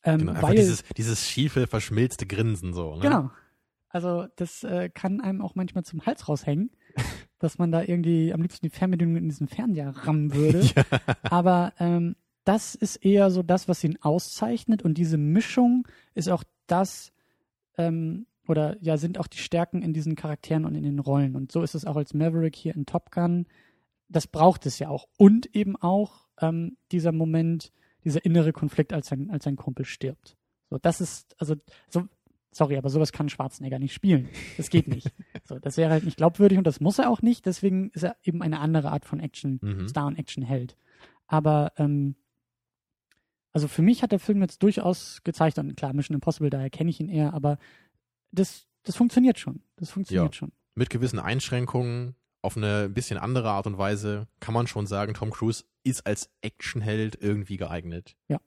Ähm, 0.04 0.20
genau, 0.20 0.42
weil, 0.42 0.56
dieses, 0.56 0.84
dieses 0.98 1.28
schiefe, 1.28 1.68
verschmilzte 1.68 2.28
Grinsen 2.28 2.74
so. 2.74 2.96
Ne? 2.96 3.02
Genau. 3.02 3.32
Also 3.90 4.28
das 4.36 4.64
äh, 4.64 4.90
kann 4.90 5.22
einem 5.22 5.42
auch 5.42 5.56
manchmal 5.56 5.86
zum 5.86 6.06
Hals 6.06 6.28
raushängen, 6.28 6.70
dass 7.40 7.58
man 7.58 7.72
da 7.72 7.82
irgendwie 7.82 8.34
am 8.34 8.42
liebsten 8.42 8.66
die 8.66 8.76
Fernbedienung 8.76 9.18
in 9.18 9.30
diesen 9.30 9.48
Fernseher 9.48 9.90
rammen 9.90 10.34
würde. 10.34 10.62
ja. 10.76 10.84
Aber 11.24 11.74
ähm, 11.80 12.16
das 12.44 12.76
ist 12.76 12.98
eher 12.98 13.32
so 13.32 13.44
das, 13.44 13.68
was 13.68 13.84
ihn 13.84 13.98
auszeichnet 14.02 14.84
und 14.84 14.98
diese 14.98 15.18
Mischung 15.18 15.88
ist 16.14 16.30
auch 16.30 16.44
das, 16.68 17.12
ähm, 17.78 18.28
oder 18.48 18.78
ja, 18.82 18.98
sind 18.98 19.18
auch 19.18 19.28
die 19.28 19.40
Stärken 19.40 19.82
in 19.82 19.94
diesen 19.94 20.16
Charakteren 20.16 20.66
und 20.66 20.76
in 20.76 20.84
den 20.84 21.00
Rollen. 21.00 21.36
Und 21.36 21.52
so 21.52 21.64
ist 21.64 21.76
es 21.76 21.86
auch 21.86 21.96
als 21.96 22.14
Maverick 22.14 22.56
hier 22.56 22.76
in 22.76 22.86
Top 22.86 23.12
Gun. 23.12 23.48
Das 24.08 24.28
braucht 24.28 24.66
es 24.68 24.78
ja 24.78 24.90
auch. 24.90 25.08
Und 25.18 25.56
eben 25.56 25.76
auch 25.76 26.28
ähm, 26.40 26.78
dieser 26.92 27.12
Moment, 27.12 27.72
dieser 28.04 28.24
innere 28.24 28.54
Konflikt, 28.54 28.94
als 28.94 29.08
sein, 29.08 29.32
als 29.32 29.46
sein 29.46 29.56
Kumpel 29.56 29.86
stirbt. 29.86 30.38
So, 30.70 30.78
das 30.78 31.02
ist, 31.02 31.36
also, 31.40 31.56
so, 31.90 32.04
sorry, 32.56 32.78
aber 32.78 32.90
sowas 32.90 33.12
kann 33.12 33.28
Schwarzenegger 33.28 33.80
nicht 33.80 33.94
spielen. 33.94 34.30
Das 34.56 34.70
geht 34.70 34.88
nicht. 34.88 35.12
so, 35.44 35.60
das 35.60 35.76
wäre 35.76 35.92
halt 35.92 36.06
nicht 36.06 36.18
glaubwürdig 36.18 36.58
und 36.58 36.66
das 36.66 36.80
muss 36.80 37.00
er 37.00 37.10
auch 37.10 37.22
nicht. 37.22 37.46
Deswegen 37.46 37.90
ist 37.90 38.04
er 38.04 38.16
eben 38.24 38.42
eine 38.42 38.60
andere 38.60 38.92
Art 38.92 39.06
von 39.06 39.20
Action, 39.20 39.60
mhm. 39.62 39.88
Star 39.90 40.08
und 40.08 40.18
Action-Held. 40.18 40.78
Aber, 41.28 41.74
ähm, 41.78 42.16
also 43.52 43.68
für 43.68 43.82
mich 43.82 44.04
hat 44.04 44.14
der 44.14 44.20
Film 44.20 44.42
jetzt 44.42 44.64
durchaus 44.64 45.22
gezeigt, 45.24 45.58
und 45.60 45.76
klar, 45.76 45.94
Mission 45.94 46.16
Impossible, 46.16 46.50
daher 46.50 46.70
kenne 46.70 46.90
ich 46.90 47.00
ihn 47.00 47.10
eher, 47.10 47.34
aber 47.34 47.58
das, 48.32 48.68
das 48.84 48.96
funktioniert 48.96 49.38
schon. 49.38 49.62
Das 49.76 49.92
funktioniert 49.92 50.34
ja. 50.34 50.38
schon. 50.38 50.52
Mit 50.76 50.90
gewissen 50.90 51.20
Einschränkungen, 51.20 52.16
auf 52.42 52.56
eine 52.56 52.88
bisschen 52.88 53.18
andere 53.18 53.50
Art 53.50 53.68
und 53.68 53.78
Weise, 53.78 54.28
kann 54.40 54.54
man 54.54 54.68
schon 54.68 54.88
sagen, 54.88 55.14
Tom 55.14 55.32
Cruise 55.32 55.66
ist 55.84 56.06
als 56.06 56.30
Actionheld 56.42 57.18
irgendwie 57.20 57.58
geeignet. 57.58 58.16
Ja. 58.30 58.40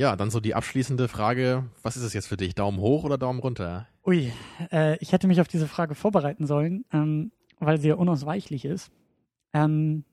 Ja, 0.00 0.16
dann 0.16 0.30
so 0.30 0.40
die 0.40 0.54
abschließende 0.54 1.08
Frage, 1.08 1.68
was 1.82 1.98
ist 1.98 2.04
es 2.04 2.14
jetzt 2.14 2.28
für 2.28 2.38
dich? 2.38 2.54
Daumen 2.54 2.80
hoch 2.80 3.04
oder 3.04 3.18
Daumen 3.18 3.38
runter? 3.38 3.86
Ui, 4.06 4.32
äh, 4.72 4.96
ich 4.96 5.12
hätte 5.12 5.26
mich 5.26 5.42
auf 5.42 5.46
diese 5.46 5.68
Frage 5.68 5.94
vorbereiten 5.94 6.46
sollen, 6.46 6.86
ähm, 6.90 7.32
weil 7.58 7.78
sie 7.78 7.88
ja 7.88 7.96
unausweichlich 7.96 8.64
ist. 8.64 8.90
Ähm, 9.52 10.06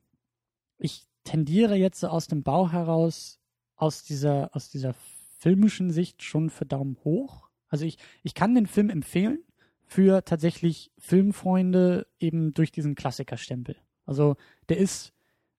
ich 0.77 1.07
tendiere 1.23 1.75
jetzt 1.75 2.01
so 2.01 2.09
aus 2.09 2.27
dem 2.27 2.43
Bau 2.43 2.69
heraus, 2.69 3.39
aus 3.77 4.03
dieser, 4.03 4.53
aus 4.53 4.69
dieser 4.69 4.93
filmischen 5.37 5.89
Sicht 5.89 6.21
schon 6.21 6.49
für 6.49 6.65
Daumen 6.65 6.97
hoch. 7.05 7.47
Also 7.69 7.85
ich, 7.85 7.97
ich 8.23 8.33
kann 8.33 8.55
den 8.55 8.67
Film 8.67 8.89
empfehlen 8.89 9.39
für 9.85 10.25
tatsächlich 10.25 10.91
Filmfreunde 10.97 12.07
eben 12.19 12.53
durch 12.53 12.73
diesen 12.73 12.95
Klassikerstempel. 12.95 13.77
Also 14.05 14.35
der 14.67 14.79
ist 14.79 15.13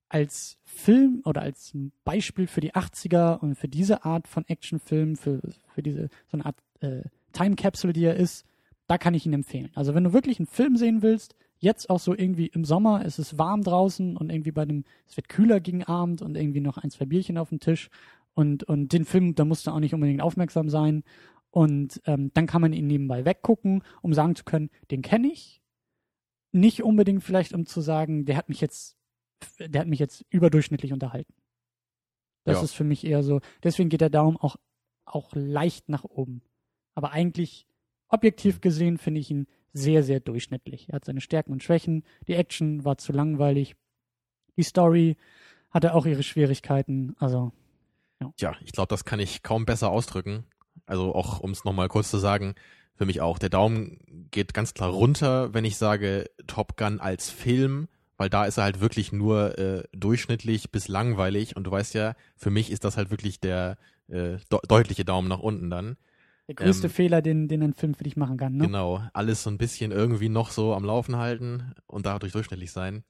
als 0.09 0.57
Film 0.63 1.21
oder 1.25 1.41
als 1.41 1.73
Beispiel 2.03 2.47
für 2.47 2.61
die 2.61 2.73
80er 2.73 3.39
und 3.39 3.55
für 3.55 3.67
diese 3.67 4.05
Art 4.05 4.27
von 4.27 4.45
Actionfilm, 4.47 5.15
für, 5.15 5.41
für 5.67 5.83
diese 5.83 6.09
so 6.27 6.37
eine 6.37 6.45
Art 6.45 6.57
äh, 6.81 7.03
Time 7.31 7.55
Capsule, 7.55 7.93
die 7.93 8.05
er 8.05 8.15
ist, 8.15 8.45
da 8.87 8.97
kann 8.97 9.13
ich 9.13 9.25
ihn 9.25 9.33
empfehlen. 9.33 9.69
Also 9.75 9.93
wenn 9.93 10.03
du 10.03 10.13
wirklich 10.13 10.39
einen 10.39 10.47
Film 10.47 10.75
sehen 10.75 11.01
willst, 11.01 11.35
jetzt 11.59 11.89
auch 11.89 11.99
so 11.99 12.15
irgendwie 12.15 12.47
im 12.47 12.65
Sommer, 12.65 13.03
es 13.05 13.19
ist 13.19 13.37
warm 13.37 13.63
draußen 13.63 14.17
und 14.17 14.31
irgendwie 14.31 14.51
bei 14.51 14.65
dem, 14.65 14.83
es 15.07 15.15
wird 15.15 15.29
kühler 15.29 15.59
gegen 15.59 15.83
Abend 15.83 16.21
und 16.21 16.35
irgendwie 16.35 16.61
noch 16.61 16.77
ein, 16.77 16.89
zwei 16.89 17.05
Bierchen 17.05 17.37
auf 17.37 17.49
dem 17.49 17.59
Tisch 17.59 17.89
und, 18.33 18.63
und 18.63 18.93
den 18.93 19.05
Film, 19.05 19.35
da 19.35 19.45
musst 19.45 19.67
du 19.67 19.71
auch 19.71 19.79
nicht 19.79 19.93
unbedingt 19.93 20.21
aufmerksam 20.21 20.69
sein 20.69 21.03
und 21.51 22.01
ähm, 22.05 22.31
dann 22.33 22.47
kann 22.47 22.61
man 22.61 22.73
ihn 22.73 22.87
nebenbei 22.87 23.25
weggucken, 23.25 23.83
um 24.01 24.13
sagen 24.13 24.35
zu 24.35 24.43
können, 24.43 24.69
den 24.91 25.01
kenne 25.01 25.27
ich. 25.27 25.61
Nicht 26.51 26.83
unbedingt 26.83 27.23
vielleicht, 27.23 27.53
um 27.53 27.65
zu 27.65 27.81
sagen, 27.81 28.25
der 28.25 28.37
hat 28.37 28.49
mich 28.49 28.61
jetzt, 28.61 28.97
der 29.59 29.81
hat 29.81 29.87
mich 29.87 29.99
jetzt 29.99 30.25
überdurchschnittlich 30.29 30.93
unterhalten. 30.93 31.33
Das 32.43 32.57
ja. 32.57 32.63
ist 32.63 32.73
für 32.73 32.83
mich 32.83 33.05
eher 33.05 33.23
so. 33.23 33.41
Deswegen 33.63 33.89
geht 33.89 34.01
der 34.01 34.09
Daumen 34.09 34.37
auch, 34.37 34.55
auch 35.05 35.31
leicht 35.33 35.89
nach 35.89 36.03
oben. 36.03 36.41
Aber 36.95 37.11
eigentlich, 37.11 37.67
objektiv 38.07 38.61
gesehen, 38.61 38.97
finde 38.97 39.19
ich 39.19 39.29
ihn 39.29 39.47
sehr, 39.73 40.03
sehr 40.03 40.19
durchschnittlich. 40.19 40.89
Er 40.89 40.95
hat 40.95 41.05
seine 41.05 41.21
Stärken 41.21 41.51
und 41.51 41.63
Schwächen. 41.63 42.03
Die 42.27 42.33
Action 42.33 42.83
war 42.85 42.97
zu 42.97 43.11
langweilig. 43.11 43.75
Die 44.57 44.63
Story 44.63 45.17
hatte 45.69 45.93
auch 45.93 46.05
ihre 46.05 46.23
Schwierigkeiten. 46.23 47.15
Also, 47.19 47.51
ja. 48.19 48.33
Ja, 48.37 48.55
ich 48.63 48.71
glaube, 48.71 48.89
das 48.89 49.05
kann 49.05 49.19
ich 49.19 49.43
kaum 49.43 49.65
besser 49.65 49.91
ausdrücken. 49.91 50.45
Also 50.85 51.13
auch, 51.13 51.39
um 51.39 51.51
es 51.51 51.65
nochmal 51.65 51.87
kurz 51.87 52.09
zu 52.09 52.17
sagen, 52.17 52.55
für 52.95 53.05
mich 53.05 53.21
auch. 53.21 53.39
Der 53.39 53.49
Daumen 53.49 54.27
geht 54.31 54.53
ganz 54.53 54.73
klar 54.73 54.89
runter, 54.89 55.53
wenn 55.53 55.65
ich 55.65 55.77
sage 55.77 56.29
Top 56.47 56.75
Gun 56.75 56.99
als 56.99 57.29
Film, 57.29 57.87
weil 58.19 58.29
da 58.29 58.43
ist 58.43 58.57
er 58.57 58.65
halt 58.65 58.81
wirklich 58.81 59.11
nur 59.13 59.57
äh, 59.57 59.83
durchschnittlich 59.93 60.71
bis 60.71 60.89
langweilig 60.89 61.55
und 61.55 61.63
du 61.63 61.71
weißt 61.71 61.93
ja, 61.93 62.15
für 62.35 62.49
mich 62.49 62.69
ist 62.69 62.83
das 62.83 62.97
halt 62.97 63.11
wirklich 63.11 63.39
der 63.39 63.77
äh, 64.09 64.37
de 64.51 64.59
deutliche 64.67 65.05
Daumen 65.05 65.29
nach 65.29 65.39
unten 65.39 65.69
dann. 65.69 65.95
Der 66.47 66.55
größte 66.55 66.87
ähm, 66.87 66.93
Fehler, 66.93 67.21
den, 67.21 67.47
den 67.47 67.63
ein 67.63 67.73
Film 67.73 67.93
für 67.93 68.03
dich 68.03 68.17
machen 68.17 68.37
kann, 68.37 68.57
ne? 68.57 68.65
Genau, 68.65 69.01
alles 69.13 69.43
so 69.43 69.49
ein 69.49 69.57
bisschen 69.57 69.91
irgendwie 69.91 70.27
noch 70.27 70.51
so 70.51 70.73
am 70.73 70.83
Laufen 70.83 71.15
halten 71.15 71.73
und 71.87 72.05
dadurch 72.05 72.33
durchschnittlich 72.33 72.71
sein. 72.71 73.03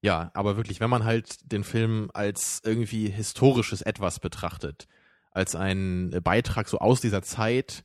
Ja, 0.00 0.30
aber 0.32 0.56
wirklich, 0.56 0.80
wenn 0.80 0.90
man 0.90 1.04
halt 1.04 1.52
den 1.52 1.62
Film 1.62 2.10
als 2.14 2.62
irgendwie 2.64 3.10
historisches 3.10 3.82
Etwas 3.82 4.20
betrachtet, 4.20 4.86
als 5.32 5.54
ein 5.54 6.18
Beitrag 6.24 6.68
so 6.68 6.78
aus 6.78 7.02
dieser 7.02 7.20
Zeit, 7.22 7.84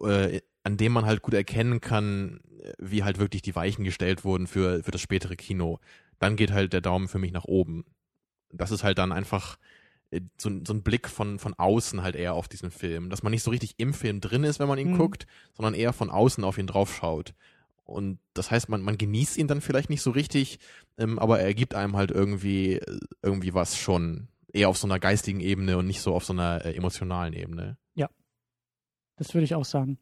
äh, 0.00 0.40
an 0.66 0.76
dem 0.76 0.90
man 0.90 1.06
halt 1.06 1.22
gut 1.22 1.34
erkennen 1.34 1.80
kann, 1.80 2.40
wie 2.78 3.04
halt 3.04 3.20
wirklich 3.20 3.40
die 3.40 3.54
Weichen 3.54 3.84
gestellt 3.84 4.24
wurden 4.24 4.48
für, 4.48 4.82
für 4.82 4.90
das 4.90 5.00
spätere 5.00 5.36
Kino. 5.36 5.78
Dann 6.18 6.34
geht 6.34 6.50
halt 6.50 6.72
der 6.72 6.80
Daumen 6.80 7.06
für 7.06 7.20
mich 7.20 7.30
nach 7.30 7.44
oben. 7.44 7.84
Das 8.52 8.72
ist 8.72 8.82
halt 8.82 8.98
dann 8.98 9.12
einfach 9.12 9.58
äh, 10.10 10.22
so, 10.36 10.50
so 10.66 10.74
ein 10.74 10.82
Blick 10.82 11.08
von, 11.08 11.38
von 11.38 11.54
außen 11.54 12.02
halt 12.02 12.16
eher 12.16 12.34
auf 12.34 12.48
diesen 12.48 12.72
Film. 12.72 13.10
Dass 13.10 13.22
man 13.22 13.30
nicht 13.30 13.44
so 13.44 13.52
richtig 13.52 13.74
im 13.76 13.94
Film 13.94 14.20
drin 14.20 14.42
ist, 14.42 14.58
wenn 14.58 14.66
man 14.66 14.80
ihn 14.80 14.94
mhm. 14.94 14.98
guckt, 14.98 15.28
sondern 15.52 15.74
eher 15.74 15.92
von 15.92 16.10
außen 16.10 16.42
auf 16.42 16.58
ihn 16.58 16.66
draufschaut. 16.66 17.32
Und 17.84 18.18
das 18.34 18.50
heißt, 18.50 18.68
man, 18.68 18.82
man 18.82 18.98
genießt 18.98 19.36
ihn 19.36 19.46
dann 19.46 19.60
vielleicht 19.60 19.88
nicht 19.88 20.02
so 20.02 20.10
richtig, 20.10 20.58
ähm, 20.98 21.20
aber 21.20 21.38
er 21.38 21.54
gibt 21.54 21.76
einem 21.76 21.94
halt 21.94 22.10
irgendwie, 22.10 22.80
irgendwie 23.22 23.54
was 23.54 23.78
schon 23.78 24.26
eher 24.52 24.68
auf 24.68 24.78
so 24.78 24.88
einer 24.88 24.98
geistigen 24.98 25.38
Ebene 25.38 25.78
und 25.78 25.86
nicht 25.86 26.00
so 26.00 26.12
auf 26.12 26.24
so 26.24 26.32
einer 26.32 26.64
äh, 26.64 26.74
emotionalen 26.74 27.34
Ebene. 27.34 27.78
Ja, 27.94 28.10
das 29.14 29.32
würde 29.32 29.44
ich 29.44 29.54
auch 29.54 29.64
sagen. 29.64 30.00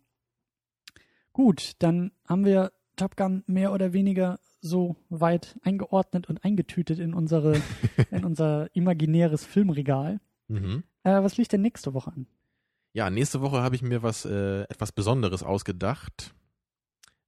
Gut, 1.34 1.72
dann 1.80 2.12
haben 2.26 2.44
wir 2.44 2.72
Top 2.96 3.16
Gun 3.16 3.42
mehr 3.46 3.72
oder 3.72 3.92
weniger 3.92 4.38
so 4.60 4.96
weit 5.10 5.58
eingeordnet 5.62 6.28
und 6.28 6.42
eingetütet 6.44 7.00
in 7.00 7.12
unsere 7.12 7.60
in 8.10 8.24
unser 8.24 8.74
imaginäres 8.74 9.44
Filmregal. 9.44 10.20
Mhm. 10.48 10.84
Äh, 11.02 11.22
was 11.22 11.36
liegt 11.36 11.52
denn 11.52 11.60
nächste 11.60 11.92
Woche 11.92 12.12
an? 12.12 12.26
Ja, 12.92 13.10
nächste 13.10 13.40
Woche 13.40 13.62
habe 13.62 13.74
ich 13.74 13.82
mir 13.82 14.02
was 14.02 14.24
äh, 14.24 14.62
etwas 14.62 14.92
Besonderes 14.92 15.42
ausgedacht. 15.42 16.32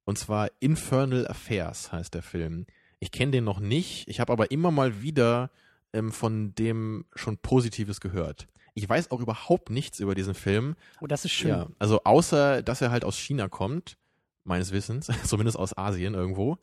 Und 0.05 0.19
zwar 0.19 0.51
Infernal 0.61 1.27
Affairs 1.27 1.91
heißt 1.91 2.15
der 2.15 2.23
Film. 2.23 2.67
Ich 3.01 3.11
kenne 3.11 3.33
den 3.33 3.45
noch 3.45 3.59
nicht. 3.59 4.09
Ich 4.09 4.21
habe 4.21 4.33
aber 4.33 4.53
immer 4.53 4.71
mal 4.71 5.03
wieder 5.03 5.51
ähm, 5.93 6.13
von 6.13 6.55
dem 6.55 7.07
schon 7.17 7.39
Positives 7.39 8.01
gehört. 8.01 8.47
Ich 8.77 8.89
weiß 8.89 9.11
auch 9.11 9.21
überhaupt 9.21 9.71
nichts 9.71 10.01
über 10.01 10.15
diesen 10.15 10.35
Film. 10.35 10.77
Oh, 11.01 11.07
das 11.07 11.25
ist 11.25 11.33
schön. 11.33 11.49
Ja, 11.49 11.67
also 11.79 12.03
außer, 12.05 12.63
dass 12.63 12.83
er 12.83 12.91
halt 12.91 13.05
aus 13.05 13.17
China 13.17 13.49
kommt, 13.49 13.97
meines 14.45 14.71
Wissens, 14.71 15.09
zumindest 15.25 15.59
aus 15.59 15.77
Asien 15.77 16.15
irgendwo. 16.15 16.59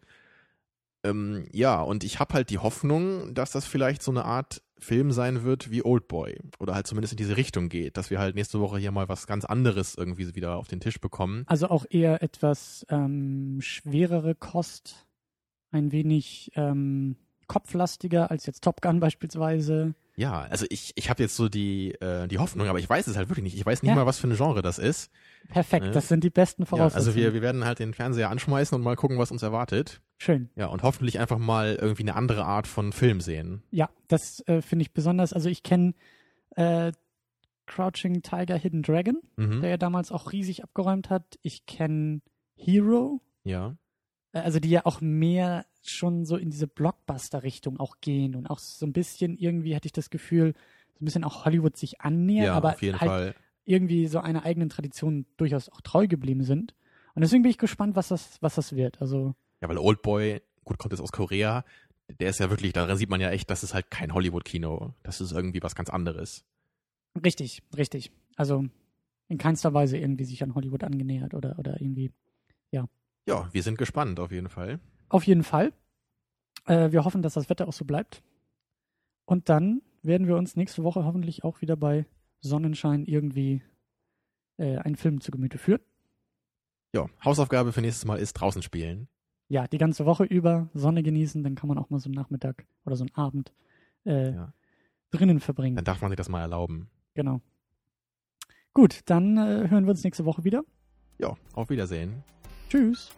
Ähm, 1.04 1.48
ja, 1.52 1.82
und 1.82 2.04
ich 2.04 2.20
habe 2.20 2.36
halt 2.36 2.50
die 2.50 2.60
Hoffnung, 2.60 3.34
dass 3.34 3.52
das 3.52 3.66
vielleicht 3.66 4.04
so 4.04 4.12
eine 4.12 4.26
Art 4.26 4.62
Film 4.78 5.12
sein 5.12 5.44
wird 5.44 5.72
wie 5.72 5.84
Oldboy 5.84 6.38
oder 6.60 6.76
halt 6.76 6.86
zumindest 6.86 7.14
in 7.14 7.18
diese 7.18 7.38
Richtung 7.38 7.70
geht, 7.70 7.98
dass 7.98 8.10
wir 8.10 8.20
halt 8.20 8.36
nächste 8.36 8.60
Woche 8.60 8.78
hier 8.78 8.92
mal 8.92 9.10
was 9.10 9.28
ganz 9.28 9.46
anderes 9.46 9.96
irgendwie 9.96 10.36
wieder 10.36 10.58
auf 10.58 10.68
den 10.68 10.82
Tisch 10.82 11.00
bekommen. 11.00 11.44
Also 11.48 11.70
auch 11.70 11.86
eher 11.90 12.22
etwas 12.22 12.86
ähm, 12.90 13.60
schwerere 13.62 14.36
Kost, 14.36 15.08
ein 15.72 15.92
wenig 15.92 16.52
ähm, 16.56 17.16
kopflastiger 17.48 18.32
als 18.32 18.46
jetzt 18.46 18.64
Top 18.64 18.82
Gun 18.82 19.00
beispielsweise. 19.00 19.94
Ja, 20.16 20.42
also 20.44 20.66
ich, 20.70 20.92
ich 20.96 21.10
habe 21.10 21.24
jetzt 21.24 21.36
so 21.36 21.50
die, 21.50 21.92
äh, 21.96 22.28
die 22.28 22.38
Hoffnung, 22.38 22.68
aber 22.68 22.78
ich 22.78 22.88
weiß 22.88 23.08
es 23.08 23.18
halt 23.18 23.30
wirklich 23.30 23.44
nicht. 23.44 23.56
Ich 23.58 23.66
weiß 23.66 23.82
nicht 23.82 23.90
Ja. 23.90 23.96
mal, 23.96 24.06
was 24.06 24.20
für 24.20 24.28
ein 24.28 24.36
Genre 24.36 24.62
das 24.62 24.78
ist. 24.78 25.10
Perfekt, 25.50 25.88
Ne? 25.88 25.92
das 25.92 26.08
sind 26.08 26.24
die 26.24 26.30
besten 26.30 26.62
Ja, 26.64 26.66
Voraussetzungen. 26.68 27.08
also 27.08 27.16
wir, 27.20 27.34
wir 27.34 27.42
werden 27.42 27.66
halt 27.66 27.80
den 27.80 27.94
Fernseher 27.96 28.30
anschmeißen 28.30 28.76
und 28.76 28.84
mal 28.84 28.96
gucken, 28.96 29.18
was 29.18 29.32
uns 29.32 29.42
erwartet. 29.42 30.02
Schön. 30.20 30.50
Ja, 30.56 30.68
und 30.68 30.84
hoffentlich 30.84 31.20
einfach 31.20 31.40
mal 31.40 31.76
irgendwie 31.82 32.04
eine 32.04 32.16
andere 32.16 32.46
Art 32.46 32.68
von 32.68 32.94
Film 32.94 33.22
sehen. 33.22 33.64
Ja, 33.72 33.90
das 34.08 34.42
äh, 34.48 34.62
finde 34.62 34.84
ich 34.84 34.94
besonders. 34.94 35.34
Also 35.34 35.50
ich 35.50 35.64
kenne 35.64 35.96
äh, 36.56 36.92
Crouching 37.66 38.22
Tiger, 38.22 38.56
Hidden 38.58 38.84
Dragon, 38.84 39.18
Mhm. 39.38 39.62
der 39.62 39.70
ja 39.72 39.78
damals 39.78 40.12
auch 40.12 40.32
riesig 40.32 40.64
abgeräumt 40.64 41.10
hat. 41.10 41.40
Ich 41.42 41.66
kenne 41.66 42.22
Hero, 42.56 43.20
Ja. 43.44 43.76
Äh, 44.34 44.40
also 44.40 44.60
die 44.60 44.70
ja 44.70 44.86
auch 44.86 45.00
mehr 45.02 45.66
schon 45.82 46.26
so 46.26 46.36
in 46.38 46.50
diese 46.50 46.68
Blockbuster-Richtung 46.68 47.80
auch 47.80 47.98
gehen 48.02 48.36
und 48.36 48.48
auch 48.48 48.60
so 48.60 48.86
ein 48.86 48.94
bisschen 48.94 49.38
irgendwie 49.38 49.76
hatte 49.76 49.88
ich 49.88 49.94
das 49.94 50.10
Gefühl, 50.10 50.54
so 50.94 51.04
ein 51.04 51.06
bisschen 51.06 51.24
auch 51.24 51.46
Hollywood 51.46 51.78
sich 51.78 52.02
annähert, 52.02 52.48
Ja, 52.48 52.54
aber 52.56 52.76
halt 52.80 52.98
Fall. 52.98 53.36
irgendwie 53.66 54.08
so 54.08 54.20
einer 54.20 54.44
eigenen 54.44 54.70
Tradition 54.70 55.26
durchaus 55.38 55.70
auch 55.70 55.82
treu 55.82 56.08
geblieben 56.08 56.44
sind. 56.44 56.74
Und 57.16 57.22
deswegen 57.22 57.44
bin 57.44 57.52
ich 57.52 57.58
gespannt, 57.58 57.96
was 57.96 58.10
das, 58.10 58.38
was 58.42 58.56
das 58.56 58.76
wird. 58.76 59.02
Also 59.02 59.36
Ja, 59.62 59.70
weil 59.70 59.78
Oldboy, 59.78 60.42
gut, 60.64 60.78
kommt 60.78 60.94
jetzt 60.94 61.02
aus 61.02 61.12
Korea, 61.12 61.64
der 62.20 62.30
ist 62.30 62.40
ja 62.40 62.50
wirklich, 62.50 62.74
daran 62.74 62.98
sieht 62.98 63.10
man 63.10 63.22
ja 63.22 63.30
echt, 63.32 63.50
das 63.50 63.64
ist 63.64 63.74
halt 63.74 63.90
kein 63.92 64.14
Hollywood-Kino. 64.14 64.94
Das 65.04 65.22
ist 65.22 65.32
irgendwie 65.32 65.62
was 65.64 65.76
ganz 65.76 65.90
anderes. 65.90 66.44
richtig, 67.24 67.62
richtig. 67.76 68.12
Also 68.36 68.66
in 69.30 69.38
keinster 69.38 69.74
Weise 69.74 69.98
irgendwie 69.98 70.26
sich 70.26 70.44
an 70.44 70.54
Hollywood 70.56 70.84
angenähert 70.84 71.34
oder, 71.34 71.58
oder 71.60 71.80
irgendwie. 71.82 72.12
Ja, 73.28 73.50
wir 73.52 73.64
sind 73.64 73.78
gespannt 73.78 74.20
auf 74.20 74.32
jeden 74.32 74.50
Fall. 74.50 74.80
Auf 75.10 75.26
jeden 75.26 75.44
Fall. 75.44 75.74
Äh, 76.66 76.92
wir 76.92 77.06
hoffen, 77.06 77.22
dass 77.22 77.34
das 77.34 77.50
Wetter 77.50 77.68
auch 77.68 77.74
so 77.74 77.86
bleibt. 77.86 78.24
Und 79.26 79.50
dann 79.50 79.82
werden 80.02 80.28
wir 80.28 80.36
uns 80.36 80.56
nächste 80.56 80.84
Woche 80.84 81.06
hoffentlich 81.06 81.44
auch 81.44 81.62
wieder 81.62 81.76
bei 81.78 82.06
Sonnenschein 82.42 83.06
irgendwie 83.06 83.62
äh, 84.58 84.78
einen 84.78 84.96
Film 84.96 85.22
zu 85.22 85.32
Gemüte 85.32 85.58
führen. 85.58 85.82
Ja, 86.94 87.08
Hausaufgabe 87.24 87.72
für 87.72 87.82
nächstes 87.82 88.06
Mal 88.06 88.18
ist 88.20 88.34
draußen 88.34 88.62
spielen. 88.62 89.08
Ja, 89.48 89.68
die 89.68 89.78
ganze 89.78 90.06
Woche 90.06 90.24
über 90.26 90.70
Sonne 90.74 91.04
genießen, 91.04 91.44
dann 91.44 91.56
kann 91.56 91.68
man 91.68 91.78
auch 91.78 91.90
mal 91.90 92.00
so 92.00 92.08
einen 92.08 92.16
Nachmittag 92.16 92.66
oder 92.86 92.96
so 92.96 93.04
einen 93.04 93.16
Abend 93.16 93.54
äh, 94.06 94.34
Ja. 94.34 94.54
drinnen 95.12 95.40
verbringen. 95.40 95.76
Dann 95.76 95.86
darf 95.86 96.02
man 96.02 96.12
sich 96.12 96.18
das 96.18 96.30
mal 96.30 96.42
erlauben. 96.42 96.90
Genau. 97.14 97.42
Gut, 98.74 99.02
dann 99.06 99.38
äh, 99.38 99.70
hören 99.70 99.86
wir 99.86 99.92
uns 99.92 100.04
nächste 100.04 100.26
Woche 100.26 100.44
wieder. 100.44 100.64
Ja, 101.20 101.36
auf 101.54 101.70
Wiedersehen. 101.70 102.24
Tschüss. 102.74 103.12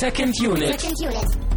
Second 0.00 0.34
unit. 0.40 0.80
Second 0.80 1.00
unit. 1.00 1.47